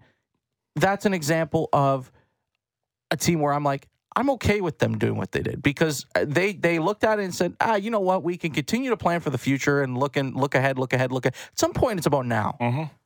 that's 0.75 1.05
an 1.05 1.13
example 1.13 1.69
of 1.73 2.11
a 3.11 3.17
team 3.17 3.39
where 3.39 3.53
I'm 3.53 3.63
like, 3.63 3.87
I'm 4.15 4.29
okay 4.31 4.59
with 4.61 4.79
them 4.79 4.97
doing 4.97 5.15
what 5.15 5.31
they 5.31 5.41
did 5.41 5.61
because 5.61 6.05
uh, 6.15 6.25
they 6.27 6.53
they 6.53 6.79
looked 6.79 7.03
at 7.03 7.19
it 7.19 7.23
and 7.23 7.33
said, 7.33 7.55
ah, 7.61 7.75
you 7.75 7.89
know 7.89 7.99
what, 8.01 8.23
we 8.23 8.37
can 8.37 8.51
continue 8.51 8.89
to 8.89 8.97
plan 8.97 9.19
for 9.21 9.29
the 9.29 9.37
future 9.37 9.81
and 9.81 9.97
look 9.97 10.17
and 10.17 10.35
look 10.35 10.55
ahead, 10.55 10.77
look 10.77 10.93
ahead, 10.93 11.11
look 11.11 11.25
ahead. 11.25 11.35
At 11.53 11.59
some 11.59 11.73
point, 11.73 11.99
it's 11.99 12.07
about 12.07 12.25
now. 12.25 12.57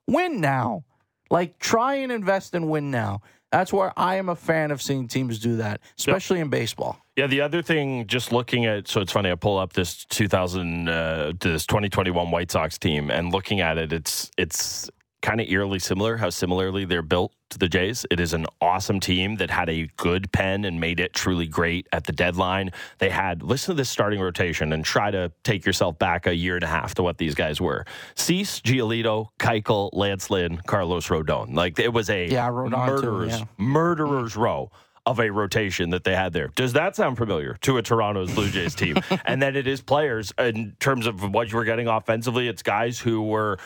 Win 0.07 0.41
now, 0.41 0.83
like 1.29 1.59
try 1.59 1.95
and 1.95 2.11
invest 2.11 2.55
and 2.55 2.67
win 2.69 2.89
now. 2.91 3.21
That's 3.53 3.71
where 3.71 3.93
I 3.95 4.15
am 4.15 4.29
a 4.29 4.35
fan 4.35 4.71
of 4.71 4.81
seeing 4.81 5.07
teams 5.07 5.37
do 5.37 5.57
that, 5.57 5.79
especially 5.99 6.39
in 6.39 6.49
baseball. 6.49 6.97
Yeah, 7.15 7.27
the 7.27 7.41
other 7.41 7.61
thing, 7.61 8.07
just 8.07 8.31
looking 8.31 8.65
at, 8.65 8.87
so 8.87 8.99
it's 8.99 9.11
funny. 9.11 9.29
I 9.29 9.35
pull 9.35 9.59
up 9.59 9.73
this 9.73 10.05
2000, 10.05 10.89
uh, 10.89 11.33
this 11.39 11.67
2021 11.67 12.31
White 12.31 12.49
Sox 12.49 12.79
team, 12.79 13.11
and 13.11 13.31
looking 13.31 13.61
at 13.61 13.77
it, 13.77 13.93
it's 13.93 14.31
it's 14.39 14.89
kind 15.23 15.41
of 15.41 15.49
eerily 15.49 15.79
similar. 15.79 16.17
How 16.17 16.29
similarly 16.29 16.85
they're 16.85 17.01
built 17.01 17.33
to 17.49 17.57
the 17.57 17.67
Jays. 17.67 18.05
It 18.11 18.19
is 18.19 18.33
an 18.33 18.45
awesome 18.61 18.99
team 18.99 19.37
that 19.37 19.49
had 19.49 19.69
a 19.69 19.89
good 19.97 20.31
pen 20.31 20.65
and 20.65 20.79
made 20.79 20.99
it 20.99 21.13
truly 21.13 21.47
great 21.47 21.87
at 21.91 22.03
the 22.03 22.11
deadline. 22.11 22.71
They 22.99 23.09
had 23.09 23.41
listen 23.41 23.73
to 23.73 23.77
this 23.77 23.89
starting 23.89 24.19
rotation 24.19 24.73
and 24.73 24.85
try 24.85 25.09
to 25.09 25.31
take 25.43 25.65
yourself 25.65 25.97
back 25.97 26.27
a 26.27 26.35
year 26.35 26.55
and 26.55 26.63
a 26.63 26.67
half 26.67 26.93
to 26.95 27.03
what 27.03 27.17
these 27.17 27.33
guys 27.33 27.59
were: 27.59 27.85
Cease, 28.15 28.59
Giolito, 28.59 29.29
Keuchel, 29.39 29.89
Lance 29.93 30.29
Lynn, 30.29 30.59
Carlos 30.67 31.07
Rodon. 31.07 31.55
Like 31.55 31.79
it 31.79 31.93
was 31.93 32.09
a 32.09 32.27
Yeah, 32.27 32.49
Rodon 32.49 32.71
too, 32.71 33.07
murderers 33.07 33.39
yeah. 33.39 33.45
murderers 33.57 34.35
row 34.35 34.69
of 35.05 35.19
a 35.19 35.29
rotation 35.29 35.89
that 35.89 36.03
they 36.03 36.15
had 36.15 36.31
there. 36.33 36.49
Does 36.55 36.73
that 36.73 36.95
sound 36.95 37.17
familiar 37.17 37.57
to 37.61 37.77
a 37.77 37.81
Toronto's 37.81 38.33
Blue 38.33 38.49
Jays 38.49 38.73
team? 38.75 38.95
and 39.25 39.41
then 39.41 39.55
it 39.55 39.67
is 39.67 39.81
players 39.81 40.33
in 40.37 40.75
terms 40.79 41.07
of 41.07 41.21
what 41.33 41.51
you 41.51 41.57
were 41.57 41.65
getting 41.65 41.87
offensively. 41.87 42.47
It's 42.47 42.63
guys 42.63 42.99
who 42.99 43.21
were. 43.21 43.57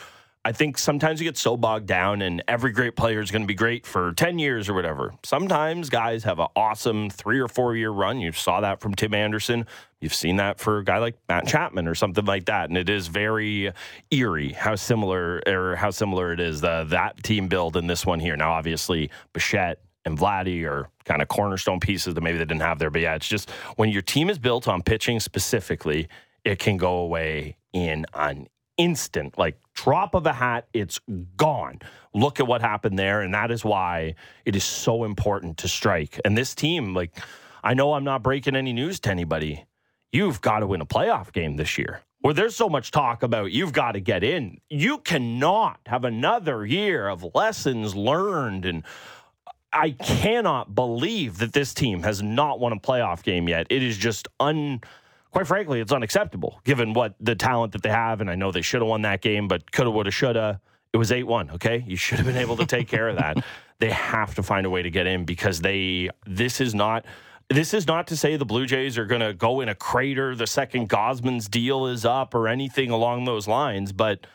I 0.48 0.52
think 0.52 0.78
sometimes 0.78 1.20
you 1.20 1.28
get 1.28 1.36
so 1.36 1.58
bogged 1.58 1.86
down, 1.86 2.22
and 2.22 2.42
every 2.48 2.72
great 2.72 2.96
player 2.96 3.20
is 3.20 3.30
going 3.30 3.42
to 3.42 3.46
be 3.46 3.54
great 3.54 3.84
for 3.84 4.14
10 4.14 4.38
years 4.38 4.66
or 4.70 4.72
whatever. 4.72 5.12
Sometimes 5.22 5.90
guys 5.90 6.24
have 6.24 6.38
an 6.38 6.46
awesome 6.56 7.10
three 7.10 7.38
or 7.38 7.48
four 7.48 7.76
year 7.76 7.90
run. 7.90 8.18
You 8.18 8.32
saw 8.32 8.62
that 8.62 8.80
from 8.80 8.94
Tim 8.94 9.12
Anderson. 9.12 9.66
You've 10.00 10.14
seen 10.14 10.36
that 10.36 10.58
for 10.58 10.78
a 10.78 10.84
guy 10.84 11.00
like 11.00 11.16
Matt 11.28 11.48
Chapman 11.48 11.86
or 11.86 11.94
something 11.94 12.24
like 12.24 12.46
that. 12.46 12.70
And 12.70 12.78
it 12.78 12.88
is 12.88 13.08
very 13.08 13.72
eerie 14.10 14.52
how 14.54 14.74
similar 14.74 15.42
or 15.46 15.76
how 15.76 15.90
similar 15.90 16.32
it 16.32 16.40
is, 16.40 16.62
the, 16.62 16.86
that 16.88 17.22
team 17.22 17.48
build 17.48 17.76
and 17.76 17.90
this 17.90 18.06
one 18.06 18.18
here. 18.18 18.34
Now, 18.34 18.52
obviously, 18.52 19.10
Bichette 19.34 19.82
and 20.06 20.16
Vladdy 20.16 20.64
are 20.64 20.88
kind 21.04 21.20
of 21.20 21.28
cornerstone 21.28 21.78
pieces 21.78 22.14
that 22.14 22.22
maybe 22.22 22.38
they 22.38 22.46
didn't 22.46 22.62
have 22.62 22.78
there. 22.78 22.88
But 22.88 23.02
yeah, 23.02 23.16
it's 23.16 23.28
just 23.28 23.50
when 23.76 23.90
your 23.90 24.00
team 24.00 24.30
is 24.30 24.38
built 24.38 24.66
on 24.66 24.80
pitching 24.80 25.20
specifically, 25.20 26.08
it 26.42 26.58
can 26.58 26.78
go 26.78 27.00
away 27.00 27.58
in 27.74 28.06
an 28.14 28.48
instant, 28.78 29.36
like 29.36 29.58
drop 29.82 30.14
of 30.14 30.26
a 30.26 30.32
hat, 30.32 30.66
it's 30.72 31.00
gone. 31.36 31.80
Look 32.14 32.40
at 32.40 32.46
what 32.46 32.60
happened 32.60 32.98
there. 32.98 33.20
And 33.20 33.32
that 33.34 33.50
is 33.50 33.64
why 33.64 34.14
it 34.44 34.56
is 34.56 34.64
so 34.64 35.04
important 35.04 35.58
to 35.58 35.68
strike. 35.68 36.20
And 36.24 36.36
this 36.36 36.54
team, 36.54 36.94
like, 36.94 37.16
I 37.62 37.74
know 37.74 37.92
I'm 37.92 38.04
not 38.04 38.22
breaking 38.22 38.56
any 38.56 38.72
news 38.72 38.98
to 39.00 39.10
anybody. 39.10 39.64
You've 40.12 40.40
got 40.40 40.60
to 40.60 40.66
win 40.66 40.80
a 40.80 40.86
playoff 40.86 41.32
game 41.32 41.56
this 41.56 41.78
year. 41.78 42.00
Where 42.20 42.34
there's 42.34 42.56
so 42.56 42.68
much 42.68 42.90
talk 42.90 43.22
about 43.22 43.52
you've 43.52 43.72
got 43.72 43.92
to 43.92 44.00
get 44.00 44.24
in. 44.24 44.58
You 44.68 44.98
cannot 44.98 45.78
have 45.86 46.04
another 46.04 46.66
year 46.66 47.08
of 47.08 47.24
lessons 47.34 47.94
learned 47.94 48.64
and 48.64 48.82
I 49.72 49.90
cannot 49.90 50.74
believe 50.74 51.38
that 51.38 51.52
this 51.52 51.74
team 51.74 52.02
has 52.02 52.22
not 52.22 52.58
won 52.58 52.72
a 52.72 52.80
playoff 52.80 53.22
game 53.22 53.48
yet. 53.48 53.66
It 53.70 53.82
is 53.82 53.96
just 53.96 54.26
un 54.40 54.80
quite 55.30 55.46
frankly, 55.46 55.80
it's 55.80 55.92
unacceptable 55.92 56.60
given 56.64 56.92
what 56.92 57.14
the 57.20 57.34
talent 57.34 57.72
that 57.72 57.82
they 57.82 57.90
have. 57.90 58.20
And 58.20 58.30
I 58.30 58.34
know 58.34 58.50
they 58.52 58.62
should 58.62 58.80
have 58.80 58.88
won 58.88 59.02
that 59.02 59.20
game, 59.20 59.48
but 59.48 59.70
coulda, 59.72 59.90
woulda, 59.90 60.10
shoulda. 60.10 60.60
It 60.92 60.96
was 60.96 61.12
8 61.12 61.24
1. 61.24 61.50
Okay. 61.52 61.84
You 61.86 61.96
should 61.96 62.18
have 62.18 62.26
been 62.26 62.36
able 62.36 62.56
to 62.56 62.66
take 62.66 62.88
care 62.88 63.08
of 63.08 63.16
that. 63.16 63.44
They 63.80 63.92
have 63.92 64.34
to 64.34 64.42
find 64.42 64.66
a 64.66 64.70
way 64.70 64.82
to 64.82 64.90
get 64.90 65.06
in 65.06 65.24
because 65.24 65.60
they, 65.60 66.10
this 66.26 66.60
is 66.60 66.74
not. 66.74 67.04
This 67.48 67.72
is 67.72 67.86
not 67.86 68.08
to 68.08 68.16
say 68.16 68.36
the 68.36 68.44
Blue 68.44 68.66
Jays 68.66 68.98
are 68.98 69.06
going 69.06 69.20
to 69.20 69.32
go 69.32 69.60
in 69.60 69.68
a 69.68 69.74
crater 69.76 70.34
the 70.34 70.48
second 70.48 70.88
Gausman's 70.88 71.48
deal 71.48 71.86
is 71.86 72.04
up 72.04 72.34
or 72.34 72.48
anything 72.48 72.90
along 72.90 73.24
those 73.24 73.46
lines, 73.46 73.92
but 73.92 74.26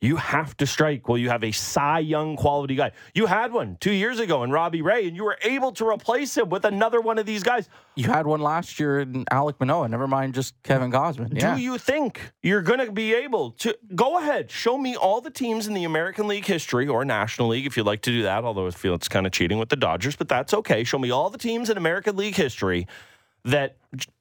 you 0.00 0.16
have 0.16 0.56
to 0.58 0.66
strike 0.66 1.08
while 1.08 1.16
you 1.16 1.30
have 1.30 1.42
a 1.42 1.52
Cy 1.52 2.00
Young 2.00 2.36
quality 2.36 2.74
guy. 2.74 2.92
You 3.14 3.26
had 3.26 3.52
one 3.52 3.78
two 3.80 3.92
years 3.92 4.20
ago 4.20 4.44
in 4.44 4.50
Robbie 4.50 4.82
Ray, 4.82 5.08
and 5.08 5.16
you 5.16 5.24
were 5.24 5.38
able 5.42 5.72
to 5.72 5.88
replace 5.88 6.36
him 6.36 6.50
with 6.50 6.66
another 6.66 7.00
one 7.00 7.18
of 7.18 7.24
these 7.24 7.42
guys. 7.42 7.68
You 7.94 8.08
had 8.08 8.26
one 8.26 8.40
last 8.40 8.78
year 8.78 9.00
in 9.00 9.24
Alek 9.26 9.58
Manoah. 9.58 9.88
Never 9.88 10.06
mind 10.06 10.34
just 10.34 10.54
Kevin 10.62 10.90
Gausman. 10.90 11.40
Yeah. 11.40 11.54
Do 11.54 11.62
you 11.62 11.78
think 11.78 12.20
you're 12.42 12.60
going 12.60 12.84
to 12.84 12.92
be 12.92 13.14
able 13.14 13.52
to 13.52 13.76
go 13.94 14.18
ahead, 14.18 14.50
show 14.50 14.76
me 14.76 14.96
all 14.96 15.22
the 15.22 15.30
teams 15.30 15.66
in 15.66 15.72
the 15.72 15.84
American 15.84 16.28
League 16.28 16.44
history 16.44 16.86
or 16.86 17.04
National 17.04 17.48
League 17.48 17.66
if 17.66 17.76
you'd 17.76 17.86
like 17.86 18.02
to 18.02 18.10
do 18.10 18.22
that? 18.22 18.44
Although 18.44 18.66
I 18.66 18.70
feel 18.70 18.94
it's 18.94 19.08
kind 19.08 19.26
of 19.26 19.32
cheating 19.32 19.58
with 19.58 19.70
the 19.70 19.76
Dodgers, 19.76 20.14
but 20.14 20.28
that's 20.28 20.52
okay. 20.52 20.84
Show 20.84 20.98
me 20.98 21.10
all 21.10 21.30
the 21.30 21.38
teams 21.38 21.70
in 21.70 21.78
American 21.78 22.16
League 22.16 22.36
history 22.36 22.86
that 23.46 23.78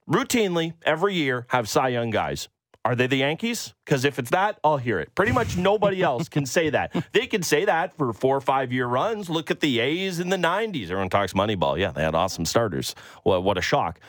routinely 0.10 0.74
every 0.84 1.16
year 1.16 1.46
have 1.50 1.68
Cy 1.68 1.90
Young 1.90 2.12
guys. 2.12 2.48
Are 2.86 2.96
they 2.96 3.08
the 3.08 3.18
Yankees? 3.18 3.74
Because 3.84 4.06
if 4.06 4.20
it's 4.20 4.30
that, 4.30 4.60
I'll 4.64 4.78
hear 4.78 5.00
it. 5.00 5.14
Pretty 5.16 5.32
much 5.32 5.58
nobody 5.58 6.04
else 6.04 6.30
can 6.30 6.46
say 6.46 6.70
that. 6.70 6.94
They 7.14 7.28
can 7.28 7.44
say 7.44 7.66
that 7.66 7.98
for 7.98 8.12
four 8.14 8.36
or 8.36 8.42
five 8.42 8.72
year 8.72 8.88
runs. 8.88 9.30
Look 9.30 9.50
at 9.50 9.62
the 9.62 9.80
A's 9.80 10.20
in 10.20 10.30
the 10.30 10.38
90s. 10.38 10.84
Everyone 10.84 11.10
talks 11.10 11.34
Moneyball. 11.34 11.80
Yeah, 11.80 11.92
they 11.92 12.04
had 12.04 12.14
awesome 12.14 12.46
starters. 12.46 12.94
Well, 13.24 13.42
what 13.42 13.58
a 13.58 13.62
shock. 13.62 14.00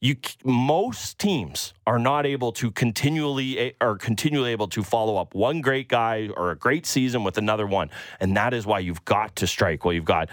You 0.00 0.16
most 0.44 1.18
teams 1.18 1.72
are 1.86 1.98
not 1.98 2.26
able 2.26 2.52
to 2.52 2.70
continually 2.70 3.58
eh, 3.58 3.70
are 3.80 3.96
continually 3.96 4.50
able 4.52 4.68
to 4.68 4.82
follow 4.82 5.16
up 5.16 5.34
one 5.34 5.62
great 5.62 5.88
guy 5.88 6.28
or 6.36 6.50
a 6.50 6.56
great 6.56 6.84
season 6.84 7.24
with 7.24 7.38
another 7.38 7.66
one, 7.66 7.90
and 8.20 8.36
that 8.36 8.52
is 8.52 8.66
why 8.66 8.80
you've 8.80 9.04
got 9.06 9.36
to 9.36 9.46
strike. 9.46 9.84
Well, 9.84 9.94
you've 9.94 10.04
got 10.04 10.28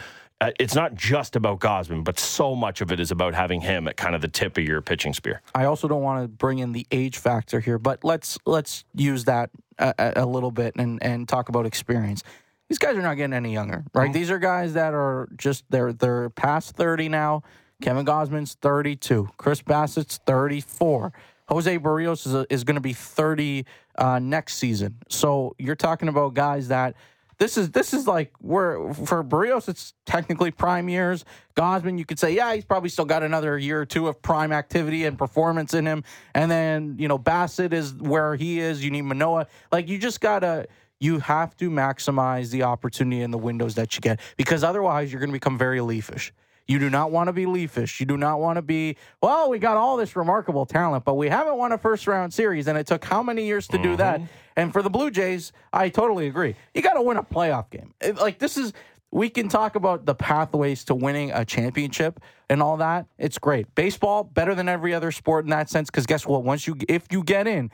uh, 0.48 0.52
it's 0.60 0.76
not 0.76 0.96
just 0.96 1.36
about 1.36 1.60
Gausman, 1.60 2.04
but 2.04 2.20
so 2.20 2.56
much 2.56 2.82
of 2.82 2.92
it 2.92 3.00
is 3.00 3.12
about 3.12 3.34
having 3.34 3.62
him 3.62 3.88
at 3.88 3.98
kind 3.98 4.16
of 4.16 4.22
the 4.22 4.28
tip 4.28 4.58
of 4.58 4.64
your 4.64 4.82
pitching 4.82 5.14
spear. 5.14 5.42
I 5.56 5.66
also 5.66 5.88
don't 5.88 6.02
want 6.02 6.24
to 6.24 6.28
bring 6.28 6.60
in 6.60 6.72
the 6.72 6.86
age 6.92 7.18
factor 7.18 7.60
here, 7.60 7.78
but 7.78 8.04
let's 8.04 8.38
let's 8.46 8.84
use 8.96 9.26
that 9.26 9.50
a, 9.80 10.14
a- 10.18 10.26
little 10.26 10.52
bit 10.52 10.76
and 10.76 11.02
and 11.02 11.28
talk 11.28 11.50
about 11.50 11.66
experience. 11.66 12.24
These 12.70 12.80
guys 12.80 12.96
are 12.96 13.02
not 13.02 13.16
getting 13.16 13.34
any 13.34 13.54
younger, 13.54 13.86
right? 13.94 14.12
These 14.12 14.32
are 14.32 14.40
guys 14.40 14.74
that 14.74 14.94
are 14.94 15.30
just 15.38 15.64
they're 15.70 15.94
they're 15.94 16.30
past 16.32 16.76
thirty 16.76 17.10
now. 17.10 17.44
Kevin 17.82 18.06
Gausman's 18.06 18.56
thirty 18.56 18.96
two. 18.96 19.30
Chris 19.38 19.62
Bassitt's 19.62 20.20
thirty 20.26 20.62
four. 20.62 21.14
Jose 21.50 21.78
Berrios 21.78 22.26
is, 22.26 22.34
a, 22.34 22.48
is 22.50 22.64
going 22.64 22.76
to 22.76 22.82
be 22.82 22.94
thirty 22.94 23.66
uh, 23.98 24.18
next 24.18 24.56
season. 24.56 24.96
So 25.10 25.56
you're 25.60 25.76
talking 25.76 26.08
about 26.08 26.34
guys 26.34 26.70
that 26.70 26.96
this 27.38 27.58
is 27.58 27.72
this 27.72 27.94
is 27.94 28.08
like 28.08 28.32
where 28.40 28.94
for 28.94 29.24
Berrios 29.24 29.70
it's 29.70 29.94
technically 30.06 30.52
prime 30.52 30.90
years. 30.90 31.26
Gausman, 31.56 31.98
you 31.98 32.06
could 32.06 32.20
say, 32.20 32.34
yeah, 32.34 32.54
he's 32.54 32.66
probably 32.66 32.90
still 32.90 33.06
got 33.06 33.24
another 33.24 33.58
year 33.58 33.82
or 33.82 33.86
two 33.86 34.08
of 34.08 34.22
prime 34.22 34.52
activity 34.52 35.06
and 35.06 35.18
performance 35.18 35.74
in 35.74 35.86
him. 35.86 36.04
And 36.34 36.50
then 36.50 36.96
you 37.00 37.08
know 37.08 37.20
Bassitt 37.20 37.74
is 37.74 37.94
where 37.94 38.36
he 38.36 38.60
is. 38.60 38.84
You 38.84 38.92
need 38.92 39.04
Manoah. 39.04 39.48
Like 39.72 39.88
you 39.90 39.98
just 39.98 40.22
gotta. 40.22 40.68
You 41.00 41.20
have 41.20 41.58
to 41.58 41.70
maximize 41.70 42.50
the 42.50 42.64
opportunity 42.64 43.24
and 43.24 43.34
the 43.34 43.38
windows 43.38 43.76
that 43.76 43.94
you 43.94 44.00
get 44.00 44.22
because 44.38 44.64
otherwise 44.64 45.12
you're 45.12 45.20
going 45.20 45.32
to 45.32 45.34
become 45.34 45.58
very 45.58 45.80
leafish. 45.80 46.32
You 46.68 46.80
do 46.80 46.90
not 46.90 47.12
want 47.12 47.28
to 47.28 47.34
be 47.34 47.46
leafish. 47.46 48.00
You 48.00 48.06
do 48.06 48.18
not 48.18 48.40
want 48.40 48.56
to 48.56 48.62
be, 48.62 48.98
well, 49.22 49.50
we 49.50 49.60
got 49.60 49.76
all 49.76 49.98
this 49.98 50.16
remarkable 50.16 50.66
talent, 50.66 51.04
but 51.04 51.16
we 51.16 51.28
haven't 51.28 51.58
won 51.58 51.72
a 51.74 51.78
first 51.78 52.08
round 52.08 52.34
series. 52.34 52.68
And 52.68 52.78
it 52.78 52.88
took 52.88 53.04
how 53.04 53.22
many 53.22 53.46
years 53.46 53.68
to 53.68 53.78
do 53.78 53.90
mm-hmm. 53.90 53.98
that? 53.98 54.22
And 54.56 54.72
for 54.72 54.82
the 54.82 54.90
Blue 54.90 55.12
Jays, 55.12 55.52
I 55.74 55.90
totally 55.90 56.28
agree. 56.28 56.56
You 56.74 56.82
got 56.82 56.94
to 56.94 57.02
win 57.02 57.18
a 57.18 57.24
playoff 57.24 57.70
game. 57.70 57.94
It- 58.00 58.18
like, 58.18 58.40
this 58.40 58.56
is, 58.56 58.72
we 59.12 59.30
can 59.30 59.50
talk 59.50 59.76
about 59.76 60.06
the 60.06 60.16
pathways 60.16 60.84
to 60.86 60.96
winning 60.96 61.32
a 61.32 61.44
championship 61.44 62.20
and 62.50 62.64
all 62.64 62.78
that. 62.78 63.08
It's 63.18 63.38
great. 63.38 63.74
Baseball, 63.76 64.24
better 64.24 64.56
than 64.56 64.70
every 64.70 64.94
other 64.94 65.12
sport 65.12 65.44
in 65.44 65.52
that 65.52 65.70
sense. 65.70 65.90
Because 65.90 66.06
guess 66.06 66.26
what? 66.26 66.44
Once 66.44 66.66
you, 66.66 66.78
if 66.88 67.08
you 67.12 67.24
get 67.24 67.46
in, 67.46 67.72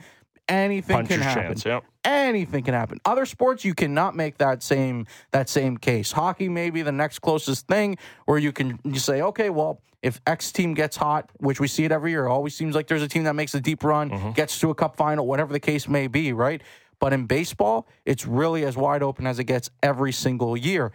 anything 0.50 0.96
Puncher's 0.96 1.16
can 1.16 1.22
happen. 1.22 1.42
chance, 1.48 1.64
yep. 1.64 1.84
Anything 2.04 2.64
can 2.64 2.74
happen. 2.74 2.98
Other 3.04 3.24
sports, 3.24 3.64
you 3.64 3.74
cannot 3.74 4.14
make 4.16 4.38
that 4.38 4.62
same 4.62 5.06
that 5.32 5.48
same 5.48 5.76
case. 5.76 6.12
Hockey 6.12 6.48
may 6.48 6.70
be 6.70 6.82
the 6.82 6.92
next 6.92 7.20
closest 7.20 7.66
thing 7.66 7.96
where 8.26 8.38
you 8.38 8.52
can 8.52 8.78
you 8.84 8.98
say, 8.98 9.22
okay, 9.22 9.48
well, 9.50 9.80
if 10.02 10.20
X 10.26 10.50
team 10.52 10.74
gets 10.74 10.96
hot, 10.96 11.30
which 11.38 11.60
we 11.60 11.68
see 11.68 11.84
it 11.84 11.92
every 11.92 12.10
year, 12.10 12.26
it 12.26 12.30
always 12.30 12.54
seems 12.54 12.74
like 12.74 12.86
there's 12.86 13.02
a 13.02 13.08
team 13.08 13.24
that 13.24 13.34
makes 13.34 13.54
a 13.54 13.60
deep 13.60 13.84
run, 13.84 14.10
Mm-hmm. 14.10 14.30
gets 14.32 14.58
to 14.60 14.70
a 14.70 14.74
cup 14.74 14.96
final, 14.96 15.26
whatever 15.26 15.52
the 15.52 15.60
case 15.60 15.86
may 15.88 16.06
be, 16.06 16.32
right? 16.32 16.62
But 16.98 17.12
in 17.12 17.26
baseball, 17.26 17.86
it's 18.04 18.26
really 18.26 18.64
as 18.64 18.76
wide 18.76 19.02
open 19.02 19.26
as 19.26 19.38
it 19.38 19.44
gets 19.44 19.70
every 19.82 20.12
single 20.12 20.56
year. 20.56 20.92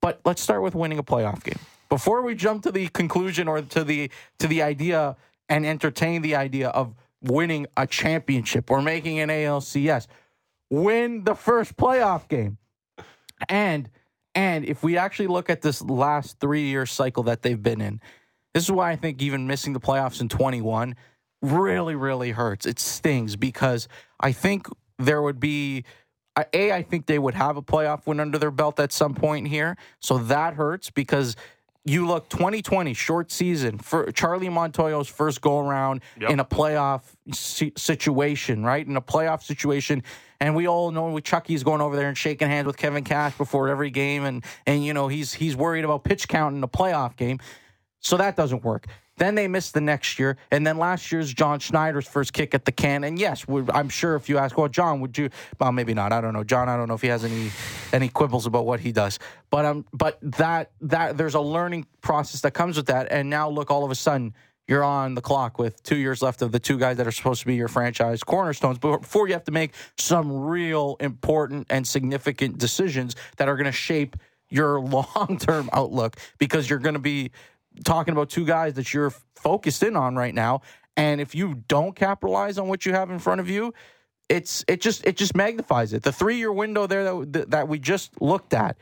But 0.00 0.20
let's 0.24 0.42
start 0.42 0.62
with 0.62 0.74
winning 0.74 0.98
a 0.98 1.02
playoff 1.02 1.42
game. 1.42 1.58
Before 1.88 2.22
we 2.22 2.34
jump 2.34 2.62
to 2.64 2.72
the 2.72 2.88
conclusion 2.88 3.46
or 3.48 3.62
to 3.62 3.84
the 3.84 4.10
to 4.38 4.46
the 4.48 4.62
idea 4.62 5.16
and 5.48 5.64
entertain 5.64 6.22
the 6.22 6.34
idea 6.34 6.68
of 6.70 6.94
winning 7.24 7.66
a 7.76 7.86
championship 7.86 8.70
or 8.70 8.82
making 8.82 9.18
an 9.18 9.28
ALCS, 9.28 10.06
win 10.70 11.24
the 11.24 11.34
first 11.34 11.76
playoff 11.76 12.28
game. 12.28 12.58
And 13.48 13.88
and 14.36 14.64
if 14.64 14.82
we 14.82 14.96
actually 14.96 15.28
look 15.28 15.48
at 15.48 15.62
this 15.62 15.80
last 15.80 16.40
3-year 16.40 16.86
cycle 16.86 17.22
that 17.24 17.42
they've 17.42 17.62
been 17.62 17.80
in, 17.80 18.00
this 18.52 18.64
is 18.64 18.72
why 18.72 18.90
I 18.90 18.96
think 18.96 19.22
even 19.22 19.46
missing 19.46 19.72
the 19.72 19.80
playoffs 19.80 20.20
in 20.20 20.28
21 20.28 20.96
really 21.42 21.94
really 21.94 22.30
hurts. 22.30 22.66
It 22.66 22.78
stings 22.78 23.36
because 23.36 23.88
I 24.20 24.32
think 24.32 24.66
there 24.98 25.22
would 25.22 25.40
be 25.40 25.84
a 26.36 26.72
I 26.72 26.82
think 26.82 27.06
they 27.06 27.18
would 27.18 27.34
have 27.34 27.56
a 27.56 27.62
playoff 27.62 28.06
win 28.06 28.20
under 28.20 28.38
their 28.38 28.50
belt 28.50 28.80
at 28.80 28.92
some 28.92 29.14
point 29.14 29.48
here. 29.48 29.76
So 30.00 30.18
that 30.18 30.54
hurts 30.54 30.90
because 30.90 31.36
you 31.84 32.06
look 32.06 32.28
2020 32.30 32.94
short 32.94 33.30
season 33.30 33.78
for 33.78 34.10
Charlie 34.12 34.48
Montoyo's 34.48 35.08
first 35.08 35.40
go 35.42 35.58
around 35.60 36.00
Yep. 36.20 36.30
in 36.30 36.40
a 36.40 36.44
playoff 36.44 37.02
situation, 37.78 38.64
right? 38.64 38.86
In 38.86 38.96
a 38.96 39.02
playoff 39.02 39.42
situation, 39.42 40.02
and 40.40 40.54
we 40.56 40.66
all 40.66 40.90
know 40.90 41.18
Chucky's 41.20 41.62
going 41.62 41.80
over 41.80 41.96
there 41.96 42.08
and 42.08 42.16
shaking 42.16 42.48
hands 42.48 42.66
with 42.66 42.76
Kevin 42.76 43.04
Cash 43.04 43.36
before 43.36 43.68
every 43.68 43.90
game, 43.90 44.24
and 44.24 44.44
and 44.66 44.84
you 44.84 44.94
know 44.94 45.08
he's 45.08 45.32
he's 45.34 45.56
worried 45.56 45.84
about 45.84 46.04
pitch 46.04 46.28
count 46.28 46.56
in 46.56 46.62
a 46.62 46.68
playoff 46.68 47.16
game. 47.16 47.38
So 48.00 48.16
that 48.16 48.36
doesn't 48.36 48.64
work. 48.64 48.86
Then 49.16 49.36
they 49.36 49.46
missed 49.46 49.74
the 49.74 49.80
next 49.80 50.18
year, 50.18 50.36
and 50.50 50.66
then 50.66 50.76
last 50.76 51.12
year's 51.12 51.32
John 51.32 51.60
Schneider's 51.60 52.06
first 52.06 52.32
kick 52.32 52.54
at 52.54 52.64
the 52.64 52.72
can. 52.72 53.04
And 53.04 53.18
yes, 53.18 53.44
I'm 53.72 53.88
sure 53.88 54.16
if 54.16 54.28
you 54.28 54.38
ask, 54.38 54.58
well, 54.58 54.68
John, 54.68 55.00
would 55.00 55.16
you? 55.16 55.30
Well, 55.60 55.70
maybe 55.70 55.94
not. 55.94 56.12
I 56.12 56.20
don't 56.20 56.32
know, 56.32 56.42
John. 56.42 56.68
I 56.68 56.76
don't 56.76 56.88
know 56.88 56.94
if 56.94 57.02
he 57.02 57.08
has 57.08 57.24
any 57.24 57.50
any 57.92 58.08
quibbles 58.08 58.46
about 58.46 58.66
what 58.66 58.80
he 58.80 58.90
does. 58.90 59.20
But 59.50 59.64
um, 59.64 59.84
but 59.92 60.18
that 60.38 60.72
that 60.80 61.16
there's 61.16 61.34
a 61.34 61.40
learning 61.40 61.86
process 62.00 62.40
that 62.40 62.52
comes 62.52 62.76
with 62.76 62.86
that. 62.86 63.08
And 63.10 63.30
now 63.30 63.48
look, 63.48 63.70
all 63.70 63.84
of 63.84 63.90
a 63.90 63.96
sudden. 63.96 64.34
You're 64.66 64.82
on 64.82 65.14
the 65.14 65.20
clock 65.20 65.58
with 65.58 65.82
two 65.82 65.96
years 65.96 66.22
left 66.22 66.40
of 66.40 66.50
the 66.50 66.58
two 66.58 66.78
guys 66.78 66.96
that 66.96 67.06
are 67.06 67.12
supposed 67.12 67.40
to 67.40 67.46
be 67.46 67.54
your 67.54 67.68
franchise 67.68 68.24
cornerstones. 68.24 68.78
Before 68.78 69.28
you 69.28 69.34
have 69.34 69.44
to 69.44 69.52
make 69.52 69.74
some 69.98 70.32
real 70.32 70.96
important 71.00 71.66
and 71.68 71.86
significant 71.86 72.56
decisions 72.56 73.14
that 73.36 73.46
are 73.46 73.56
going 73.56 73.66
to 73.66 73.72
shape 73.72 74.16
your 74.48 74.80
long 75.18 75.36
term 75.38 75.68
outlook 75.72 76.16
because 76.38 76.70
you're 76.70 76.78
going 76.78 76.94
to 76.94 76.98
be 76.98 77.30
talking 77.84 78.12
about 78.12 78.30
two 78.30 78.44
guys 78.44 78.74
that 78.74 78.92
you're 78.92 79.10
focused 79.34 79.82
in 79.82 79.96
on 79.96 80.16
right 80.16 80.34
now. 80.34 80.62
And 80.96 81.20
if 81.20 81.34
you 81.34 81.62
don't 81.66 81.94
capitalize 81.96 82.58
on 82.58 82.68
what 82.68 82.86
you 82.86 82.92
have 82.92 83.10
in 83.10 83.18
front 83.18 83.40
of 83.40 83.48
you, 83.48 83.74
it's 84.28 84.64
it 84.68 84.80
just 84.80 85.06
it 85.06 85.16
just 85.16 85.34
magnifies 85.34 85.92
it. 85.92 86.02
The 86.02 86.12
three 86.12 86.36
year 86.36 86.52
window 86.52 86.86
there 86.86 87.24
that 87.24 87.50
that 87.50 87.68
we 87.68 87.78
just 87.78 88.20
looked 88.20 88.54
at, 88.54 88.76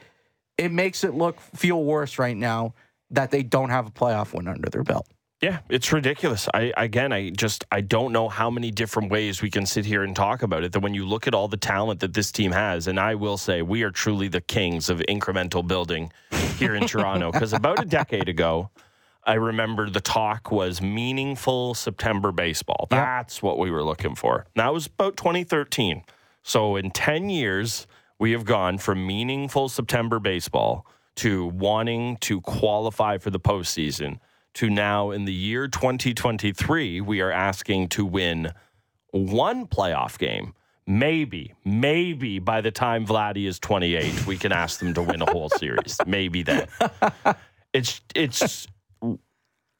it 0.59 0.71
makes 0.71 1.05
it 1.05 1.15
look 1.15 1.41
feel 1.41 1.83
worse 1.83 2.19
right 2.19 2.37
now 2.37 2.75
that 3.11 3.31
they 3.31 3.43
don't 3.43 3.71
have 3.71 3.87
a 3.87 3.91
playoff 3.91 4.35
win 4.35 4.49
under 4.49 4.69
their 4.69 4.83
belt. 4.83 5.07
Yeah, 5.43 5.59
it's 5.69 5.93
ridiculous. 5.93 6.49
I 6.55 6.73
again, 6.77 7.13
I 7.13 7.31
just 7.31 7.65
I 7.73 7.81
don't 7.81 8.13
know 8.13 8.29
how 8.29 8.49
many 8.49 8.71
different 8.71 9.11
ways 9.11 9.43
we 9.43 9.51
can 9.51 9.67
sit 9.67 9.85
here 9.85 10.05
and 10.05 10.15
talk 10.15 10.43
about 10.43 10.63
it. 10.63 10.71
That 10.71 10.81
when 10.81 10.95
you 10.95 11.05
look 11.05 11.27
at 11.27 11.35
all 11.35 11.49
the 11.49 11.57
talent 11.57 11.99
that 12.01 12.15
this 12.15 12.31
team 12.31 12.53
has, 12.53 12.87
and 12.87 13.01
I 13.01 13.17
will 13.17 13.37
say 13.37 13.61
we 13.61 13.83
are 13.83 13.91
truly 13.91 14.29
the 14.29 14.41
kings 14.41 14.89
of 14.89 15.01
incremental 15.09 15.67
building 15.67 16.13
here 16.59 16.77
in 16.77 16.87
Toronto. 16.87 17.33
Because 17.33 17.53
about 17.53 17.83
a 17.83 17.85
decade 17.85 18.29
ago, 18.29 18.71
I 19.25 19.35
remember 19.35 19.89
the 19.89 20.01
talk 20.01 20.51
was 20.51 20.83
meaningful 20.83 21.75
September 21.75 22.33
baseball. 22.33 22.89
That's 22.91 23.43
what 23.43 23.59
we 23.59 23.71
were 23.71 23.85
looking 23.85 24.15
for. 24.15 24.47
That 24.57 24.73
was 24.73 24.87
about 24.87 25.17
2013. 25.17 26.03
So 26.43 26.77
in 26.77 26.91
10 26.91 27.31
years, 27.31 27.87
we 28.19 28.33
have 28.33 28.45
gone 28.45 28.79
from 28.79 29.07
meaningful 29.07 29.69
September 29.69 30.19
baseball 30.19 30.87
to 31.17 31.47
wanting 31.47 32.17
to 32.19 32.41
qualify 32.41 33.19
for 33.19 33.31
the 33.31 33.39
postseason 33.39 34.19
to 34.55 34.69
now 34.69 35.11
in 35.11 35.25
the 35.25 35.33
year 35.33 35.67
2023, 35.69 37.01
we 37.01 37.21
are 37.21 37.31
asking 37.31 37.89
to 37.91 38.05
win 38.05 38.53
one 39.11 39.67
playoff 39.67 40.19
game. 40.19 40.55
Maybe, 40.87 41.55
maybe 41.65 42.39
by 42.39 42.61
the 42.61 42.73
time 42.73 43.07
Vladdy 43.07 43.47
is 43.47 43.59
28, 43.61 44.27
we 44.27 44.37
can 44.37 44.53
ask 44.53 44.81
them 44.81 44.93
to 44.95 45.03
win 45.03 45.23
a 45.23 45.31
whole 45.31 45.49
series. 45.49 45.97
Maybe 46.07 46.43
then. 46.43 46.67
It's 47.75 48.03
it's 48.15 48.69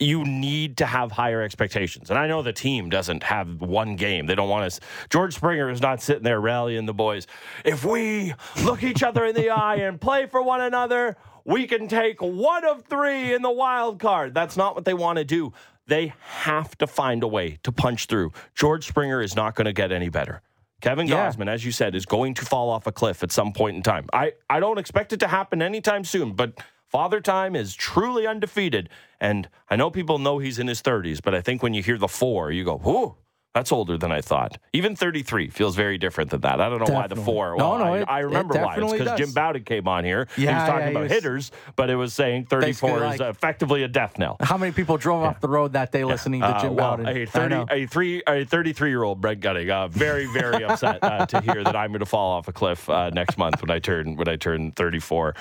you 0.03 0.25
need 0.25 0.79
to 0.79 0.87
have 0.87 1.13
higher 1.13 1.43
expectations. 1.43 2.11
And 2.11 2.19
I 2.19 2.27
know 2.27 2.43
the 2.43 2.53
team 2.53 2.91
doesn't 2.91 3.23
have 3.23 3.61
one 3.61 3.97
game. 3.97 4.27
They 4.27 4.35
don't 4.35 4.49
want 4.49 4.65
us. 4.65 4.81
George 5.11 5.35
Springer 5.35 5.71
is 5.71 5.81
not 5.81 6.03
sitting 6.03 6.25
there 6.25 6.41
rallying 6.41 6.87
the 6.87 6.95
boys. 6.95 7.27
If 7.65 7.85
we 7.85 8.35
look 8.65 8.83
each 8.83 9.03
other 9.03 9.25
in 9.25 9.35
the 9.35 9.51
eye 9.67 9.77
and 9.77 10.01
play 10.01 10.27
for 10.27 10.43
one 10.43 10.61
another, 10.61 11.17
we 11.45 11.67
can 11.67 11.89
take 11.89 12.21
one 12.21 12.65
of 12.65 12.85
three 12.85 13.33
in 13.35 13.43
the 13.43 13.51
wild 13.51 14.01
card. 14.01 14.35
That's 14.35 14.57
not 14.57 14.75
what 14.75 14.85
they 14.85 14.95
want 14.95 15.19
to 15.19 15.25
do. 15.25 15.53
They 15.87 16.13
have 16.21 16.77
to 16.79 16.87
find 16.87 17.23
a 17.23 17.29
way 17.29 17.59
to 17.63 17.73
punch 17.73 18.07
through. 18.07 18.33
George 18.55 18.87
Springer 18.87 19.21
is 19.21 19.35
not 19.35 19.55
going 19.55 19.65
to 19.67 19.73
get 19.73 19.93
any 19.93 20.09
better. 20.09 20.43
Kevin 20.81 21.07
Yeah. 21.07 21.31
Gausman, 21.31 21.49
as 21.49 21.65
you 21.65 21.71
said, 21.73 21.95
is 21.95 22.07
going 22.07 22.35
to 22.35 22.45
fall 22.45 22.69
off 22.69 22.87
a 22.87 22.93
cliff 22.93 23.23
at 23.23 23.31
some 23.31 23.53
point 23.53 23.77
in 23.77 23.83
time. 23.83 24.07
I, 24.13 24.33
I 24.51 24.59
don't 24.59 24.79
expect 24.79 25.13
it 25.13 25.21
to 25.21 25.29
happen 25.29 25.63
anytime 25.63 26.05
soon, 26.05 26.33
but 26.33 26.61
Father 26.93 27.23
Time 27.23 27.57
is 27.57 27.75
truly 27.75 28.27
undefeated. 28.27 28.91
And 29.19 29.49
I 29.71 29.77
know 29.77 29.91
people 29.91 30.19
know 30.19 30.39
he's 30.39 30.59
in 30.59 30.67
his 30.69 30.83
30s, 30.83 31.21
but 31.23 31.35
I 31.35 31.41
think 31.41 31.63
when 31.63 31.73
you 31.73 31.83
hear 31.83 31.97
the 31.97 32.07
four, 32.09 32.51
you 32.53 32.65
go, 32.65 32.77
whoo, 32.77 33.15
that's 33.55 33.73
older 33.73 33.97
than 33.97 34.13
I 34.13 34.21
thought. 34.21 34.59
Even 34.75 34.95
33 34.95 35.49
feels 35.49 35.75
very 35.75 35.97
different 35.97 36.29
than 36.31 36.43
that. 36.43 36.61
I 36.61 36.69
don't 36.69 36.87
know 36.87 36.95
why 36.95 37.07
the 37.07 37.17
four. 37.17 37.57
No, 37.57 37.71
Well, 37.71 37.79
no, 37.79 37.85
I, 37.95 37.99
it- 38.01 38.09
I 38.11 38.21
it 38.21 38.25
remember 38.25 38.55
why. 38.59 38.77
It's 38.77 38.93
because 38.93 39.19
Jim. 39.19 39.33
Bowden 39.33 39.65
came 39.65 39.89
on 39.89 40.05
here. 40.05 40.29
Yeah, 40.37 40.51
he 40.51 40.55
was 40.55 40.69
talking 40.69 40.81
yeah, 40.85 40.91
about 40.91 41.03
was- 41.05 41.13
hitters, 41.13 41.51
but 41.77 41.89
it 41.89 41.97
was 41.97 42.13
saying 42.13 42.45
34 42.47 42.91
Basically 43.01 43.15
is 43.15 43.21
effectively 43.23 43.83
a 43.85 43.89
death 43.89 44.19
knell. 44.19 44.37
How 44.41 44.59
many 44.59 44.73
people 44.73 44.99
drove 44.99 45.23
off 45.23 45.41
the 45.41 45.49
road 45.49 45.73
that 45.73 45.93
day 45.93 46.05
listening 46.05 46.41
to 46.43 46.47
Uh, 46.47 46.61
Jim 46.61 46.77
well, 46.77 46.99
Bowden? 46.99 47.17
A 47.17 47.23
I 47.23 47.27
30, 47.27 47.65
a 47.71 47.87
three, 47.87 48.23
a 48.27 48.45
33 48.45 48.91
year 48.91 49.03
old 49.03 49.23
Brent 49.23 49.41
Gunning, 49.41 49.71
uh, 49.71 49.89
very, 49.89 50.27
very 50.27 50.63
upset 50.63 50.99
uh, 51.03 51.25
to 51.25 51.41
hear 51.41 51.65
that 51.65 51.75
I'm 51.77 51.91
going 51.91 52.01
to 52.01 52.07
fall 52.07 52.33
off 52.33 52.49
a 52.49 52.53
cliff 52.53 52.89
uh, 52.91 53.09
next 53.11 53.39
month 53.39 53.63
when 53.63 53.71
I 53.71 53.79
turn 53.79 54.17
when 54.17 54.29
I 54.29 54.37
turn 54.37 54.73
34. 54.73 55.35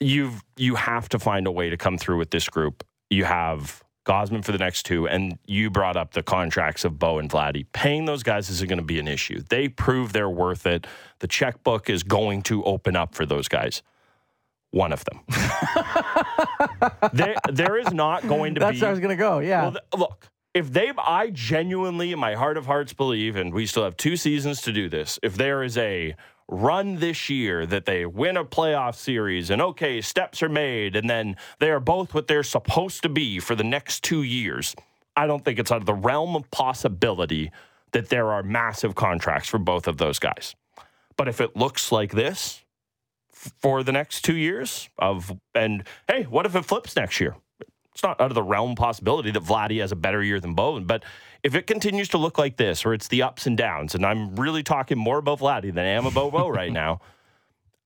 You've 0.00 0.42
you 0.56 0.76
have 0.76 1.08
to 1.10 1.18
find 1.18 1.46
a 1.46 1.52
way 1.52 1.70
to 1.70 1.76
come 1.76 1.98
through 1.98 2.18
with 2.18 2.30
this 2.30 2.48
group. 2.48 2.84
You 3.10 3.24
have 3.24 3.82
Gausman 4.06 4.44
for 4.44 4.52
the 4.52 4.58
next 4.58 4.84
two, 4.84 5.06
and 5.06 5.38
you 5.46 5.70
brought 5.70 5.96
up 5.96 6.12
the 6.12 6.22
contracts 6.22 6.84
of 6.84 6.98
Bo 6.98 7.18
and 7.18 7.28
Vladdy. 7.30 7.66
Paying 7.72 8.06
those 8.06 8.22
guys 8.22 8.48
isn't 8.48 8.68
going 8.68 8.78
to 8.78 8.84
be 8.84 8.98
an 8.98 9.06
issue. 9.08 9.42
They 9.50 9.68
prove 9.68 10.12
they're 10.12 10.30
worth 10.30 10.66
it. 10.66 10.86
The 11.18 11.28
checkbook 11.28 11.90
is 11.90 12.02
going 12.02 12.42
to 12.42 12.64
open 12.64 12.96
up 12.96 13.14
for 13.14 13.26
those 13.26 13.46
guys. 13.46 13.82
One 14.70 14.92
of 14.92 15.04
them. 15.04 15.20
there, 17.12 17.34
there 17.52 17.76
is 17.76 17.92
not 17.92 18.26
going 18.26 18.54
to 18.54 18.60
That's 18.60 18.76
be. 18.76 18.80
where 18.80 18.88
I 18.88 18.92
was 18.92 19.00
going 19.00 19.10
to 19.10 19.16
go. 19.16 19.40
Yeah. 19.40 19.62
Well, 19.62 19.72
th- 19.72 19.84
look, 19.96 20.30
if 20.54 20.72
they, 20.72 20.92
I 20.96 21.30
genuinely, 21.30 22.12
in 22.12 22.18
my 22.18 22.34
heart 22.34 22.56
of 22.56 22.66
hearts, 22.66 22.92
believe, 22.92 23.36
and 23.36 23.52
we 23.52 23.66
still 23.66 23.84
have 23.84 23.96
two 23.96 24.16
seasons 24.16 24.62
to 24.62 24.72
do 24.72 24.88
this. 24.88 25.18
If 25.22 25.36
there 25.36 25.62
is 25.62 25.76
a 25.76 26.14
run 26.50 26.96
this 26.96 27.30
year 27.30 27.64
that 27.64 27.86
they 27.86 28.04
win 28.04 28.36
a 28.36 28.44
playoff 28.44 28.96
series, 28.96 29.50
and 29.50 29.62
okay, 29.62 30.00
steps 30.00 30.42
are 30.42 30.48
made, 30.48 30.96
and 30.96 31.08
then 31.08 31.36
they 31.60 31.70
are 31.70 31.80
both 31.80 32.12
what 32.12 32.26
they're 32.26 32.42
supposed 32.42 33.02
to 33.02 33.08
be 33.08 33.38
for 33.38 33.54
the 33.54 33.64
next 33.64 34.02
two 34.02 34.22
years, 34.22 34.74
I 35.16 35.26
don't 35.26 35.44
think 35.44 35.58
it's 35.58 35.70
out 35.70 35.80
of 35.80 35.86
the 35.86 35.94
realm 35.94 36.36
of 36.36 36.50
possibility 36.50 37.52
that 37.92 38.08
there 38.08 38.32
are 38.32 38.42
massive 38.42 38.94
contracts 38.94 39.48
for 39.48 39.58
both 39.58 39.86
of 39.86 39.96
those 39.98 40.18
guys. 40.18 40.54
But 41.16 41.28
if 41.28 41.40
it 41.40 41.56
looks 41.56 41.92
like 41.92 42.12
this 42.12 42.62
for 43.30 43.82
the 43.82 43.92
next 43.92 44.22
two 44.22 44.36
years 44.36 44.88
of, 44.98 45.32
and 45.54 45.84
hey, 46.08 46.24
what 46.24 46.46
if 46.46 46.54
it 46.54 46.64
flips 46.64 46.96
next 46.96 47.20
year? 47.20 47.36
it's 48.00 48.02
not 48.02 48.20
out 48.20 48.30
of 48.30 48.34
the 48.34 48.42
realm 48.42 48.74
possibility 48.76 49.30
that 49.30 49.42
Vladdy 49.42 49.80
has 49.80 49.92
a 49.92 49.96
better 49.96 50.22
year 50.22 50.40
than 50.40 50.54
Bowen. 50.54 50.84
But 50.84 51.04
if 51.42 51.54
it 51.54 51.66
continues 51.66 52.08
to 52.08 52.18
look 52.18 52.38
like 52.38 52.56
this, 52.56 52.84
or 52.84 52.92
it's 52.94 53.08
the 53.08 53.22
ups 53.22 53.46
and 53.46 53.56
downs, 53.56 53.94
and 53.94 54.04
I'm 54.04 54.36
really 54.36 54.62
talking 54.62 54.98
more 54.98 55.18
about 55.18 55.38
Vladdy 55.38 55.72
than 55.72 55.84
I 55.84 55.90
am 55.90 56.06
about 56.06 56.32
Bo 56.32 56.48
right 56.50 56.72
now, 56.72 57.00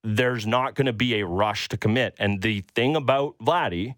there's 0.02 0.46
not 0.46 0.74
going 0.74 0.86
to 0.86 0.92
be 0.92 1.20
a 1.20 1.26
rush 1.26 1.68
to 1.68 1.76
commit. 1.76 2.14
And 2.18 2.42
the 2.42 2.60
thing 2.74 2.96
about 2.96 3.38
Vladdy, 3.38 3.94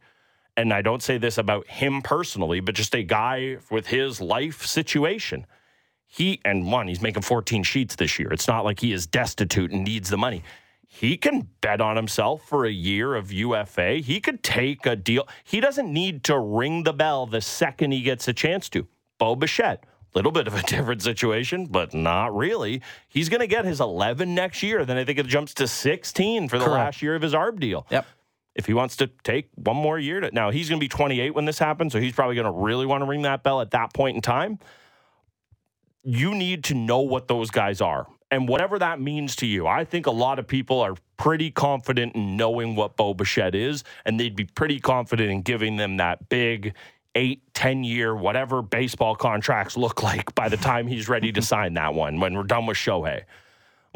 and 0.57 0.73
I 0.73 0.83
don't 0.83 1.03
say 1.03 1.19
this 1.19 1.39
about 1.39 1.67
him 1.67 2.03
personally, 2.03 2.61
but 2.61 2.75
just 2.75 2.95
a 2.95 3.03
guy 3.03 3.59
with 3.71 3.89
his 3.89 4.21
life 4.21 4.65
situation. 4.65 5.47
He 6.07 6.41
and 6.45 6.71
one, 6.71 6.87
he's 6.87 7.03
making 7.03 7.23
14 7.23 7.63
sheets 7.65 7.97
this 7.97 8.19
year. 8.19 8.33
It's 8.33 8.47
not 8.47 8.65
like 8.65 8.81
he 8.81 8.93
is 8.93 9.07
destitute 9.07 9.73
and 9.73 9.85
needs 9.85 10.09
the 10.09 10.17
money. 10.17 10.45
He 10.87 11.17
can 11.17 11.49
bet 11.61 11.81
on 11.81 11.97
himself 11.97 12.47
for 12.47 12.65
a 12.65 12.71
year 12.71 13.17
of 13.17 13.33
UFA. 13.33 13.97
He 13.97 14.21
could 14.21 14.43
take 14.43 14.87
a 14.87 14.95
deal. 14.95 15.29
He 15.45 15.61
doesn't 15.61 15.93
need 15.93 16.25
to 16.25 16.39
ring 16.39 16.85
the 16.85 16.93
bell 16.93 17.27
the 17.27 17.41
second 17.41 17.91
he 17.91 18.03
gets 18.03 18.29
a 18.29 18.33
chance 18.33 18.69
to. 18.71 18.87
Bo 19.19 19.37
Bichette, 19.37 19.85
little 20.17 20.33
bit 20.33 20.47
of 20.47 20.55
a 20.55 20.62
different 20.67 21.03
situation, 21.03 21.67
but 21.67 21.95
not 21.95 22.35
really. 22.35 22.83
He's 23.09 23.29
going 23.29 23.41
to 23.41 23.47
get 23.47 23.64
his 23.64 23.81
11 23.81 24.35
next 24.35 24.62
year. 24.62 24.85
Then 24.85 24.97
I 24.97 25.05
think 25.05 25.19
it 25.19 25.27
jumps 25.27 25.55
to 25.55 25.69
16 25.69 26.49
for 26.49 26.59
the 26.59 26.64
Correct. 26.64 26.79
last 26.79 27.03
year 27.03 27.14
of 27.14 27.23
his 27.23 27.35
ARB 27.35 27.61
deal. 27.61 27.87
Yep. 27.91 28.07
If 28.55 28.64
he 28.67 28.73
wants 28.73 28.97
to 28.97 29.09
take 29.23 29.51
one 29.55 29.77
more 29.77 29.99
year 29.99 30.21
to 30.21 30.31
now, 30.33 30.51
he's 30.51 30.71
going 30.71 30.81
to 30.81 30.85
be 30.85 30.89
28 30.89 31.35
when 31.35 31.45
this 31.45 31.59
happens, 31.59 31.93
so 31.93 32.01
he's 32.01 32.14
probably 32.14 32.35
going 32.37 32.47
to 32.47 32.59
really 32.59 32.87
want 32.87 33.03
to 33.03 33.07
ring 33.07 33.23
that 33.23 33.43
bell 33.43 33.61
at 33.61 33.73
that 33.73 33.93
point 33.93 34.17
in 34.17 34.23
time. 34.23 34.59
You 36.03 36.35
need 36.35 36.64
to 36.64 36.75
know 36.75 37.01
what 37.01 37.29
those 37.29 37.51
guys 37.51 37.83
are. 37.83 38.07
And 38.31 38.49
whatever 38.49 38.79
that 38.79 39.01
means 39.01 39.37
to 39.37 39.47
you, 39.47 39.67
I 39.67 39.85
think 39.85 40.07
a 40.07 40.11
lot 40.11 40.39
of 40.39 40.49
people 40.49 40.81
are 40.81 40.95
pretty 41.17 41.51
confident 41.51 42.17
in 42.17 42.37
knowing 42.37 42.75
what 42.75 42.97
Bo 42.97 43.14
Bichette 43.14 43.55
is, 43.55 43.85
and 44.05 44.19
they'd 44.19 44.35
be 44.35 44.45
pretty 44.45 44.81
confident 44.81 45.31
in 45.31 45.43
giving 45.43 45.77
them 45.77 45.99
that 45.99 46.29
big 46.29 46.75
eight, 47.17 47.43
10 47.55 47.83
year, 47.83 48.14
whatever 48.14 48.62
baseball 48.62 49.17
contracts 49.17 49.77
look 49.77 50.03
like 50.03 50.33
by 50.35 50.49
the 50.49 50.57
time 50.57 50.87
he's 50.87 51.09
ready 51.09 51.33
to 51.33 51.43
sign 51.55 51.75
that 51.75 51.95
one 51.95 52.21
when 52.21 52.35
we're 52.35 52.45
done 52.45 52.67
with 52.67 52.77
Shohei. 52.77 53.25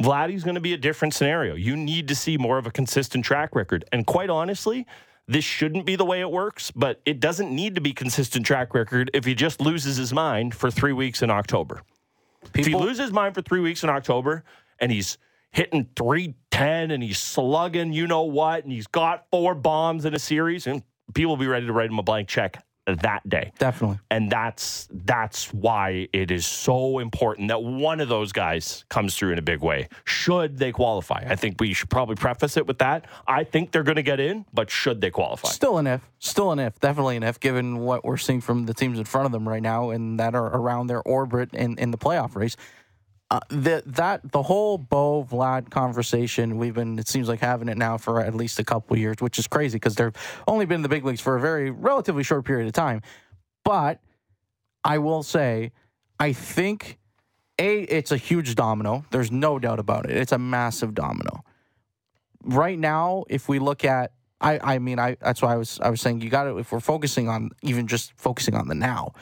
Vladdy's 0.01 0.43
going 0.43 0.55
to 0.55 0.61
be 0.63 0.73
a 0.73 0.79
different 0.79 1.13
scenario. 1.15 1.55
You 1.55 1.77
need 1.77 2.09
to 2.09 2.15
see 2.15 2.39
more 2.39 2.57
of 2.57 2.67
a 2.67 2.71
consistent 2.71 3.25
track 3.25 3.55
record. 3.55 3.85
And 3.93 4.07
quite 4.07 4.31
honestly, 4.31 4.87
this 5.29 5.45
shouldn't 5.45 5.85
be 5.85 5.95
the 5.95 6.07
way 6.07 6.21
it 6.21 6.31
works, 6.31 6.71
but 6.71 7.03
it 7.05 7.21
doesn't 7.21 7.55
need 7.55 7.75
to 7.75 7.83
be 7.83 7.93
consistent 7.93 8.47
track 8.47 8.75
record 8.75 9.11
if 9.13 9.27
he 9.27 9.35
just 9.35 9.61
loses 9.61 9.99
his 9.99 10.13
mind 10.13 10.55
for 10.55 10.71
three 10.71 10.95
weeks 10.95 11.23
in 11.23 11.31
October. 11.31 11.83
if 12.55 12.67
he 12.67 12.75
loses 12.75 12.99
his 12.99 13.13
mind 13.13 13.35
for 13.35 13.43
three 13.43 13.61
weeks 13.61 13.85
in 13.85 13.91
October 13.91 14.43
and 14.79 14.91
he's 14.91 15.19
hitting 15.53 15.87
310 15.95 16.91
and 16.91 17.03
he's 17.03 17.19
slugging 17.19 17.93
you 17.93 18.07
know 18.07 18.23
what 18.23 18.65
and 18.65 18.73
he's 18.73 18.87
got 18.87 19.27
four 19.31 19.55
bombs 19.55 20.05
in 20.05 20.15
a 20.15 20.19
series 20.19 20.67
and 20.67 20.83
people 21.13 21.33
will 21.33 21.37
be 21.37 21.47
ready 21.47 21.67
to 21.67 21.73
write 21.73 21.91
him 21.91 21.99
a 21.99 22.03
blank 22.03 22.29
check 22.29 22.65
that 22.87 23.29
day 23.29 23.53
Definitely. 23.59 23.99
and 24.11 24.31
that's 24.31 24.89
that's 25.05 25.53
why 25.55 26.09
it 26.13 26.31
is 26.31 26.45
so 26.47 26.99
important 26.99 27.49
that 27.49 27.63
one 27.63 28.01
of 28.01 28.09
those 28.09 28.33
guys 28.33 28.85
comes 28.89 29.15
through 29.17 29.33
in 29.33 29.39
a 29.39 29.43
big 29.43 29.61
way 29.61 29.89
should 30.05 30.59
they 30.59 30.73
qualify 30.73 31.23
i 31.29 31.37
think 31.37 31.61
we 31.61 31.73
should 31.73 31.89
probably 31.91 32.17
preface 32.17 32.57
it 32.57 32.67
with 32.67 32.79
that 32.79 33.05
i 33.29 33.45
think 33.45 33.71
they're 33.71 33.83
going 33.85 33.97
to 33.97 34.03
get 34.03 34.19
in 34.19 34.45
but 34.53 34.71
should 34.71 35.01
they 35.01 35.11
qualify 35.11 35.49
Still 35.51 35.79
an 35.79 35.87
if. 35.87 36.01
Still 36.19 36.53
an 36.53 36.59
if. 36.59 36.79
Definitely 36.81 37.17
an 37.17 37.23
if, 37.23 37.39
given 37.41 37.79
what 37.79 38.05
we're 38.05 38.17
seeing 38.17 38.41
from 38.41 38.67
the 38.67 38.75
teams 38.75 38.99
in 38.99 39.05
front 39.05 39.27
of 39.27 39.33
them 39.33 39.49
right 39.49 39.63
now 39.63 39.91
and 39.91 40.19
that 40.19 40.35
are 40.35 40.47
around 40.55 40.87
their 40.89 41.03
orbit 41.03 41.55
in, 41.55 41.79
in 41.79 41.91
the 41.93 41.99
playoff 41.99 42.35
race. 42.35 42.57
Uh, 43.33 43.39
the, 43.49 43.81
that 43.87 44.33
the 44.33 44.43
whole 44.43 44.77
Bo 44.77 45.23
Vlad 45.23 45.71
conversation 45.71 46.59
we've 46.59 46.75
been 46.75 46.99
it 46.99 47.07
seems 47.07 47.29
like 47.29 47.39
having 47.39 47.69
it 47.69 47.79
now 47.79 47.97
for 47.97 48.21
at 48.21 48.35
least 48.35 48.59
a 48.59 48.65
couple 48.65 48.99
years, 48.99 49.17
which 49.21 49.39
is 49.39 49.47
crazy 49.47 49.77
because 49.77 49.95
they've 49.95 50.13
only 50.49 50.67
been 50.67 50.77
in 50.77 50.83
the 50.83 50.89
big 50.89 51.05
leagues 51.05 51.21
for 51.21 51.37
a 51.37 51.41
very 51.41 51.71
relatively 51.71 52.25
short 52.25 52.45
period 52.45 52.67
of 52.67 52.73
time. 52.73 53.03
But 53.65 54.01
I 54.83 54.99
will 54.99 55.23
say, 55.23 55.71
I 56.19 56.33
think 56.33 56.99
a 57.61 57.83
it's 57.83 58.11
a 58.11 58.17
huge 58.17 58.57
domino. 58.57 59.05
There's 59.13 59.31
no 59.31 59.61
doubt 59.61 59.79
about 59.79 60.11
it. 60.11 60.17
It's 60.17 60.33
a 60.33 60.39
massive 60.39 60.95
domino. 60.95 61.45
Right 62.43 62.79
now, 62.79 63.25
if 63.29 63.49
we 63.49 63.61
look 63.61 63.85
at 63.85 64.13
I, 64.41 64.59
I 64.61 64.79
mean 64.81 64.99
I 64.99 65.17
that's 65.21 65.41
why 65.41 65.53
I 65.53 65.57
was 65.57 65.79
I 65.81 65.91
was 65.91 66.01
saying 66.01 66.23
you 66.23 66.31
got 66.31 66.45
to 66.45 66.59
if 66.59 66.73
we're 66.73 66.81
focusing 66.81 67.29
on 67.29 67.51
even 67.63 67.87
just 67.87 68.13
focusing 68.17 68.55
on 68.55 68.67
the 68.67 68.75
now, 68.75 69.13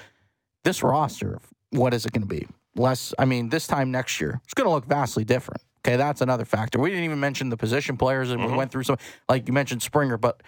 this 0.64 0.82
roster, 0.82 1.40
what 1.70 1.92
is 1.92 2.06
it 2.06 2.12
going 2.12 2.26
to 2.26 2.26
be? 2.26 2.46
Less. 2.78 3.12
I 3.18 3.24
mean, 3.24 3.48
this 3.48 3.66
time 3.66 3.90
next 3.90 4.20
year, 4.20 4.40
it's 4.44 4.54
going 4.54 4.66
to 4.66 4.70
look 4.70 4.86
vastly 4.86 5.24
different. 5.24 5.62
Okay, 5.84 5.96
that's 5.96 6.20
another 6.20 6.44
factor. 6.44 6.78
We 6.78 6.90
didn't 6.90 7.04
even 7.04 7.20
mention 7.20 7.50
the 7.50 7.56
position 7.56 7.96
players, 7.96 8.30
and 8.30 8.40
we 8.40 8.48
mm-hmm. 8.48 8.56
went 8.56 8.70
through 8.70 8.84
some. 8.84 8.98
Like 9.28 9.48
you 9.48 9.54
mentioned, 9.54 9.82
Springer, 9.82 10.16
but 10.16 10.42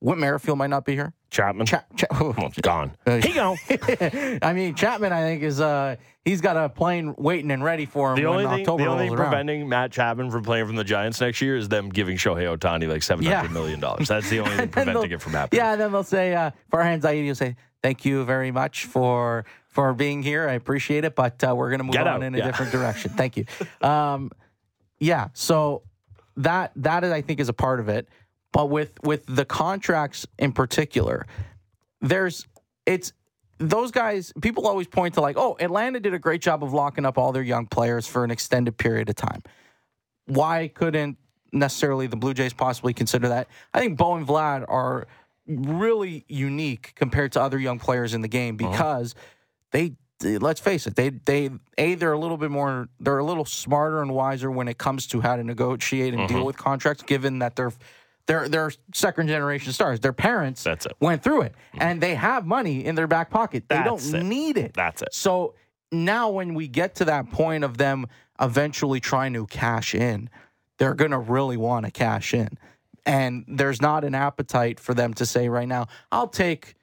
Whit 0.00 0.18
Merrifield 0.18 0.58
might 0.58 0.70
not 0.70 0.84
be 0.84 0.94
here. 0.94 1.12
chapman 1.30 1.66
Cha- 1.66 1.84
Cha- 1.96 2.06
gone 2.62 2.92
Uh, 3.06 3.16
he 3.16 3.32
go 3.32 3.56
I 4.42 4.52
mean, 4.54 4.74
Chapman, 4.74 5.12
I 5.12 5.22
think 5.22 5.42
is 5.42 5.60
uh 5.60 5.96
he's 6.24 6.40
got 6.40 6.56
a 6.56 6.68
plane 6.68 7.14
waiting 7.16 7.50
and 7.50 7.64
ready 7.64 7.86
for 7.86 8.10
him 8.12 8.16
the 8.16 8.26
only 8.26 8.44
thing, 8.44 8.60
October 8.60 8.84
the 8.84 8.90
only 8.90 9.08
thing 9.08 9.14
around. 9.18 9.28
preventing 9.30 9.68
Matt 9.68 9.92
Chapman 9.92 10.30
from 10.30 10.42
playing 10.44 10.66
from 10.66 10.76
the 10.76 10.84
Giants 10.84 11.20
next 11.20 11.40
year 11.40 11.56
is 11.56 11.68
them 11.68 11.88
giving 11.88 12.16
Shohei 12.16 12.56
Ohtani 12.56 12.88
like 12.88 13.02
seven 13.02 13.24
hundred 13.24 13.48
Yeah. 13.48 13.52
million 13.52 13.80
dollars. 13.80 14.08
That's 14.08 14.28
the 14.28 14.40
only 14.40 14.56
thing 14.56 14.68
preventing 14.70 15.12
it 15.12 15.22
from 15.22 15.32
happening. 15.32 15.60
Yeah, 15.60 15.72
and 15.72 15.80
then 15.80 15.92
they'll 15.92 16.02
say 16.04 16.34
uh, 16.34 16.50
Farhan 16.72 17.00
Zaidi 17.00 17.26
will 17.26 17.34
say, 17.34 17.56
"Thank 17.82 18.04
you 18.04 18.24
very 18.24 18.50
much 18.50 18.84
for 18.84 19.46
for 19.68 19.94
being 19.94 20.22
here. 20.22 20.48
I 20.48 20.52
appreciate 20.52 21.04
it, 21.04 21.14
but 21.14 21.42
uh, 21.42 21.54
we're 21.56 21.70
going 21.70 21.78
to 21.80 21.84
move 21.84 21.94
Get 21.94 22.06
on 22.06 22.16
out. 22.16 22.22
in 22.22 22.34
a 22.34 22.38
Yeah. 22.38 22.46
different 22.46 22.70
direction. 22.72 23.12
Thank 23.12 23.36
you." 23.38 23.44
Um, 23.80 24.30
yeah, 25.00 25.28
so 25.32 25.82
that 26.36 26.72
that 26.76 27.02
is, 27.04 27.12
I 27.12 27.22
think 27.22 27.40
is 27.40 27.48
a 27.48 27.52
part 27.54 27.80
of 27.80 27.88
it, 27.88 28.08
but 28.56 28.70
with 28.70 28.98
with 29.02 29.22
the 29.26 29.44
contracts 29.44 30.26
in 30.38 30.50
particular, 30.50 31.26
there's 32.00 32.46
it's 32.86 33.12
those 33.58 33.90
guys. 33.90 34.32
People 34.40 34.66
always 34.66 34.86
point 34.86 35.12
to 35.12 35.20
like, 35.20 35.36
oh, 35.36 35.58
Atlanta 35.60 36.00
did 36.00 36.14
a 36.14 36.18
great 36.18 36.40
job 36.40 36.64
of 36.64 36.72
locking 36.72 37.04
up 37.04 37.18
all 37.18 37.32
their 37.32 37.42
young 37.42 37.66
players 37.66 38.06
for 38.06 38.24
an 38.24 38.30
extended 38.30 38.78
period 38.78 39.10
of 39.10 39.14
time. 39.14 39.42
Why 40.24 40.68
couldn't 40.68 41.18
necessarily 41.52 42.06
the 42.06 42.16
Blue 42.16 42.32
Jays 42.32 42.54
possibly 42.54 42.94
consider 42.94 43.28
that? 43.28 43.48
I 43.74 43.78
think 43.78 43.98
Bo 43.98 44.14
and 44.14 44.26
Vlad 44.26 44.64
are 44.68 45.06
really 45.46 46.24
unique 46.26 46.94
compared 46.96 47.32
to 47.32 47.42
other 47.42 47.58
young 47.58 47.78
players 47.78 48.14
in 48.14 48.22
the 48.22 48.28
game 48.28 48.56
uh-huh. 48.58 48.70
because 48.70 49.14
they 49.72 49.96
let's 50.40 50.60
face 50.60 50.86
it 50.86 50.96
they 50.96 51.10
they 51.10 51.50
a 51.76 51.94
they're 51.94 52.14
a 52.14 52.18
little 52.18 52.38
bit 52.38 52.50
more 52.50 52.88
they're 53.00 53.18
a 53.18 53.24
little 53.24 53.44
smarter 53.44 54.00
and 54.00 54.14
wiser 54.14 54.50
when 54.50 54.66
it 54.66 54.78
comes 54.78 55.06
to 55.06 55.20
how 55.20 55.36
to 55.36 55.44
negotiate 55.44 56.14
and 56.14 56.26
deal 56.26 56.38
mm-hmm. 56.38 56.46
with 56.46 56.56
contracts 56.56 57.02
given 57.02 57.40
that 57.40 57.54
they're 57.54 57.70
they're 58.26 58.48
they're 58.48 58.72
second 58.94 59.28
generation 59.28 59.72
stars 59.72 60.00
their 60.00 60.12
parents 60.12 60.62
That's 60.62 60.86
it. 60.86 60.92
went 61.00 61.22
through 61.22 61.42
it 61.42 61.52
mm-hmm. 61.52 61.82
and 61.82 62.00
they 62.00 62.14
have 62.14 62.46
money 62.46 62.84
in 62.84 62.94
their 62.94 63.06
back 63.06 63.30
pocket 63.30 63.64
they 63.68 63.76
That's 63.76 64.10
don't 64.10 64.20
it. 64.20 64.24
need 64.24 64.56
it 64.58 64.74
That's 64.74 65.02
it. 65.02 65.08
so 65.12 65.54
now 65.92 66.30
when 66.30 66.54
we 66.54 66.68
get 66.68 66.96
to 66.96 67.04
that 67.06 67.30
point 67.30 67.64
of 67.64 67.78
them 67.78 68.06
eventually 68.40 69.00
trying 69.00 69.32
to 69.34 69.46
cash 69.46 69.94
in, 69.94 70.28
they're 70.78 70.94
going 70.94 71.10
to 71.10 71.18
really 71.18 71.56
want 71.56 71.86
to 71.86 71.90
cash 71.92 72.34
in. 72.34 72.58
And 73.04 73.44
there's 73.48 73.80
not 73.80 74.04
an 74.04 74.14
appetite 74.14 74.80
for 74.80 74.94
them 74.94 75.14
to 75.14 75.26
say 75.26 75.48
right 75.48 75.68
now, 75.68 75.86
I'll 76.10 76.28
take 76.28 76.74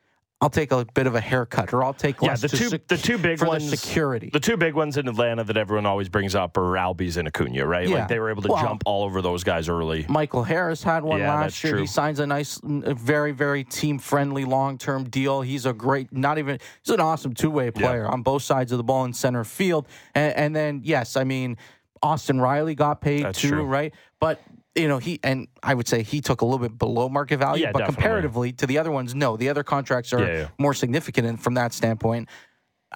I'll 0.43 0.49
take 0.49 0.73
a 0.73 0.83
bit 0.93 1.07
of 1.07 1.15
a 1.15 1.21
haircut 1.21 1.71
or 1.71 1.85
I'll 1.85 1.93
take 1.93 2.21
Yeah, 2.21 2.31
less 2.31 2.41
the 2.41 2.49
two 2.49 2.67
sec- 2.67 2.87
the 2.89 2.97
two 2.97 3.17
big 3.17 3.41
ones 3.41 3.71
the 3.71 3.77
security. 3.77 4.29
The 4.31 4.41
two 4.41 4.57
big 4.57 4.73
ones 4.73 4.97
in 4.97 5.07
Atlanta 5.07 5.45
that 5.45 5.55
everyone 5.55 5.85
always 5.85 6.09
brings 6.09 6.35
up 6.35 6.57
are 6.57 6.73
Albies 6.73 7.15
and 7.15 7.29
Acuna, 7.29 7.65
right? 7.65 7.87
Yeah. 7.87 7.99
Like 7.99 8.07
they 8.09 8.19
were 8.19 8.29
able 8.29 8.41
to 8.41 8.49
Well- 8.49 8.61
jump 8.61 8.83
all 8.85 9.05
over 9.05 9.21
those 9.21 9.45
guys 9.45 9.69
early. 9.69 10.05
Michael 10.09 10.43
Harris 10.43 10.83
had 10.83 11.03
one 11.05 11.21
Yeah, 11.21 11.33
last 11.33 11.63
year. 11.63 11.71
true. 11.73 11.81
He 11.81 11.87
signs 11.87 12.19
a 12.19 12.27
nice, 12.27 12.59
very, 12.61 13.31
very 13.31 13.63
team 13.63 13.99
friendly 13.99 14.43
long 14.43 14.77
term 14.77 15.05
deal. 15.05 15.39
He's 15.43 15.65
a 15.65 15.71
great, 15.71 16.11
not 16.11 16.37
even, 16.37 16.59
he's 16.83 16.93
an 16.93 16.99
awesome 16.99 17.33
two 17.33 17.49
way 17.49 17.71
player 17.71 18.05
on 18.05 18.21
both 18.21 18.41
sides 18.43 18.73
of 18.73 18.77
the 18.79 18.83
ball 18.83 19.05
in 19.05 19.13
center 19.13 19.45
field. 19.45 19.87
And, 20.13 20.35
and 20.35 20.53
then, 20.55 20.81
yes, 20.83 21.15
I 21.15 21.23
mean, 21.23 21.55
Austin 22.01 22.41
Riley 22.41 22.75
got 22.75 22.99
paid 22.99 23.23
That's 23.23 23.39
too, 23.39 23.47
true. 23.49 23.63
right? 23.63 23.93
But, 24.19 24.41
you 24.75 24.87
know, 24.87 24.97
he, 24.97 25.19
and 25.23 25.47
I 25.61 25.73
would 25.75 25.87
say 25.87 26.01
he 26.03 26.19
took 26.21 26.41
a 26.41 26.45
little 26.45 26.59
bit 26.59 26.77
below 26.77 27.07
market 27.09 27.37
value, 27.37 27.63
Yeah, 27.65 27.71
but 27.71 27.79
definitely. 27.79 27.95
comparatively 28.03 28.51
to 28.53 28.65
the 28.67 28.77
other 28.79 28.91
ones, 28.91 29.13
no. 29.13 29.37
The 29.37 29.49
other 29.49 29.63
contracts 29.63 30.13
are 30.13 30.19
Yeah, 30.21 30.33
yeah. 30.33 30.47
more 30.57 30.73
significant 30.73 31.27
in, 31.27 31.37
from 31.37 31.53
that 31.55 31.73
standpoint. 31.73 32.27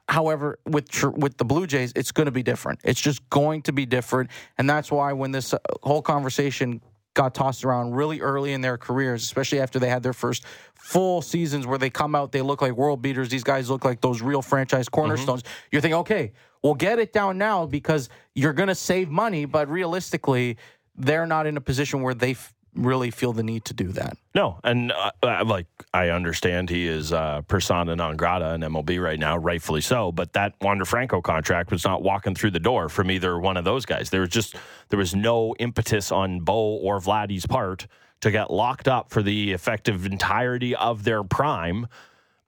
However, 0.10 0.60
with 0.66 0.90
tr- 0.90 1.10
with 1.10 1.38
the 1.38 1.46
Blue 1.46 1.66
Jays, 1.68 1.92
it's 1.96 2.12
going 2.12 2.26
to 2.26 2.32
be 2.32 2.44
different. 2.44 2.80
It's 2.84 3.02
just 3.02 3.28
going 3.30 3.64
to 3.64 3.74
be 3.74 3.86
different, 3.86 4.30
and 4.58 4.70
that's 4.70 4.92
why 4.92 5.14
when 5.14 5.32
this 5.32 5.54
uh, 5.54 5.58
whole 5.84 6.02
conversation 6.04 6.82
got 7.16 7.34
tossed 7.34 7.66
around 7.66 7.94
really 7.94 8.22
early 8.22 8.54
in 8.54 8.62
their 8.62 8.78
careers, 8.78 9.24
especially 9.24 9.60
after 9.60 9.80
they 9.80 9.90
had 9.90 10.04
their 10.04 10.14
first 10.14 10.46
full 10.76 11.22
seasons 11.24 11.66
where 11.66 11.80
they 11.80 11.90
come 11.90 12.14
out, 12.14 12.32
they 12.32 12.44
look 12.44 12.62
like 12.62 12.74
world 12.74 13.02
beaters. 13.02 13.30
These 13.30 13.44
guys 13.44 13.72
look 13.72 13.84
like 13.84 14.02
those 14.02 14.22
real 14.22 14.44
franchise 14.44 14.88
cornerstones. 14.88 15.42
You're 15.72 15.82
thinking, 15.82 15.98
okay, 16.02 16.32
we'll 16.62 16.76
get 16.76 17.00
it 17.00 17.12
down 17.14 17.40
now 17.40 17.66
because 17.66 18.08
you're 18.36 18.54
going 18.54 18.68
to 18.70 18.76
save 18.76 19.10
money, 19.10 19.46
but 19.46 19.68
realistically, 19.68 20.58
they're 20.98 21.28
not 21.28 21.46
in 21.46 21.58
a 21.58 21.62
position 21.62 22.02
where 22.02 22.14
they 22.14 22.32
f- 22.32 22.54
really 22.74 23.12
feel 23.12 23.34
the 23.34 23.44
need 23.44 23.66
to 23.66 23.74
do 23.74 23.90
that. 23.90 24.18
No, 24.36 24.60
and 24.64 24.92
uh, 24.92 25.12
uh, 25.24 25.44
like 25.46 25.68
I 25.94 26.10
understand 26.10 26.70
he 26.70 26.88
is 26.88 27.12
uh, 27.12 27.42
persona 27.48 27.96
non 27.96 28.18
grata 28.18 28.54
in 28.54 28.62
MLB 28.62 29.02
right 29.02 29.20
now, 29.20 29.38
rightfully 29.38 29.82
so. 29.82 30.12
But 30.12 30.34
that 30.34 30.54
Wander 30.62 30.86
Franco 30.86 31.22
contract 31.22 31.72
was 31.72 31.84
not 31.84 32.04
walking 32.04 32.36
through 32.36 32.52
the 32.52 32.60
door 32.60 32.90
from 32.90 33.10
either 33.12 33.40
one 33.40 33.58
of 33.58 33.66
those 33.66 33.86
guys. 33.86 34.10
There 34.10 34.22
was 34.22 34.30
just 34.30 34.56
there 34.90 35.00
was 35.00 35.16
no 35.16 35.56
impetus 35.60 36.12
on 36.12 36.42
Bo 36.42 36.78
or 36.78 37.00
Vladdy's 37.00 37.46
part 37.46 37.88
to 38.22 38.32
get 38.32 38.52
locked 38.52 38.88
up 38.88 39.12
for 39.12 39.22
the 39.22 39.54
effective 39.54 40.06
entirety 40.06 40.76
of 40.76 41.04
their 41.04 41.24
prime 41.24 41.88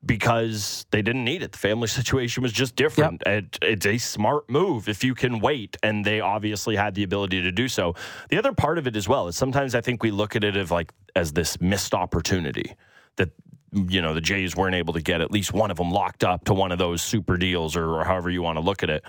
because 0.06 0.86
they 0.92 1.02
didn't 1.02 1.26
need 1.26 1.44
it. 1.44 1.52
The 1.52 1.58
family 1.58 1.88
situation 1.88 2.42
was 2.42 2.54
just 2.54 2.76
different. 2.76 3.22
It, 3.26 3.58
it's 3.62 3.86
a 3.86 3.98
smart 3.98 4.50
move 4.50 4.88
if 4.88 5.04
you 5.04 5.14
can 5.14 5.40
wait, 5.40 5.78
and 5.84 6.06
they 6.06 6.22
obviously 6.22 6.76
had 6.76 6.96
the 6.96 7.04
ability 7.04 7.42
to 7.42 7.52
do 7.52 7.68
so. 7.68 7.96
The 8.30 8.38
other 8.38 8.54
part 8.54 8.78
of 8.78 8.88
it 8.88 8.96
as 8.96 9.08
well 9.08 9.28
is 9.28 9.36
sometimes 9.36 9.76
I 9.76 9.82
think 9.82 10.02
we 10.02 10.12
look 10.12 10.36
at 10.36 10.44
it 10.44 10.56
as 10.56 10.72
like 10.72 10.92
as 11.16 11.34
this 11.34 11.60
missed 11.60 11.94
opportunity 11.94 12.76
that 13.18 13.30
you 13.74 14.02
know 14.02 14.14
the 14.14 14.22
Jays 14.22 14.56
weren't 14.56 14.76
able 14.76 14.94
to 14.94 15.02
get 15.02 15.22
at 15.22 15.32
least 15.32 15.54
one 15.54 15.70
of 15.70 15.78
them 15.78 15.92
locked 15.92 16.24
up 16.24 16.46
to 16.46 16.54
one 16.54 16.72
of 16.72 16.80
those 16.80 17.02
super 17.02 17.38
deals 17.38 17.76
or, 17.76 18.00
or 18.00 18.04
however 18.06 18.30
you 18.30 18.42
want 18.42 18.58
to 18.58 18.64
look 18.64 18.84
at 18.84 18.90
it. 18.90 19.04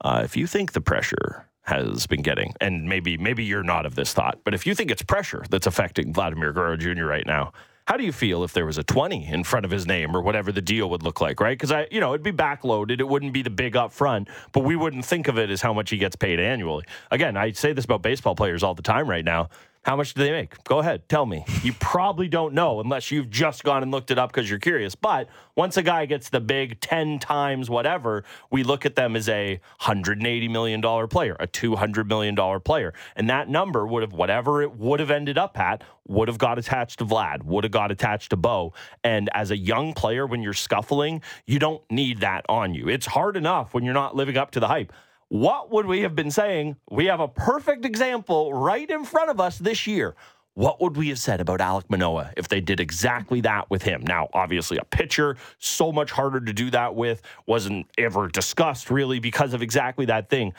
Uh, 0.00 0.22
if 0.24 0.36
you 0.36 0.46
think 0.46 0.72
the 0.72 0.80
pressure 0.80 1.46
has 1.62 2.06
been 2.06 2.20
getting, 2.20 2.52
and 2.60 2.88
maybe 2.88 3.16
maybe 3.16 3.44
you're 3.44 3.62
not 3.62 3.86
of 3.86 3.94
this 3.94 4.12
thought, 4.12 4.40
but 4.44 4.52
if 4.52 4.66
you 4.66 4.74
think 4.74 4.90
it's 4.90 5.02
pressure 5.02 5.44
that's 5.48 5.66
affecting 5.66 6.12
Vladimir 6.12 6.52
Guerrero 6.52 6.76
Jr. 6.76 7.04
right 7.04 7.26
now, 7.26 7.52
How 7.86 7.98
do 7.98 8.04
you 8.04 8.12
feel 8.12 8.44
if 8.44 8.54
there 8.54 8.64
was 8.64 8.78
a 8.78 8.82
20 8.82 9.26
in 9.26 9.44
front 9.44 9.66
of 9.66 9.70
his 9.70 9.86
name 9.86 10.16
or 10.16 10.22
whatever 10.22 10.50
the 10.50 10.62
deal 10.62 10.88
would 10.88 11.02
look 11.02 11.20
like, 11.20 11.38
right? 11.38 11.52
Because 11.52 11.70
I, 11.70 11.86
you 11.90 12.00
know, 12.00 12.14
it'd 12.14 12.22
be 12.22 12.32
backloaded. 12.32 12.98
It 12.98 13.06
wouldn't 13.06 13.34
be 13.34 13.42
the 13.42 13.50
big 13.50 13.76
up 13.76 13.92
front, 13.92 14.28
but 14.52 14.60
we 14.60 14.74
wouldn't 14.74 15.04
think 15.04 15.28
of 15.28 15.36
it 15.36 15.50
as 15.50 15.60
how 15.60 15.74
much 15.74 15.90
he 15.90 15.98
gets 15.98 16.16
paid 16.16 16.40
annually. 16.40 16.84
Again, 17.10 17.36
I 17.36 17.52
say 17.52 17.74
this 17.74 17.84
about 17.84 18.00
baseball 18.00 18.34
players 18.34 18.62
all 18.62 18.74
the 18.74 18.80
time 18.80 19.06
right 19.06 19.24
now. 19.24 19.50
How 19.84 19.96
much 19.96 20.14
do 20.14 20.22
they 20.22 20.30
make? 20.30 20.64
Go 20.64 20.78
ahead, 20.78 21.06
tell 21.10 21.26
me. 21.26 21.44
You 21.62 21.74
probably 21.74 22.26
don't 22.26 22.54
know 22.54 22.80
unless 22.80 23.10
you've 23.10 23.28
just 23.28 23.64
gone 23.64 23.82
and 23.82 23.92
looked 23.92 24.10
it 24.10 24.18
up 24.18 24.32
because 24.32 24.48
you're 24.48 24.58
curious. 24.58 24.94
But 24.94 25.28
once 25.56 25.76
a 25.76 25.82
guy 25.82 26.06
gets 26.06 26.30
the 26.30 26.40
big 26.40 26.80
10 26.80 27.18
times 27.18 27.68
whatever, 27.68 28.24
we 28.50 28.62
look 28.62 28.86
at 28.86 28.96
them 28.96 29.14
as 29.14 29.28
a 29.28 29.60
$180 29.82 30.50
million 30.50 30.80
player, 31.08 31.36
a 31.38 31.46
$200 31.46 32.06
million 32.06 32.60
player. 32.60 32.94
And 33.14 33.28
that 33.28 33.50
number 33.50 33.86
would 33.86 34.02
have, 34.02 34.14
whatever 34.14 34.62
it 34.62 34.74
would 34.74 35.00
have 35.00 35.10
ended 35.10 35.36
up 35.36 35.58
at, 35.58 35.84
would 36.08 36.28
have 36.28 36.38
got 36.38 36.58
attached 36.58 37.00
to 37.00 37.04
Vlad, 37.04 37.42
would 37.42 37.64
have 37.64 37.70
got 37.70 37.90
attached 37.90 38.30
to 38.30 38.36
Bo. 38.36 38.72
And 39.02 39.28
as 39.34 39.50
a 39.50 39.56
young 39.56 39.92
player, 39.92 40.26
when 40.26 40.40
you're 40.40 40.54
scuffling, 40.54 41.20
you 41.44 41.58
don't 41.58 41.82
need 41.90 42.20
that 42.20 42.46
on 42.48 42.74
you. 42.74 42.88
It's 42.88 43.06
hard 43.06 43.36
enough 43.36 43.74
when 43.74 43.84
you're 43.84 43.92
not 43.92 44.16
living 44.16 44.38
up 44.38 44.50
to 44.52 44.60
the 44.60 44.68
hype 44.68 44.94
what 45.34 45.72
would 45.72 45.86
we 45.86 46.02
have 46.02 46.14
been 46.14 46.30
saying? 46.30 46.76
We 46.92 47.06
have 47.06 47.18
a 47.18 47.26
perfect 47.26 47.84
example 47.84 48.54
right 48.54 48.88
in 48.88 49.04
front 49.04 49.30
of 49.30 49.40
us 49.40 49.58
this 49.58 49.84
year. 49.84 50.14
What 50.52 50.80
would 50.80 50.96
we 50.96 51.08
have 51.08 51.18
said 51.18 51.40
about 51.40 51.58
Alek 51.58 51.90
Manoah 51.90 52.32
if 52.36 52.46
they 52.46 52.60
did 52.60 52.78
exactly 52.78 53.40
that 53.40 53.68
with 53.68 53.82
him? 53.82 54.04
Now, 54.06 54.28
obviously, 54.32 54.78
a 54.78 54.84
pitcher, 54.84 55.36
so 55.58 55.90
much 55.90 56.12
harder 56.12 56.40
to 56.40 56.52
do 56.52 56.70
that 56.70 56.94
with, 56.94 57.20
wasn't 57.48 57.88
ever 57.98 58.28
discussed 58.28 58.92
really 58.92 59.18
because 59.18 59.54
of 59.54 59.60
exactly 59.60 60.04
that 60.04 60.30
thing. 60.30 60.52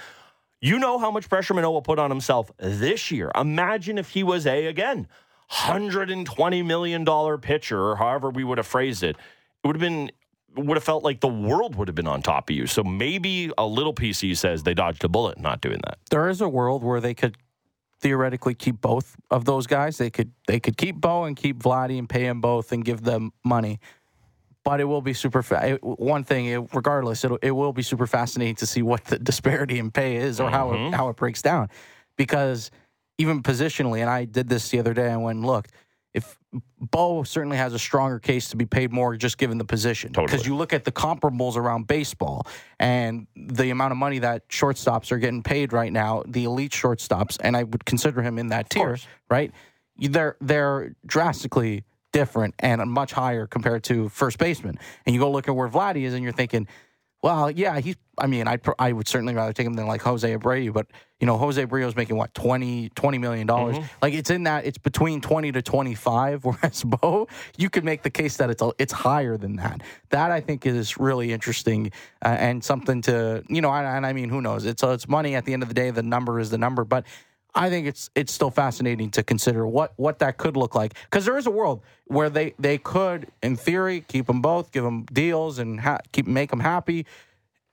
You 0.60 0.78
know 0.78 1.00
how 1.00 1.10
much 1.10 1.30
pressure 1.30 1.54
Manoah 1.54 1.82
put 1.82 1.98
on 1.98 2.10
himself 2.10 2.52
this 2.58 3.12
year. 3.12 3.32
Imagine 3.34 3.98
if 3.98 4.10
he 4.10 4.24
was 4.24 4.46
a, 4.46 4.66
again, 4.66 5.08
$120 5.54 6.66
million 6.66 7.38
pitcher, 7.40 7.82
or 7.82 7.96
however 7.96 8.30
we 8.30 8.44
would 8.44 8.58
have 8.58 8.68
phrased 8.68 9.04
it. 9.04 9.16
It 9.16 9.68
would 9.68 9.78
have 9.78 9.82
been 9.82 10.12
would 10.56 10.78
have 10.78 10.84
felt 10.84 11.04
like 11.04 11.22
the 11.22 11.28
world 11.28 11.76
would 11.76 11.88
have 11.88 11.96
been 11.96 12.08
on 12.08 12.22
top 12.22 12.50
of 12.50 12.56
you. 12.56 12.68
So 12.68 12.84
maybe 12.84 13.52
a 13.58 13.66
little 13.66 13.94
PC 13.94 14.36
says 14.38 14.64
they 14.64 14.74
dodged 14.74 15.04
a 15.04 15.10
bullet 15.10 15.40
not 15.40 15.62
doing 15.62 15.80
that. 15.86 15.98
There 16.10 16.30
is 16.30 16.42
a 16.42 16.50
world 16.50 16.84
where 16.84 17.00
they 17.00 17.14
could 17.14 17.38
theoretically 18.00 18.54
keep 18.54 18.82
both 18.82 19.16
of 19.32 19.46
those 19.46 19.68
guys. 19.68 19.98
They 19.98 20.10
could 20.10 20.32
they 20.48 20.60
could 20.60 20.78
keep 20.78 20.96
Bo 20.96 21.24
and 21.24 21.36
keep 21.36 21.60
Vladdy 21.60 21.98
and 21.98 22.08
pay 22.08 22.24
them 22.24 22.42
both 22.42 22.72
and 22.72 22.84
give 22.84 23.02
them 23.02 23.32
money. 23.44 23.80
But 24.64 24.80
it 24.80 24.86
will 24.86 25.02
be 25.02 25.14
super. 25.14 25.44
Fa- 25.44 25.78
one 25.82 26.24
thing, 26.24 26.48
it, 26.48 26.74
regardless, 26.74 27.24
it 27.24 27.32
it 27.42 27.52
will 27.52 27.74
be 27.74 27.84
super 27.84 28.08
fascinating 28.08 28.56
to 28.56 28.66
see 28.66 28.82
what 28.82 29.06
the 29.06 29.20
disparity 29.20 29.78
in 29.78 29.92
pay 29.92 30.16
is 30.16 30.40
or 30.40 30.46
mm-hmm. 30.46 30.54
how 30.54 30.74
it, 30.74 30.94
how 30.94 31.10
it 31.10 31.16
breaks 31.16 31.42
down, 31.42 31.70
because 32.18 32.72
even 33.18 33.44
positionally, 33.44 34.02
and 34.02 34.10
I 34.10 34.26
did 34.26 34.50
this 34.50 34.70
the 34.70 34.80
other 34.80 34.94
day. 34.94 35.12
I 35.12 35.18
went 35.18 35.38
and 35.38 35.46
looked 35.46 35.72
Bo 36.92 37.24
certainly 37.24 37.58
has 37.58 37.74
a 37.74 37.80
stronger 37.80 38.20
case 38.20 38.50
to 38.50 38.58
be 38.58 38.66
paid 38.66 38.92
more 38.92 39.16
just 39.16 39.38
given 39.38 39.58
the 39.58 39.66
position. 39.66 40.12
Because 40.12 40.32
totally. 40.32 40.50
you 40.50 40.56
look 40.56 40.74
at 40.74 40.84
the 40.84 40.92
comparables 40.92 41.56
around 41.56 41.88
baseball 41.88 42.48
and 42.80 43.28
the 43.36 43.70
amount 43.70 43.92
of 43.92 43.98
money 43.98 44.20
that 44.20 44.48
shortstops 44.50 45.12
are 45.12 45.18
getting 45.18 45.44
paid 45.44 45.74
right 45.74 45.92
now, 45.92 46.24
the 46.28 46.44
elite 46.44 46.72
shortstops, 46.72 47.38
and 47.40 47.56
I 47.56 47.64
would 47.64 47.86
consider 47.86 48.22
him 48.22 48.38
in 48.38 48.48
that 48.48 48.70
tier, 48.70 48.98
right? 49.30 49.52
They're 49.98 50.36
they're 50.42 50.96
drastically 51.06 51.84
different 52.12 52.56
and 52.60 52.82
much 52.90 53.12
higher 53.12 53.46
compared 53.46 53.84
to 53.84 54.08
first 54.10 54.38
baseman. 54.38 54.80
And 55.06 55.14
you 55.14 55.20
go 55.20 55.30
look 55.30 55.48
at 55.48 55.56
where 55.56 55.68
Vladdy 55.68 56.04
is, 56.04 56.14
and 56.14 56.24
you're 56.24 56.34
thinking, 56.34 56.68
well, 57.26 57.50
yeah, 57.50 57.80
he's. 57.80 57.96
I 58.20 58.28
mean, 58.28 58.48
I 58.48 58.60
I 58.78 58.92
would 58.92 59.08
certainly 59.08 59.34
rather 59.34 59.52
take 59.52 59.66
him 59.66 59.74
than 59.74 59.88
like 59.88 60.04
Jose 60.04 60.32
Abreu, 60.38 60.72
but 60.72 60.86
you 61.20 61.26
know, 61.26 61.40
Jose 61.40 61.66
Abreu's 61.66 61.96
making 61.96 62.18
what 62.18 62.36
20, 62.36 62.90
20 62.90 63.18
million 63.18 63.48
dollars. 63.48 63.78
Mm-hmm. 63.78 63.88
Like 64.00 64.14
it's 64.14 64.30
in 64.30 64.44
that 64.44 64.68
it's 64.68 64.78
between 64.78 65.22
twenty 65.22 65.52
to 65.52 65.64
twenty 65.64 65.96
five. 65.96 66.46
Whereas 66.46 66.84
Bo, 66.84 67.28
you 67.58 67.72
could 67.72 67.84
make 67.84 68.04
the 68.04 68.12
case 68.12 68.38
that 68.38 68.52
it's 68.52 68.62
a, 68.62 68.72
it's 68.78 68.94
higher 68.94 69.38
than 69.38 69.56
that. 69.56 69.82
That 70.12 70.30
I 70.30 70.40
think 70.40 70.68
is 70.68 71.00
really 71.00 71.34
interesting 71.34 71.92
uh, 72.24 72.28
and 72.28 72.64
something 72.64 73.02
to 73.02 73.44
you 73.50 73.60
know. 73.60 73.72
And, 73.72 73.88
and 73.88 74.06
I 74.06 74.14
mean, 74.14 74.30
who 74.30 74.40
knows? 74.40 74.64
It's 74.64 74.84
uh, 74.84 74.90
it's 74.90 75.08
money 75.08 75.34
at 75.34 75.46
the 75.46 75.54
end 75.54 75.64
of 75.64 75.70
the 75.70 75.76
day. 75.76 75.90
The 75.90 76.04
number 76.04 76.40
is 76.40 76.52
the 76.52 76.60
number, 76.60 76.86
but. 76.86 77.06
I 77.56 77.70
think 77.70 77.88
it's 77.88 78.10
it's 78.16 78.34
still 78.34 78.52
fascinating 78.52 79.10
to 79.12 79.24
consider 79.24 79.66
what 79.66 79.94
what 79.96 80.20
that 80.20 80.38
could 80.38 80.58
look 80.58 80.76
like 80.76 80.94
because 81.06 81.24
there 81.24 81.38
is 81.38 81.48
a 81.48 81.52
world 81.52 81.82
where 82.06 82.30
they 82.30 82.54
they 82.60 82.78
could, 82.78 83.28
in 83.42 83.56
theory, 83.56 84.04
keep 84.08 84.28
them 84.28 84.42
both, 84.42 84.72
give 84.72 84.84
them 84.84 85.06
deals, 85.14 85.58
and 85.58 85.80
ha- 85.80 86.02
keep 86.12 86.28
make 86.28 86.50
them 86.50 86.60
happy, 86.60 87.06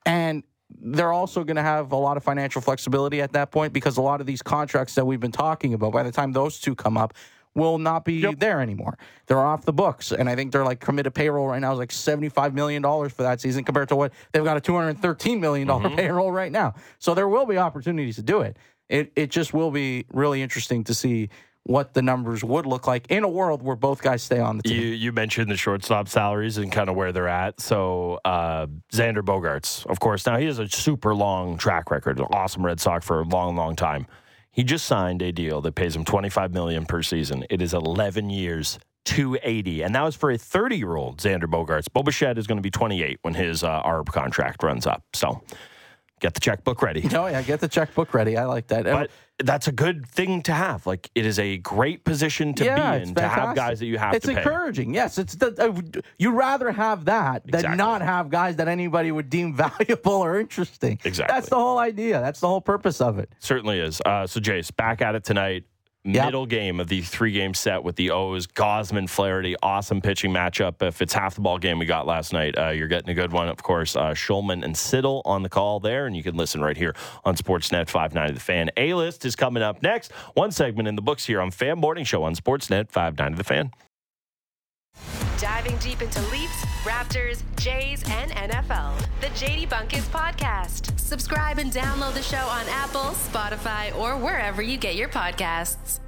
and 0.05 0.43
they're 0.81 1.11
also 1.11 1.43
going 1.43 1.57
to 1.57 1.61
have 1.61 1.91
a 1.91 1.97
lot 1.97 2.17
of 2.17 2.23
financial 2.23 2.61
flexibility 2.61 3.21
at 3.21 3.33
that 3.33 3.51
point 3.51 3.73
because 3.73 3.97
a 3.97 4.01
lot 4.01 4.21
of 4.21 4.25
these 4.25 4.41
contracts 4.41 4.95
that 4.95 5.05
we've 5.05 5.19
been 5.19 5.31
talking 5.31 5.73
about, 5.73 5.91
by 5.91 6.01
the 6.01 6.11
time 6.11 6.31
those 6.31 6.59
two 6.59 6.73
come 6.73 6.97
up, 6.97 7.13
will 7.53 7.77
not 7.77 8.05
be 8.05 8.13
yep. 8.13 8.39
there 8.39 8.61
anymore. 8.61 8.97
They're 9.27 9.39
off 9.39 9.65
the 9.65 9.73
books, 9.73 10.11
and 10.11 10.29
I 10.29 10.35
think 10.35 10.51
they're 10.51 10.65
like 10.65 10.79
committed 10.79 11.13
payroll 11.13 11.47
right 11.47 11.59
now 11.59 11.73
is 11.73 11.79
like 11.79 11.91
seventy 11.91 12.29
five 12.29 12.53
million 12.53 12.81
dollars 12.81 13.11
for 13.11 13.23
that 13.23 13.41
season 13.41 13.63
compared 13.63 13.89
to 13.89 13.95
what 13.95 14.13
they've 14.31 14.43
got 14.43 14.57
a 14.57 14.61
two 14.61 14.75
hundred 14.75 14.99
thirteen 14.99 15.39
million 15.39 15.67
dollar 15.67 15.87
mm-hmm. 15.87 15.97
payroll 15.97 16.31
right 16.31 16.51
now. 16.51 16.73
So 16.99 17.13
there 17.13 17.27
will 17.27 17.45
be 17.45 17.57
opportunities 17.57 18.15
to 18.15 18.23
do 18.23 18.41
it 18.41 18.57
it 18.93 19.11
it 19.15 19.31
just 19.31 19.53
will 19.53 19.71
be 19.71 20.05
really 20.13 20.41
interesting 20.41 20.83
to 20.85 20.93
see 20.93 21.29
what 21.63 21.93
the 21.93 22.01
numbers 22.01 22.43
would 22.43 22.65
look 22.65 22.87
like 22.87 23.07
in 23.09 23.23
a 23.23 23.27
world 23.27 23.63
where 23.63 23.75
both 23.75 24.01
guys 24.01 24.21
stay 24.21 24.39
on 24.39 24.57
the 24.57 24.63
team. 24.63 24.81
You, 24.81 24.87
you 24.87 25.11
mentioned 25.13 25.49
the 25.49 25.55
shortstop 25.55 26.09
salaries 26.09 26.57
and 26.57 26.71
kind 26.71 26.89
of 26.89 26.95
where 26.95 27.13
they're 27.13 27.27
at. 27.29 27.61
So 27.61 28.19
uh, 28.25 28.67
Xander 28.91 29.21
Bogaerts, 29.21 29.85
of 29.85 29.99
course, 29.99 30.25
now 30.25 30.37
he 30.37 30.45
has 30.45 30.59
a 30.59 30.67
super 30.67 31.15
long 31.15 31.57
track 31.57 31.89
record, 31.89 32.19
awesome 32.31 32.65
Red 32.65 32.81
Sox 32.81 33.05
for 33.05 33.21
a 33.21 33.23
long, 33.23 33.55
long 33.55 33.75
time. 33.77 34.07
He 34.51 34.63
just 34.63 34.85
signed 34.85 35.21
a 35.21 35.31
deal 35.31 35.61
that 35.61 35.73
pays 35.73 35.95
him 35.95 36.03
25 36.03 36.53
million 36.53 36.85
per 36.85 37.01
season. 37.01 37.45
It 37.49 37.61
is 37.61 37.73
11 37.73 38.29
years, 38.29 38.77
280, 39.05 39.83
and 39.83 39.95
that 39.95 40.03
was 40.03 40.15
for 40.15 40.31
a 40.31 40.37
30 40.37 40.77
year 40.77 40.95
old 40.95 41.17
Xander 41.17 41.45
Bogaerts. 41.45 41.87
Bo 41.91 42.03
is 42.05 42.45
going 42.45 42.57
to 42.57 42.61
be 42.61 42.69
28 42.71 43.19
when 43.21 43.33
his 43.33 43.63
uh, 43.63 43.81
ARB 43.83 44.07
contract 44.07 44.63
runs 44.63 44.85
up. 44.85 45.03
So 45.13 45.41
get 46.19 46.33
the 46.33 46.39
checkbook 46.39 46.81
ready. 46.81 47.01
No, 47.11 47.27
yeah, 47.27 47.41
get 47.41 47.59
the 47.59 47.67
checkbook 47.67 48.13
ready. 48.13 48.37
I 48.37 48.45
like 48.45 48.67
that. 48.67 48.85
But 48.85 49.11
that's 49.39 49.67
a 49.67 49.71
good 49.71 50.05
thing 50.07 50.41
to 50.43 50.53
have. 50.53 50.85
Like 50.85 51.09
it 51.15 51.25
is 51.25 51.39
a 51.39 51.57
great 51.57 52.03
position 52.03 52.53
to 52.55 52.65
yeah, 52.65 52.97
be 52.97 53.03
in 53.03 53.15
to 53.15 53.27
have 53.27 53.55
guys 53.55 53.79
that 53.79 53.87
you 53.87 53.97
have. 53.97 54.13
It's 54.13 54.27
encouraging. 54.27 54.93
Yes, 54.93 55.17
it's 55.17 55.35
the, 55.35 55.53
uh, 55.59 56.01
you'd 56.17 56.33
rather 56.33 56.71
have 56.71 57.05
that 57.05 57.43
than 57.45 57.77
not 57.77 58.01
have 58.01 58.29
guys 58.29 58.55
that 58.57 58.67
anybody 58.67 59.11
would 59.11 59.29
deem 59.29 59.53
valuable 59.55 60.13
or 60.13 60.39
interesting. 60.39 60.99
Exactly. 61.03 61.33
That's 61.33 61.49
the 61.49 61.57
whole 61.57 61.77
idea. 61.77 62.21
That's 62.21 62.39
the 62.39 62.47
whole 62.47 62.61
purpose 62.61 63.01
of 63.01 63.19
it. 63.19 63.33
Certainly 63.39 63.79
is. 63.79 64.01
Uh, 64.05 64.27
so 64.27 64.39
Jace, 64.39 64.75
back 64.75 65.01
at 65.01 65.15
it 65.15 65.23
tonight 65.23 65.65
yep. 66.03 66.25
middle 66.25 66.45
game 66.45 66.79
of 66.79 66.87
the 66.87 67.01
three 67.01 67.31
game 67.31 67.53
set 67.53 67.83
with 67.83 67.95
the 67.95 68.11
O's. 68.11 68.47
Gausman, 68.47 69.09
Flaherty, 69.09 69.55
awesome 69.61 70.01
pitching 70.01 70.31
matchup. 70.31 70.81
If 70.81 71.01
it's 71.01 71.13
half 71.13 71.35
the 71.35 71.41
ball 71.41 71.57
game 71.57 71.79
we 71.79 71.85
got 71.85 72.05
last 72.05 72.33
night, 72.33 72.57
uh, 72.57 72.69
you're 72.69 72.87
getting 72.87 73.09
a 73.09 73.13
good 73.13 73.31
one. 73.31 73.47
Of 73.47 73.63
course, 73.63 73.95
uh, 73.95 74.11
Shulman 74.11 74.63
and 74.63 74.75
Siddall 74.75 75.21
on 75.25 75.43
the 75.43 75.49
call 75.49 75.79
there, 75.79 76.05
and 76.05 76.15
you 76.15 76.23
can 76.23 76.35
listen 76.35 76.61
right 76.61 76.77
here 76.77 76.95
on 77.25 77.35
Sportsnet 77.35 77.89
590 77.89 78.33
The 78.33 78.39
Fan. 78.39 78.69
A 78.77 78.93
list 78.93 79.25
is 79.25 79.35
coming 79.35 79.63
up 79.63 79.81
next. 79.81 80.11
One 80.33 80.51
segment 80.51 80.87
in 80.87 80.95
the 80.95 81.01
books 81.01 81.25
here 81.25 81.41
on 81.41 81.51
Fan 81.51 81.79
Morning 81.79 82.05
Show 82.05 82.23
on 82.23 82.35
Sportsnet 82.35 82.89
590 82.89 83.37
The 83.37 83.43
Fan 83.43 83.71
diving 85.37 85.77
deep 85.77 86.01
into 86.01 86.21
Leafs, 86.31 86.65
Raptors, 86.83 87.43
Jays, 87.55 88.03
and 88.09 88.31
NFL. 88.31 88.97
The 89.21 89.27
JD 89.27 89.69
Bunkis 89.69 90.07
Podcast. 90.09 90.99
Subscribe 90.99 91.59
and 91.59 91.71
download 91.71 92.13
the 92.13 92.21
show 92.21 92.37
on 92.37 92.65
Apple, 92.69 93.11
Spotify, 93.11 93.95
or 93.97 94.17
wherever 94.17 94.61
you 94.61 94.77
get 94.77 94.95
your 94.95 95.09
podcasts. 95.09 95.99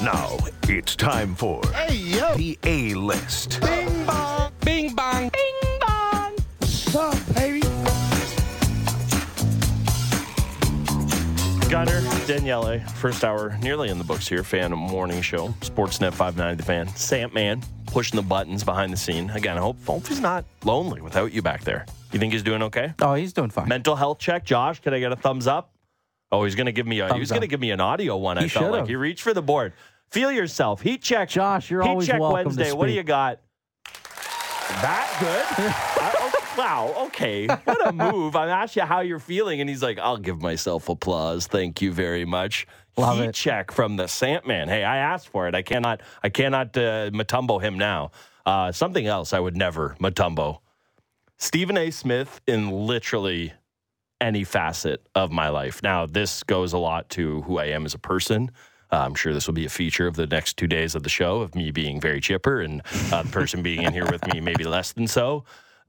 Now 0.00 0.36
it's 0.68 0.94
time 0.94 1.34
for 1.34 1.60
hey, 1.74 1.96
yo. 1.96 2.34
the 2.36 2.56
A 2.64 2.94
list. 2.94 3.60
Bing 3.60 4.06
bong, 4.06 4.52
bing 4.64 4.94
bong, 4.94 5.28
bing 5.30 5.67
Gunner, 11.68 12.00
Daniele, 12.26 12.80
first 12.94 13.24
hour 13.24 13.58
nearly 13.60 13.90
in 13.90 13.98
the 13.98 14.04
books 14.04 14.26
here. 14.26 14.42
Fan 14.42 14.72
morning 14.72 15.20
show, 15.20 15.48
Sportsnet 15.60 16.14
590 16.14 16.56
The 16.56 16.62
Fan. 16.62 16.88
Samp 16.88 17.34
Man 17.34 17.62
pushing 17.86 18.16
the 18.16 18.22
buttons 18.22 18.64
behind 18.64 18.90
the 18.90 18.96
scene. 18.96 19.28
Again, 19.30 19.58
I 19.58 19.60
hope, 19.60 19.76
hope 19.84 20.06
he's 20.06 20.20
not 20.20 20.46
lonely 20.64 21.02
without 21.02 21.30
you 21.30 21.42
back 21.42 21.64
there. 21.64 21.84
You 22.10 22.18
think 22.18 22.32
he's 22.32 22.42
doing 22.42 22.62
okay? 22.62 22.94
Oh, 23.02 23.12
he's 23.14 23.34
doing 23.34 23.50
fine. 23.50 23.68
Mental 23.68 23.96
health 23.96 24.18
check, 24.18 24.46
Josh. 24.46 24.80
Can 24.80 24.94
I 24.94 24.98
get 24.98 25.12
a 25.12 25.16
thumbs 25.16 25.46
up? 25.46 25.74
Oh, 26.32 26.44
he's 26.44 26.54
gonna 26.54 26.72
give 26.72 26.86
me 26.86 27.00
a. 27.00 27.08
Thumbs 27.08 27.16
he 27.16 27.20
was 27.20 27.32
gonna 27.32 27.46
give 27.46 27.60
me 27.60 27.70
an 27.70 27.80
audio 27.80 28.16
one. 28.16 28.38
He 28.38 28.44
I 28.44 28.48
felt 28.48 28.64
should've. 28.64 28.80
like 28.80 28.88
he 28.88 28.96
reached 28.96 29.22
for 29.22 29.34
the 29.34 29.42
board. 29.42 29.74
Feel 30.10 30.32
yourself. 30.32 30.80
Heat 30.80 31.02
check. 31.02 31.28
Josh, 31.28 31.70
you're 31.70 31.82
heat 31.82 31.88
always 31.88 32.06
check 32.06 32.18
welcome 32.18 32.46
Wednesday. 32.46 32.72
What 32.72 32.86
do 32.86 32.92
you 32.92 33.02
got? 33.02 33.40
That 34.80 35.16
good. 35.20 35.74
Uh, 36.00 36.37
wow, 36.58 36.94
okay. 37.06 37.46
What 37.46 37.88
a 37.88 37.92
move. 37.92 38.36
I 38.36 38.48
asked 38.48 38.76
you 38.76 38.82
how 38.82 39.00
you're 39.00 39.18
feeling, 39.18 39.60
and 39.60 39.70
he's 39.70 39.82
like, 39.82 39.98
I'll 39.98 40.18
give 40.18 40.42
myself 40.42 40.88
applause. 40.88 41.46
Thank 41.46 41.80
you 41.80 41.92
very 41.92 42.24
much. 42.24 42.66
Love 42.96 43.18
Heat 43.18 43.26
it. 43.26 43.34
check 43.34 43.70
from 43.70 43.96
the 43.96 44.08
Sandman. 44.08 44.68
Hey, 44.68 44.84
I 44.84 44.96
asked 44.98 45.28
for 45.28 45.46
it. 45.46 45.54
I 45.54 45.62
cannot 45.62 46.00
I 46.22 46.28
cannot 46.28 46.76
uh, 46.76 47.10
Mutombo 47.10 47.62
him 47.62 47.78
now. 47.78 48.10
Uh, 48.44 48.72
something 48.72 49.06
else 49.06 49.32
I 49.32 49.40
would 49.40 49.56
never 49.56 49.96
Mutombo. 50.00 50.58
Stephen 51.36 51.78
A. 51.78 51.90
Smith 51.90 52.40
in 52.46 52.70
literally 52.70 53.52
any 54.20 54.42
facet 54.42 55.06
of 55.14 55.30
my 55.30 55.48
life. 55.48 55.80
Now, 55.82 56.06
this 56.06 56.42
goes 56.42 56.72
a 56.72 56.78
lot 56.78 57.08
to 57.10 57.42
who 57.42 57.58
I 57.58 57.66
am 57.66 57.84
as 57.84 57.94
a 57.94 57.98
person. 57.98 58.50
Uh, 58.90 58.96
I'm 59.04 59.14
sure 59.14 59.32
this 59.32 59.46
will 59.46 59.54
be 59.54 59.66
a 59.66 59.70
feature 59.70 60.08
of 60.08 60.16
the 60.16 60.26
next 60.26 60.56
two 60.56 60.66
days 60.66 60.96
of 60.96 61.04
the 61.04 61.08
show 61.08 61.40
of 61.40 61.54
me 61.54 61.70
being 61.70 62.00
very 62.00 62.20
chipper 62.20 62.60
and 62.60 62.82
uh, 63.12 63.22
the 63.22 63.30
person 63.30 63.62
being 63.62 63.82
in 63.82 63.92
here 63.92 64.10
with 64.10 64.26
me 64.32 64.40
maybe 64.40 64.64
less 64.64 64.92
than 64.92 65.06
so. 65.06 65.44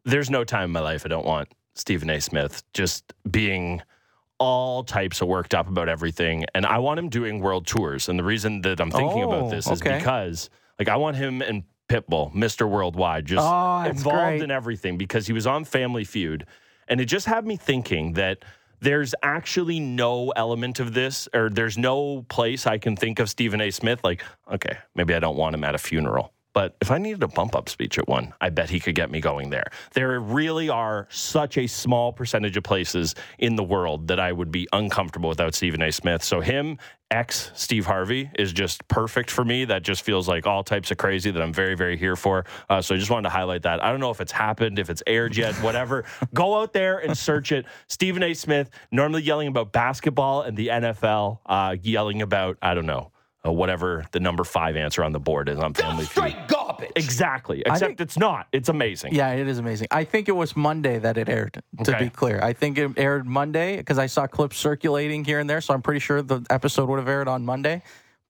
There's 0.10 0.30
no 0.32 0.44
time 0.44 0.64
in 0.66 0.72
my 0.72 0.80
life 0.80 1.06
I 1.06 1.10
don't 1.10 1.26
want 1.26 1.50
Stephen 1.76 2.10
A. 2.10 2.20
Smith 2.20 2.64
just 2.74 3.14
being 3.30 3.82
all 4.40 4.84
types 4.84 5.22
of 5.22 5.28
worked 5.28 5.54
up 5.54 5.68
about 5.68 5.88
everything. 5.88 6.46
And 6.56 6.66
I 6.66 6.80
want 6.80 6.98
him 6.98 7.10
doing 7.10 7.42
world 7.42 7.68
tours. 7.68 8.10
And 8.10 8.18
the 8.18 8.24
reason 8.24 8.62
that 8.62 8.82
I'm 8.82 8.90
thinking 8.90 9.24
Oh, 9.24 9.32
about 9.32 9.52
this 9.52 9.68
is 9.68 9.82
oh, 9.84 9.86
okay. 9.86 10.00
because, 10.00 10.50
like, 10.80 10.90
I 10.90 10.96
want 10.96 11.18
him 11.18 11.44
and 11.44 11.64
Pitbull, 11.90 12.34
Mr. 12.34 12.68
Worldwide, 12.68 13.26
just 13.26 13.46
Oh, 13.46 13.84
involved 13.84 14.18
great. 14.18 14.42
in 14.42 14.50
everything 14.50 14.98
because 14.98 15.28
he 15.28 15.34
was 15.34 15.46
on 15.46 15.64
Family 15.64 16.04
Feud. 16.04 16.46
And 16.88 17.00
it 17.00 17.06
just 17.06 17.28
had 17.28 17.46
me 17.46 17.56
thinking 17.56 18.14
that 18.14 18.44
there's 18.80 19.14
actually 19.22 19.80
no 19.80 20.30
element 20.32 20.80
of 20.80 20.94
this, 20.96 21.28
or 21.36 21.50
there's 21.50 21.78
no 21.78 22.24
place 22.30 22.66
I 22.66 22.80
can 22.80 22.96
think 22.96 23.20
of 23.20 23.30
Stephen 23.30 23.62
A. 23.62 23.70
Smith. 23.70 24.00
Like, 24.04 24.24
okay, 24.52 24.78
maybe 24.96 25.14
I 25.14 25.20
don't 25.20 25.36
want 25.38 25.54
him 25.54 25.64
at 25.64 25.76
a 25.76 25.80
funeral. 25.80 26.34
But 26.54 26.76
if 26.82 26.90
I 26.90 26.98
needed 26.98 27.22
a 27.22 27.28
bump 27.28 27.56
up 27.56 27.70
speech 27.70 27.98
at 28.00 28.08
one, 28.08 28.34
I 28.42 28.50
bet 28.50 28.70
he 28.70 28.80
could 28.80 28.96
get 28.96 29.12
me 29.12 29.22
going 29.22 29.50
there. 29.50 29.72
There 29.94 30.20
really 30.20 30.70
are 30.70 31.08
such 31.10 31.58
a 31.58 31.68
small 31.68 32.12
percentage 32.12 32.58
of 32.58 32.64
places 32.64 33.16
in 33.38 33.56
the 33.56 33.64
world 33.64 34.08
that 34.08 34.20
I 34.20 34.32
would 34.32 34.52
be 34.52 34.68
uncomfortable 34.74 35.30
without 35.30 35.54
Stephen 35.54 35.82
A. 35.82 35.92
Smith. 35.92 36.24
So 36.24 36.42
him, 36.42 36.80
ex 37.12 37.52
Steve 37.54 37.86
Harvey, 37.86 38.32
is 38.38 38.52
just 38.52 38.88
perfect 38.88 39.30
for 39.30 39.46
me. 39.46 39.66
That 39.66 39.84
just 39.84 40.02
feels 40.02 40.28
like 40.28 40.48
all 40.48 40.64
types 40.64 40.90
of 40.90 40.98
crazy 40.98 41.30
that 41.30 41.42
I'm 41.42 41.54
very, 41.54 41.76
very 41.76 41.98
here 41.98 42.16
for. 42.16 42.46
Uh, 42.68 42.82
so 42.82 42.96
I 42.96 42.98
just 42.98 43.12
wanted 43.12 43.30
to 43.30 43.36
highlight 43.36 43.62
that. 43.64 43.84
I 43.84 43.92
don't 43.92 44.00
know 44.00 44.12
if 44.12 44.20
it's 44.20 44.32
happened, 44.32 44.80
if 44.80 44.90
it's 44.90 45.04
aired 45.06 45.38
yet, 45.38 45.54
whatever. 45.56 46.06
Go 46.34 46.60
out 46.60 46.74
there 46.74 46.98
and 46.98 47.16
search 47.16 47.52
it. 47.52 47.66
Stephen 47.88 48.24
A. 48.24 48.34
Smith, 48.34 48.72
normally 48.92 49.22
yelling 49.22 49.48
about 49.48 49.72
basketball 49.72 50.42
and 50.42 50.58
the 50.58 50.68
NFL, 50.68 51.40
uh, 51.46 51.76
yelling 51.82 52.24
about, 52.24 52.58
I 52.62 52.74
don't 52.74 52.88
know, 52.88 53.12
uh, 53.46 53.52
whatever 53.52 54.06
the 54.12 54.20
number 54.20 54.44
five 54.44 54.76
answer 54.76 55.04
on 55.04 55.12
the 55.14 55.20
board 55.20 55.48
is 55.50 55.58
on 55.60 55.74
Family 55.74 56.06
Feud. 56.06 56.36
garbage. 56.48 56.92
Exactly. 56.96 57.62
Except 57.62 57.80
think- 57.80 58.02
it's 58.02 58.18
not. 58.18 58.48
It's 58.52 58.70
amazing. 58.70 59.14
Yeah, 59.14 59.32
it 59.32 59.48
is 59.48 59.58
amazing. 59.60 59.88
I 59.92 60.04
think 60.04 60.28
it 60.28 60.34
was 60.34 60.56
Monday 60.56 61.00
that 61.00 61.18
it 61.18 61.30
aired, 61.30 61.62
to 61.84 61.96
Okay. 61.96 62.06
be 62.06 62.10
clear. 62.10 62.40
I 62.42 62.54
think 62.54 62.78
it 62.78 62.92
aired 62.98 63.26
Monday 63.26 63.78
because 63.78 63.98
I 63.98 64.08
saw 64.08 64.28
clips 64.28 64.58
circulating 64.58 65.24
here 65.24 65.40
and 65.40 65.50
there. 65.50 65.62
So 65.62 65.74
I'm 65.74 65.82
pretty 65.82 66.00
sure 66.02 66.22
the 66.22 66.46
episode 66.50 66.90
would 66.90 67.00
have 67.00 67.08
aired 67.08 67.28
on 67.28 67.46
Monday. 67.46 67.82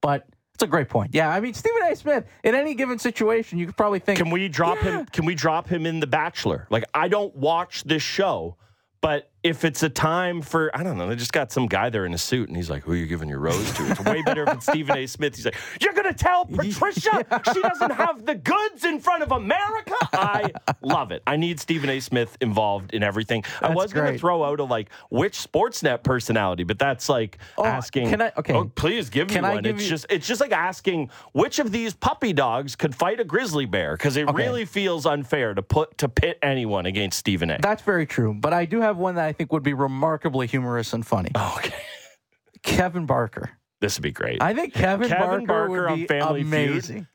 But 0.01 0.28
it's 0.53 0.64
a 0.64 0.68
great 0.68 0.89
point. 0.89 1.14
Yeah, 1.14 1.30
I 1.30 1.39
mean, 1.39 1.53
Stephen 1.53 1.82
A. 1.89 1.95
Smith, 1.95 2.26
in 2.43 2.53
any 2.53 2.74
given 2.76 2.99
situation, 2.99 3.57
you 3.60 3.66
could 3.66 3.78
probably 3.78 3.99
think. 3.99 4.18
Can 4.20 4.30
we 4.30 4.47
drop 4.47 4.78
him? 4.80 5.05
Can 5.07 5.26
we 5.26 5.34
drop 5.36 5.68
him 5.68 5.86
in 5.86 5.99
The 5.99 6.07
Bachelor? 6.07 6.68
Like, 6.70 6.84
I 6.93 7.07
don't 7.07 7.36
watch 7.36 7.84
this 7.84 8.03
show, 8.03 8.57
but 9.01 9.28
if 9.41 9.63
it's 9.63 9.83
a 9.83 9.89
time 9.89 10.41
for, 10.41 10.69
I 10.77 10.83
don't 10.83 10.97
know, 10.97 11.07
they 11.07 11.15
just 11.15 11.31
got 11.31 11.51
some 11.51 11.67
guy 11.67 11.89
there 11.89 12.05
in 12.05 12.13
a 12.13 12.17
suit 12.17 12.49
and 12.49 12.57
he's 12.57 12.69
like, 12.69 12.83
who 12.83 12.91
are 12.91 12.95
you 12.95 13.07
giving 13.07 13.29
your 13.29 13.39
rose 13.39 13.71
to? 13.75 13.89
It's 13.89 13.99
way 14.01 14.21
better 14.21 14.43
if 14.43 14.55
it's 14.55 14.65
Stephen 14.65 14.97
A. 14.97 15.05
Smith. 15.07 15.35
He's 15.35 15.45
like, 15.45 15.55
you're 15.79 15.93
going 15.93 16.07
to 16.07 16.13
tell 16.13 16.45
Patricia 16.45 17.25
she 17.53 17.61
doesn't 17.61 17.91
have 17.91 18.25
the 18.25 18.35
goods 18.35 18.83
in 18.83 18.99
front 18.99 19.23
of 19.23 19.31
America? 19.31 19.93
I 20.11 20.51
love 20.81 21.11
it. 21.13 21.23
I 21.25 21.37
need 21.37 21.59
Stephen 21.61 21.89
A. 21.89 22.01
Smith 22.01 22.37
involved 22.41 22.93
in 22.93 23.01
everything. 23.01 23.43
I 23.61 23.67
That's 23.69 23.75
was 23.75 23.93
going 23.93 24.11
to 24.13 24.19
throw 24.19 24.43
out 24.43 24.59
a 24.59 24.65
like, 24.65 24.89
which 25.09 25.37
Sportsnet 25.37 26.03
personality, 26.03 26.63
but 26.65 26.77
that's 26.77 27.07
like 27.07 27.37
Oh, 27.57 27.63
asking. 27.65 28.09
can 28.09 28.21
I- 28.21 28.33
okay. 28.37 28.53
Oh, 28.53 28.65
please 28.75 29.09
give 29.09 29.29
Can 29.29 29.43
me 29.43 29.49
I 29.49 29.53
one. 29.55 29.63
give 29.63 29.75
it's 29.75 29.85
you- 29.85 29.89
just 29.89 30.05
it's 30.09 30.27
just 30.27 30.41
like 30.41 30.51
asking 30.51 31.09
which 31.31 31.59
of 31.59 31.71
these 31.71 31.93
puppy 31.93 32.33
dogs 32.33 32.75
could 32.75 32.93
fight 32.93 33.19
a 33.21 33.23
grizzly 33.23 33.65
bear 33.65 33.95
because 33.95 34.17
it 34.17 34.27
Okay. 34.27 34.35
really 34.35 34.65
feels 34.65 35.05
unfair 35.05 35.53
to 35.53 35.61
put 35.61 35.97
to 35.99 36.09
pit 36.09 36.37
anyone 36.41 36.85
against 36.85 37.19
Stephen 37.19 37.49
A. 37.51 37.57
That's 37.61 37.83
very 37.83 38.05
true. 38.05 38.33
But 38.33 38.53
I 38.53 38.65
do 38.65 38.81
have 38.81 38.97
one 38.97 39.15
that 39.15 39.25
I 39.25 39.28
think 39.34 39.51
would 39.51 39.63
be 39.63 39.73
remarkably 39.73 40.47
humorous 40.47 40.93
and 40.93 41.05
funny. 41.05 41.32
Oh, 41.36 41.55
okay, 41.57 41.82
Kevin 42.63 43.05
Barker. 43.05 43.51
this 43.82 43.97
would 43.97 44.03
be 44.03 44.11
great. 44.11 44.41
I 44.41 44.53
think 44.53 44.73
Kevin, 44.73 45.09
Kevin 45.09 45.45
Barker, 45.45 45.45
Barker 45.45 45.69
would 45.69 45.91
on 45.91 45.99
be 45.99 46.07
Family 46.07 46.43
Feud, 46.43 46.69
amazing. 46.69 47.07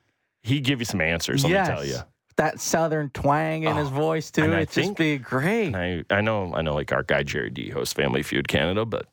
He'd 0.43 0.65
give 0.65 0.81
you 0.81 0.85
some 0.85 1.01
answers. 1.01 1.45
Let 1.45 1.51
yes. 1.51 1.69
me 1.69 1.75
tell 1.75 1.85
you. 1.85 1.99
That 2.37 2.61
southern 2.61 3.11
twang 3.11 3.63
in 3.63 3.77
his 3.77 3.87
oh, 3.89 3.93
voice 3.93 4.31
too. 4.33 4.53
I 4.53 4.63
It'd 4.63 4.71
just 4.71 4.97
be 4.97 5.19
great. 5.19 5.75
I 5.75 6.05
I 6.11 6.21
know 6.21 6.53
I 6.53 6.63
know 6.63 6.75
like 6.75 6.93
our 6.93 7.05
guy 7.05 7.23
Gerry 7.23 7.51
Dee 7.51 7.71
hosts 7.71 7.95
Family 7.95 8.25
Feud 8.25 8.49
Canada, 8.49 8.85
but 8.85 9.07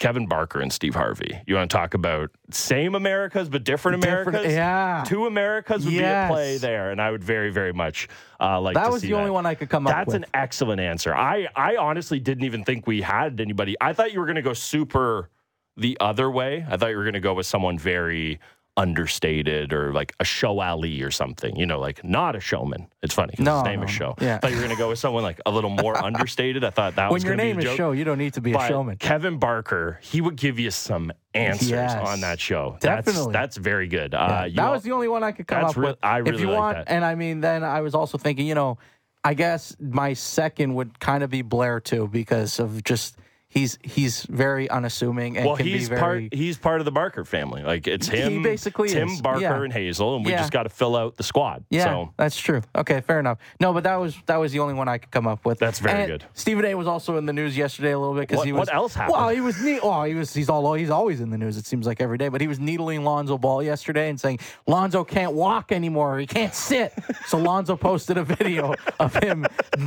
Kevin 0.00 0.26
Barker 0.26 0.60
and 0.60 0.72
Steve 0.72 0.94
Harvey. 0.94 1.40
You 1.46 1.54
want 1.54 1.70
to 1.70 1.76
talk 1.76 1.94
about 1.94 2.30
same 2.50 2.94
Americas 2.94 3.48
but 3.48 3.64
different 3.64 4.02
Different- 4.02 4.28
Americas? 4.28 4.52
yeah. 4.52 5.04
two 5.06 5.26
Americas 5.26 5.84
would 5.84 5.94
Yes. 5.94 6.28
be 6.28 6.32
a 6.32 6.34
play 6.34 6.56
there, 6.58 6.90
and 6.90 7.00
I 7.00 7.10
would 7.10 7.22
very 7.22 7.50
very 7.50 7.72
much 7.72 8.08
uh, 8.40 8.60
like. 8.60 8.74
That 8.74 8.90
was 8.90 9.02
the 9.02 9.14
only 9.14 9.30
one 9.30 9.46
I 9.46 9.54
could 9.54 9.68
come 9.70 9.86
up 9.86 9.90
with. 10.06 10.14
That's 10.14 10.14
an 10.14 10.26
excellent 10.34 10.80
answer. 10.80 11.14
I 11.14 11.48
I 11.54 11.76
honestly 11.76 12.18
didn't 12.20 12.44
even 12.44 12.64
think 12.64 12.86
we 12.86 13.02
had 13.02 13.40
anybody. 13.40 13.76
I 13.80 13.92
thought 13.92 14.12
you 14.12 14.20
were 14.20 14.26
going 14.26 14.36
to 14.36 14.42
go 14.42 14.52
super 14.52 15.30
the 15.76 15.96
other 16.00 16.30
way. 16.30 16.64
I 16.68 16.76
thought 16.76 16.90
you 16.90 16.96
were 16.96 17.04
going 17.04 17.14
to 17.14 17.20
go 17.20 17.34
with 17.34 17.46
someone 17.46 17.78
very 17.78 18.40
understated 18.76 19.72
or 19.72 19.92
like 19.92 20.14
a 20.20 20.24
show 20.24 20.60
Ali 20.60 21.02
or 21.02 21.10
something. 21.10 21.56
You 21.56 21.66
know, 21.66 21.78
like 21.78 22.02
not 22.04 22.36
a 22.36 22.40
showman. 22.40 22.86
It's 23.02 23.14
funny 23.14 23.32
because 23.32 23.44
No, 23.44 23.56
his 23.58 23.64
name 23.64 23.80
no, 23.80 23.86
is. 23.86 23.90
Show. 23.90 24.14
Yeah. 24.20 24.36
I 24.36 24.38
thought 24.38 24.50
you 24.50 24.56
were 24.56 24.62
going 24.62 24.74
to 24.74 24.78
go 24.78 24.88
with 24.88 24.98
someone 24.98 25.22
like 25.22 25.40
a 25.46 25.50
little 25.50 25.70
more 25.70 25.96
understated. 26.04 26.64
I 26.64 26.70
thought 26.70 26.96
that 26.96 27.06
when 27.10 27.14
was 27.14 27.24
your 27.24 27.36
name 27.36 27.58
is. 27.58 27.64
Show, 27.76 27.92
you 27.92 28.04
don't 28.04 28.18
need 28.18 28.34
to 28.34 28.40
be 28.40 28.52
a 28.52 28.68
showman. 28.68 28.96
Kevin 28.96 29.38
Barker, 29.38 29.98
he 30.02 30.20
would 30.20 30.36
give 30.36 30.58
you 30.58 30.70
some 30.70 31.12
answers 31.34 31.70
Yes. 31.70 31.94
on 32.08 32.20
that 32.20 32.40
show. 32.40 32.76
Definitely. 32.80 33.32
That's 33.32 33.54
that's 33.54 33.56
very 33.56 33.88
good. 33.88 34.12
Yeah, 34.12 34.18
Uh, 34.40 34.44
you 34.44 34.56
that 34.56 34.62
al- 34.64 34.72
was 34.72 34.82
the 34.82 34.92
only 34.92 35.08
one 35.08 35.22
I 35.22 35.32
could 35.32 35.46
come 35.46 35.64
up 35.64 35.76
real- 35.76 35.90
with. 35.90 35.98
I 36.02 36.20
if 36.20 36.26
really 36.26 36.40
you 36.42 36.48
like 36.50 36.58
want, 36.58 36.76
that. 36.78 36.90
and 36.90 37.04
I 37.04 37.14
mean, 37.14 37.40
then 37.40 37.62
I 37.64 37.80
was 37.80 37.94
also 37.94 38.18
thinking, 38.18 38.46
you 38.46 38.54
know, 38.54 38.78
I 39.22 39.34
guess 39.34 39.76
my 39.80 40.12
second 40.12 40.74
would 40.74 40.98
kind 41.00 41.22
of 41.22 41.30
be 41.30 41.42
Blair 41.42 41.80
too, 41.80 42.08
because 42.08 42.58
of 42.60 42.84
just 42.84 43.16
he's 43.54 43.78
he's 43.82 44.24
very 44.24 44.68
unassuming 44.68 45.36
and 45.38 45.46
well, 45.46 45.56
can 45.56 45.64
he's 45.66 45.88
be 45.88 45.94
very. 45.96 46.00
part. 46.00 46.34
He's 46.34 46.58
part 46.58 46.80
of 46.80 46.84
the 46.84 46.92
Barker 46.92 47.24
family. 47.24 47.62
Like 47.62 47.86
it's 47.86 48.08
him, 48.08 48.32
He 48.32 48.38
basically 48.42 48.88
Tim 48.90 49.08
is. 49.08 49.22
Barker 49.22 49.40
Yeah. 49.40 49.62
and 49.62 49.72
Hazel, 49.72 50.16
and 50.16 50.24
we 50.24 50.32
Yeah. 50.32 50.38
just 50.38 50.52
got 50.52 50.64
to 50.64 50.68
fill 50.68 50.96
out 50.96 51.16
the 51.16 51.22
squad. 51.22 51.64
yeah, 51.70 51.84
So 51.84 52.12
that's 52.16 52.36
true. 52.38 52.60
Okay, 52.76 53.00
fair 53.00 53.20
enough. 53.20 53.38
No, 53.60 53.72
but 53.72 53.84
that 53.84 53.96
was 53.96 54.16
that 54.26 54.36
was 54.36 54.52
the 54.52 54.58
only 54.60 54.74
one 54.74 54.88
I 54.88 54.98
could 54.98 55.10
come 55.10 55.26
up 55.26 55.44
with. 55.46 55.58
That's 55.58 55.78
very 55.78 56.00
And 56.02 56.06
good. 56.12 56.24
Stephen 56.34 56.64
A. 56.66 56.74
was 56.74 56.86
also 56.86 57.16
in 57.16 57.26
the 57.26 57.32
news 57.32 57.56
yesterday 57.56 57.92
a 57.92 57.98
little 57.98 58.14
bit 58.14 58.28
because 58.28 58.44
he 58.44 58.52
was. 58.52 58.66
what 58.68 58.74
else 58.74 58.94
happened? 58.94 59.14
Well, 59.16 59.28
he 59.30 59.40
was. 59.40 59.62
Ne- 59.62 59.80
oh, 59.80 60.02
he 60.04 60.14
was. 60.14 60.34
He's 60.34 60.48
all. 60.48 60.74
He's 60.74 60.90
always 60.90 61.20
in 61.20 61.30
the 61.30 61.38
news. 61.38 61.56
It 61.56 61.64
seems 61.66 61.86
like 61.86 62.00
every 62.00 62.18
day. 62.18 62.28
But 62.28 62.40
he 62.40 62.46
was 62.48 62.58
needling 62.60 63.04
Lonzo 63.04 63.38
Ball 63.38 63.62
yesterday 63.62 64.08
and 64.10 64.20
saying 64.20 64.40
Lonzo 64.66 65.04
can't 65.04 65.32
walk 65.34 65.72
anymore. 65.72 66.18
He 66.18 66.26
can't 66.26 66.54
sit. 66.54 66.92
So 67.26 67.38
Lonzo 67.38 67.76
posted 67.76 68.18
a 68.18 68.24
video 68.24 68.74
of 69.00 69.14
him 69.16 69.46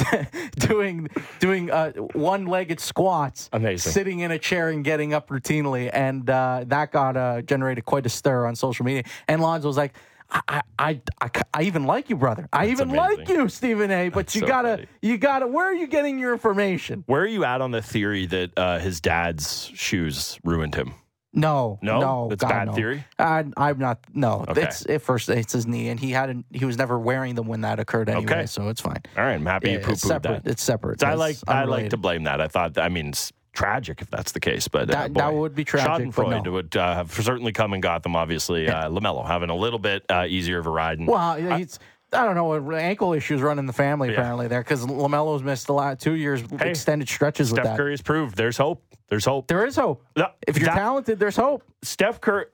doing 0.58 1.08
doing 1.40 1.70
uh, 1.72 1.92
one-legged 2.14 2.80
squats, 2.80 3.50
Amazing. 3.58 3.92
sitting 3.92 4.20
in 4.22 4.32
a 4.32 4.40
chair 4.40 4.70
and 4.70 4.84
getting 4.84 5.14
up 5.14 5.30
routinely, 5.30 5.90
and 5.94 6.30
uh, 6.30 6.64
that 6.68 6.92
got 6.92 7.18
uh, 7.18 7.42
generated 7.42 7.86
quite 7.86 8.06
a 8.06 8.10
stir 8.10 8.46
on 8.46 8.56
social 8.56 8.86
media. 8.86 9.04
And 9.28 9.42
Lonzo 9.42 9.68
was 9.68 9.78
like. 9.78 9.94
I, 10.30 10.62
I, 10.78 11.02
I, 11.22 11.30
I 11.54 11.62
even 11.64 11.86
like 11.86 12.10
you, 12.10 12.18
brother. 12.18 12.50
I 12.52 12.68
even 12.68 12.90
like 12.90 13.30
you, 13.30 13.48
Stephen 13.48 13.90
A. 13.92 14.10
But 14.10 14.26
That's 14.26 14.36
you 14.36 14.42
so 14.42 14.48
gotta, 14.48 14.70
funny. 14.72 14.88
you 15.02 15.18
gotta. 15.18 15.48
Where 15.48 15.66
are 15.68 15.74
you 15.74 15.88
getting 15.88 16.20
your 16.20 16.34
information? 16.34 17.06
where 17.08 17.22
are 17.22 17.26
you 17.28 17.46
at 17.46 17.62
on 17.62 17.72
the 17.72 17.82
theory 17.82 18.26
that 18.26 18.52
uh, 18.58 18.78
his 18.80 19.00
dad's 19.00 19.72
shoes 19.74 20.38
ruined 20.44 20.76
him? 20.76 20.96
No, 21.32 21.80
No? 21.82 22.00
no, 22.02 22.28
That's 22.30 22.42
God, 22.42 22.50
bad 22.50 22.68
no. 22.68 22.74
theory? 22.74 23.06
I, 23.18 23.46
I'm 23.56 23.80
not. 23.80 24.00
No, 24.14 24.44
Okay. 24.50 24.64
it's 24.64 24.86
at 24.90 25.02
first 25.02 25.30
it's 25.30 25.54
his 25.54 25.66
knee, 25.66 25.88
and 25.88 25.98
he 25.98 26.12
hadn't. 26.12 26.46
He 26.52 26.66
was 26.66 26.78
never 26.78 27.00
wearing 27.00 27.36
them 27.36 27.48
when 27.48 27.62
that 27.62 27.80
occurred 27.80 28.10
anyway, 28.10 28.26
Okay. 28.30 28.46
so 28.48 28.68
it's 28.68 28.82
fine. 28.82 29.02
All 29.16 29.24
right, 29.24 29.36
I'm 29.36 29.46
happy 29.46 29.72
you 29.72 29.80
poo 29.80 29.94
it's 29.94 30.04
pooed 30.04 30.08
separate. 30.10 30.44
that. 30.44 30.52
It's 30.52 30.62
separate. 30.64 31.02
I 31.04 31.12
It's 31.12 31.20
like 31.20 31.38
I 31.48 31.64
like 31.64 31.92
to 31.92 31.98
blame 31.98 32.24
that. 32.26 32.42
I 32.42 32.48
thought 32.50 32.78
I 32.78 32.90
mean 32.90 33.10
it's 33.10 33.32
tragic 33.58 34.02
if 34.02 34.10
that's 34.10 34.32
the 34.32 34.40
case, 34.40 34.68
but 34.68 34.90
uh, 34.90 34.94
That- 34.94 35.14
that 35.16 35.34
would 35.34 35.56
be 35.56 35.64
tragic, 35.66 36.08
Schadenfreude 36.10 36.46
no. 36.46 36.52
would 36.52 36.78
uh, 36.78 36.94
have 36.96 37.12
certainly 37.12 37.52
come 37.52 37.74
and 37.74 37.82
got 37.82 38.04
them. 38.04 38.16
Obviously, 38.16 38.70
uh, 38.70 38.90
LaMelo 38.90 39.26
having 39.26 39.50
a 39.50 39.56
little 39.56 39.80
bit 39.80 40.06
uh, 40.10 40.26
easier 40.28 40.60
of 40.60 40.68
a 40.68 40.70
ride. 40.70 41.00
And, 41.00 41.08
Well, 41.08 41.36
he's. 41.58 41.80
I 42.14 42.24
don't 42.24 42.36
know. 42.36 42.72
Ankle 42.78 43.12
issues 43.14 43.42
running 43.42 43.66
the 43.66 43.74
family 43.74 44.08
Yeah. 44.10 44.14
apparently 44.14 44.48
there 44.48 44.62
because 44.62 44.86
LaMelo's 44.86 45.44
missed 45.44 45.68
the 45.68 45.74
last 45.74 46.00
two 46.00 46.14
years 46.14 46.42
Hey, 46.58 46.70
extended 46.70 47.10
stretches 47.10 47.52
with 47.52 47.58
Steph 47.60 47.74
that. 47.74 47.78
Curry's 47.78 48.02
proved 48.02 48.38
there's 48.38 48.56
hope. 48.58 48.82
There's 49.10 49.26
hope. 49.26 49.48
There 49.48 49.66
is 49.66 49.76
hope. 49.76 50.06
No, 50.16 50.28
If 50.48 50.58
you're 50.58 50.68
that- 50.68 50.76
talented, 50.76 51.20
there's 51.20 51.36
hope. 51.36 51.64
Steph 51.82 52.22
Curry, 52.22 52.46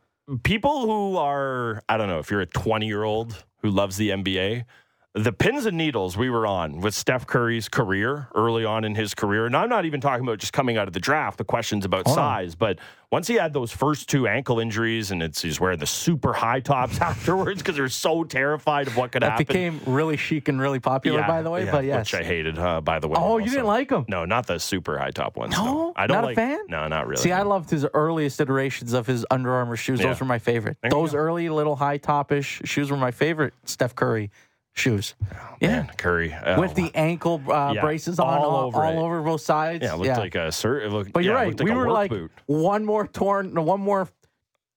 people 0.41 0.81
who 0.87 1.17
are, 1.17 1.83
I 1.87 1.97
don't 1.97 2.07
know, 2.07 2.17
if 2.19 2.31
you're 2.31 2.41
a 2.41 2.47
20 2.47 2.87
year 2.87 3.03
old 3.03 3.43
who 3.61 3.69
loves 3.69 3.95
the 3.97 4.09
NBA, 4.09 4.63
the 5.15 5.31
pins 5.31 5.67
and 5.67 5.77
needles 5.77 6.17
we 6.17 6.27
were 6.31 6.47
on 6.47 6.81
with 6.81 6.95
Steph 6.95 7.27
Curry's 7.27 7.69
career 7.69 8.29
early 8.33 8.65
on 8.65 8.83
in 8.83 8.95
his 8.95 9.13
career, 9.13 9.45
and 9.45 9.55
I'm 9.55 9.69
not 9.69 9.85
even 9.85 10.01
talking 10.01 10.25
about 10.25 10.39
just 10.39 10.53
coming 10.53 10.75
out 10.75 10.87
of 10.87 10.93
the 10.95 10.99
draft, 10.99 11.37
the 11.37 11.43
questions 11.43 11.85
about 11.85 12.03
Oh. 12.07 12.15
size, 12.15 12.55
but 12.55 12.79
once 13.11 13.27
he 13.27 13.35
had 13.35 13.53
those 13.53 13.71
first 13.71 14.09
two 14.09 14.27
ankle 14.27 14.59
injuries 14.59 15.11
and 15.11 15.21
it's 15.21 15.39
he's 15.43 15.59
wearing 15.59 15.77
the 15.77 15.85
super 15.85 16.33
high 16.33 16.59
tops 16.61 16.99
afterwards 17.01 17.61
because 17.61 17.75
they're 17.75 17.89
so 17.89 18.23
terrified 18.23 18.87
of 18.87 18.97
what 18.97 19.11
could 19.11 19.21
That 19.21 19.33
happen. 19.33 19.45
became 19.45 19.81
really 19.85 20.17
chic 20.17 20.47
and 20.47 20.59
really 20.59 20.79
popular, 20.79 21.19
Yeah, 21.19 21.27
by 21.27 21.43
the 21.43 21.51
way. 21.51 21.65
yeah, 21.65 21.71
but 21.71 21.85
yes, 21.85 22.11
which 22.11 22.19
I 22.21 22.23
hated, 22.25 22.57
uh, 22.57 22.81
by 22.81 22.97
the 22.97 23.07
way. 23.07 23.15
Oh, 23.19 23.37
you 23.37 23.51
didn't 23.51 23.67
like 23.67 23.91
'em? 23.91 24.05
No, 24.07 24.25
not 24.25 24.47
the 24.47 24.59
super 24.59 24.97
high 24.97 25.11
top 25.11 25.37
ones. 25.37 25.55
No? 25.55 25.93
I 25.95 26.07
don't 26.07 26.23
Not 26.23 26.31
a 26.31 26.35
fan? 26.35 26.59
No, 26.69 26.87
not 26.87 27.05
really. 27.05 27.21
See, 27.21 27.31
I 27.31 27.43
loved 27.43 27.69
his 27.69 27.85
earliest 27.93 28.41
iterations 28.41 28.93
of 28.93 29.05
his 29.05 29.27
Under 29.29 29.53
Armour 29.53 29.75
shoes. 29.75 29.99
Yeah. 29.99 30.07
Those 30.07 30.21
were 30.21 30.25
my 30.25 30.39
favorite. 30.39 30.77
There 30.81 30.89
Those 30.89 31.13
early 31.13 31.49
little 31.49 31.75
high 31.75 31.97
topish 31.97 32.63
shoes 32.65 32.89
were 32.89 32.97
my 32.97 33.11
favorite. 33.11 33.53
Steph 33.65 33.93
Curry 33.93 34.31
shoes. 34.73 35.15
Yeah. 35.61 35.67
Man, 35.81 35.91
Curry 35.97 36.35
oh, 36.45 36.59
With 36.59 36.73
the 36.75 36.91
ankle 36.95 37.41
uh, 37.47 37.73
Yeah, 37.75 37.81
braces 37.81 38.19
on 38.19 38.27
all 38.27 38.45
all, 38.49 38.65
over 38.67 38.83
all 38.83 38.99
over 39.05 39.21
both 39.21 39.41
sides. 39.41 39.83
yeah, 39.83 39.93
it 39.93 39.97
looked 39.97 40.17
like 40.17 40.35
a 40.35 40.49
cert. 40.49 40.85
It 40.85 40.89
looked, 40.91 41.13
But 41.13 41.23
you're 41.23 41.33
yeah, 41.35 41.39
right. 41.41 41.59
like 41.59 41.67
we 41.67 41.71
were 41.73 41.89
like 41.91 42.09
boot. 42.09 42.31
one 42.47 42.83
more 42.83 43.07
torn, 43.07 43.53
one 43.63 43.79
more 43.79 44.09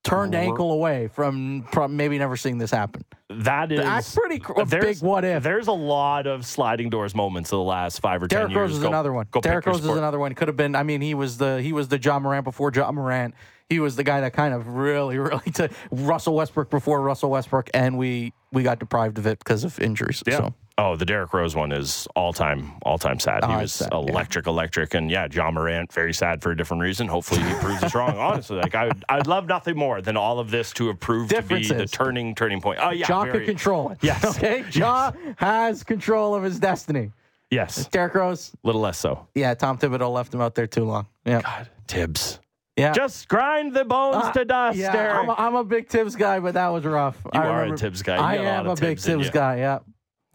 turned 0.04 0.34
Work- 0.34 0.42
ankle 0.42 0.72
away 0.72 1.08
from, 1.08 1.64
from 1.72 1.96
maybe 1.96 2.18
never 2.18 2.36
seeing 2.36 2.58
this 2.58 2.70
happen. 2.70 3.04
That 3.28 3.72
is 3.72 3.80
That's 3.80 4.14
pretty 4.14 4.38
cr- 4.38 4.62
big 4.64 4.98
what 5.02 5.24
if. 5.24 5.42
There's 5.42 5.66
a 5.66 5.72
lot 5.72 6.28
of 6.28 6.46
sliding 6.46 6.90
doors 6.90 7.12
moments 7.14 7.50
of 7.52 7.56
the 7.56 7.62
last 7.64 7.98
five 8.00 8.22
or 8.22 8.28
ten 8.28 8.38
Derrick 8.38 8.50
years. 8.52 8.60
Rose 8.70 8.72
is 8.76 8.82
Go- 8.82 8.88
another 8.88 9.12
one. 9.12 9.26
Derrick 9.42 9.66
Rose 9.66 9.80
is 9.80 9.86
another 9.86 10.20
one. 10.20 10.32
Could 10.34 10.46
have 10.46 10.56
been. 10.56 10.76
I 10.76 10.84
mean, 10.84 11.00
he 11.00 11.14
was 11.14 11.38
the 11.38 11.60
he 11.60 11.72
was 11.72 11.88
the 11.88 11.98
Ja 11.98 12.20
Morant 12.20 12.44
before 12.44 12.70
Ja 12.72 12.92
Morant. 12.92 13.34
He 13.68 13.80
was 13.80 13.96
the 13.96 14.04
guy 14.04 14.20
that 14.20 14.32
kind 14.32 14.54
of 14.54 14.68
really, 14.68 15.18
really 15.30 15.50
to 15.54 15.70
Russell 15.90 16.34
Westbrook 16.34 16.70
before 16.70 17.00
Russell 17.00 17.30
Westbrook, 17.30 17.70
and 17.74 17.98
we 17.98 18.32
we 18.52 18.62
got 18.62 18.78
deprived 18.78 19.18
of 19.18 19.26
it 19.26 19.38
because 19.38 19.64
of 19.64 19.78
injuries. 19.80 20.22
Yeah. 20.26 20.38
So 20.38 20.54
Oh, 20.78 20.94
the 20.94 21.06
Derrick 21.06 21.32
Rose 21.32 21.56
one 21.56 21.72
is 21.72 22.06
all 22.14 22.34
time, 22.34 22.72
all 22.82 22.98
time 22.98 23.18
sad. 23.18 23.40
Oh, 23.42 23.48
he 23.48 23.56
was 23.62 23.72
sad, 23.72 23.88
yeah. 23.92 23.98
electric, 23.98 24.46
electric, 24.46 24.92
and 24.92 25.10
yeah, 25.10 25.26
Ja 25.32 25.50
Morant 25.50 25.90
very 25.90 26.12
sad 26.12 26.42
for 26.42 26.50
a 26.50 26.56
different 26.56 26.82
reason. 26.82 27.08
Hopefully, 27.08 27.40
he 27.40 27.54
proves 27.54 27.82
us 27.82 27.94
wrong. 27.94 28.18
Honestly, 28.18 28.58
like 28.58 28.74
I, 28.74 28.88
would, 28.88 29.02
I'd 29.08 29.26
love 29.26 29.46
nothing 29.46 29.74
more 29.74 30.02
than 30.02 30.18
all 30.18 30.38
of 30.38 30.50
this 30.50 30.74
to 30.74 30.88
have 30.88 31.00
proved 31.00 31.30
to 31.30 31.40
be 31.40 31.66
the 31.66 31.86
turning, 31.86 32.34
turning 32.34 32.60
point. 32.60 32.78
Oh 32.82 32.90
yeah, 32.90 33.06
Ja 33.08 33.24
very- 33.24 33.38
can 33.38 33.46
control 33.46 33.90
it. 33.92 33.98
Yes. 34.02 34.22
Okay. 34.36 34.64
Ja 34.70 35.12
has 35.36 35.82
control 35.82 36.34
of 36.34 36.42
his 36.42 36.58
destiny. 36.60 37.10
Yes, 37.50 37.86
Derrick 37.88 38.14
Rose. 38.14 38.52
a 38.62 38.66
little 38.66 38.82
less 38.82 38.98
so. 38.98 39.26
Yeah. 39.34 39.54
Tom 39.54 39.78
Thibodeau 39.78 40.12
left 40.12 40.34
him 40.34 40.42
out 40.42 40.54
there 40.56 40.66
too 40.66 40.84
long. 40.84 41.06
Yeah. 41.24 41.40
God, 41.40 41.68
Thibs, 41.88 42.38
Yeah. 42.76 42.92
just 42.92 43.26
grind 43.28 43.72
the 43.72 43.84
bones 43.86 44.16
Uh, 44.26 44.32
to 44.32 44.44
dust, 44.44 44.76
yeah, 44.78 44.92
Derrick. 44.92 45.16
I'm 45.16 45.28
a, 45.30 45.34
I'm 45.38 45.54
a 45.54 45.64
big 45.64 45.88
Thibs 45.88 46.14
guy, 46.14 46.38
but 46.40 46.54
that 46.54 46.68
was 46.68 46.84
rough. 46.84 47.18
You 47.32 47.40
I 47.40 47.46
are 47.46 47.48
a 47.48 47.54
remember- 47.62 47.76
Thibs 47.78 48.02
guy. 48.02 48.16
You 48.16 48.22
I 48.22 48.36
got 48.36 48.44
a 48.44 48.48
am 48.48 48.66
a 48.66 48.74
big 48.76 48.98
Thibs 48.98 49.30
guy. 49.30 49.56
Yeah. 49.58 49.78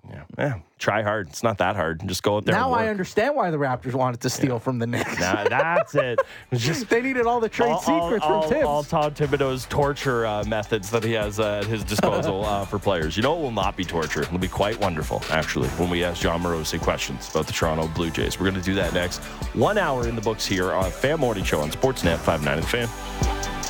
Yeah. 0.09 0.23
yeah, 0.37 0.53
try 0.79 1.03
hard. 1.03 1.27
It's 1.27 1.43
not 1.43 1.59
that 1.59 1.75
hard. 1.75 2.05
Just 2.07 2.23
go 2.23 2.37
out 2.37 2.45
there. 2.45 2.55
Now 2.55 2.73
I 2.73 2.87
understand 2.87 3.35
why 3.35 3.51
the 3.51 3.57
Raptors 3.57 3.93
wanted 3.93 4.19
to 4.21 4.29
steal 4.29 4.57
from 4.57 4.79
the 4.79 4.87
Knicks. 4.87 5.19
Nah, 5.19 5.47
that's 5.47 5.93
it. 5.95 6.19
It's 6.51 6.63
just 6.63 6.89
they 6.89 7.01
needed 7.01 7.25
all 7.27 7.39
the 7.39 7.47
trade 7.47 7.71
all, 7.71 7.79
secrets 7.79 8.25
all, 8.25 8.41
from 8.41 8.51
Thibs. 8.51 8.65
all 8.65 8.83
Tom 8.83 9.13
Thibodeau's 9.13 9.65
torture 9.65 10.25
uh, 10.25 10.43
methods 10.45 10.89
that 10.89 11.03
he 11.03 11.13
has 11.13 11.39
uh, 11.39 11.59
at 11.59 11.65
his 11.65 11.83
disposal 11.83 12.43
uh, 12.45 12.65
for 12.65 12.79
players. 12.79 13.15
You 13.15 13.23
know, 13.23 13.37
it 13.37 13.41
will 13.41 13.51
not 13.51 13.77
be 13.77 13.85
torture. 13.85 14.23
It'll 14.23 14.37
be 14.37 14.47
quite 14.47 14.79
wonderful, 14.79 15.21
actually, 15.29 15.69
when 15.69 15.89
we 15.89 16.03
ask 16.03 16.21
Jon 16.21 16.41
Morosi 16.41 16.79
questions 16.81 17.29
about 17.29 17.47
the 17.47 17.53
Toronto 17.53 17.87
Blue 17.87 18.09
Jays. 18.09 18.39
We're 18.39 18.49
going 18.49 18.61
to 18.61 18.65
do 18.65 18.75
that 18.75 18.93
next. 18.93 19.19
One 19.53 19.77
hour 19.77 20.07
in 20.07 20.15
the 20.15 20.21
books 20.21 20.45
here 20.45 20.73
on 20.73 20.91
Fan 20.91 21.19
Morning 21.19 21.43
Show 21.43 21.61
on 21.61 21.69
Sportsnet 21.71 22.17
59 22.17 22.57
and 22.57 22.67
Fan. 22.67 23.60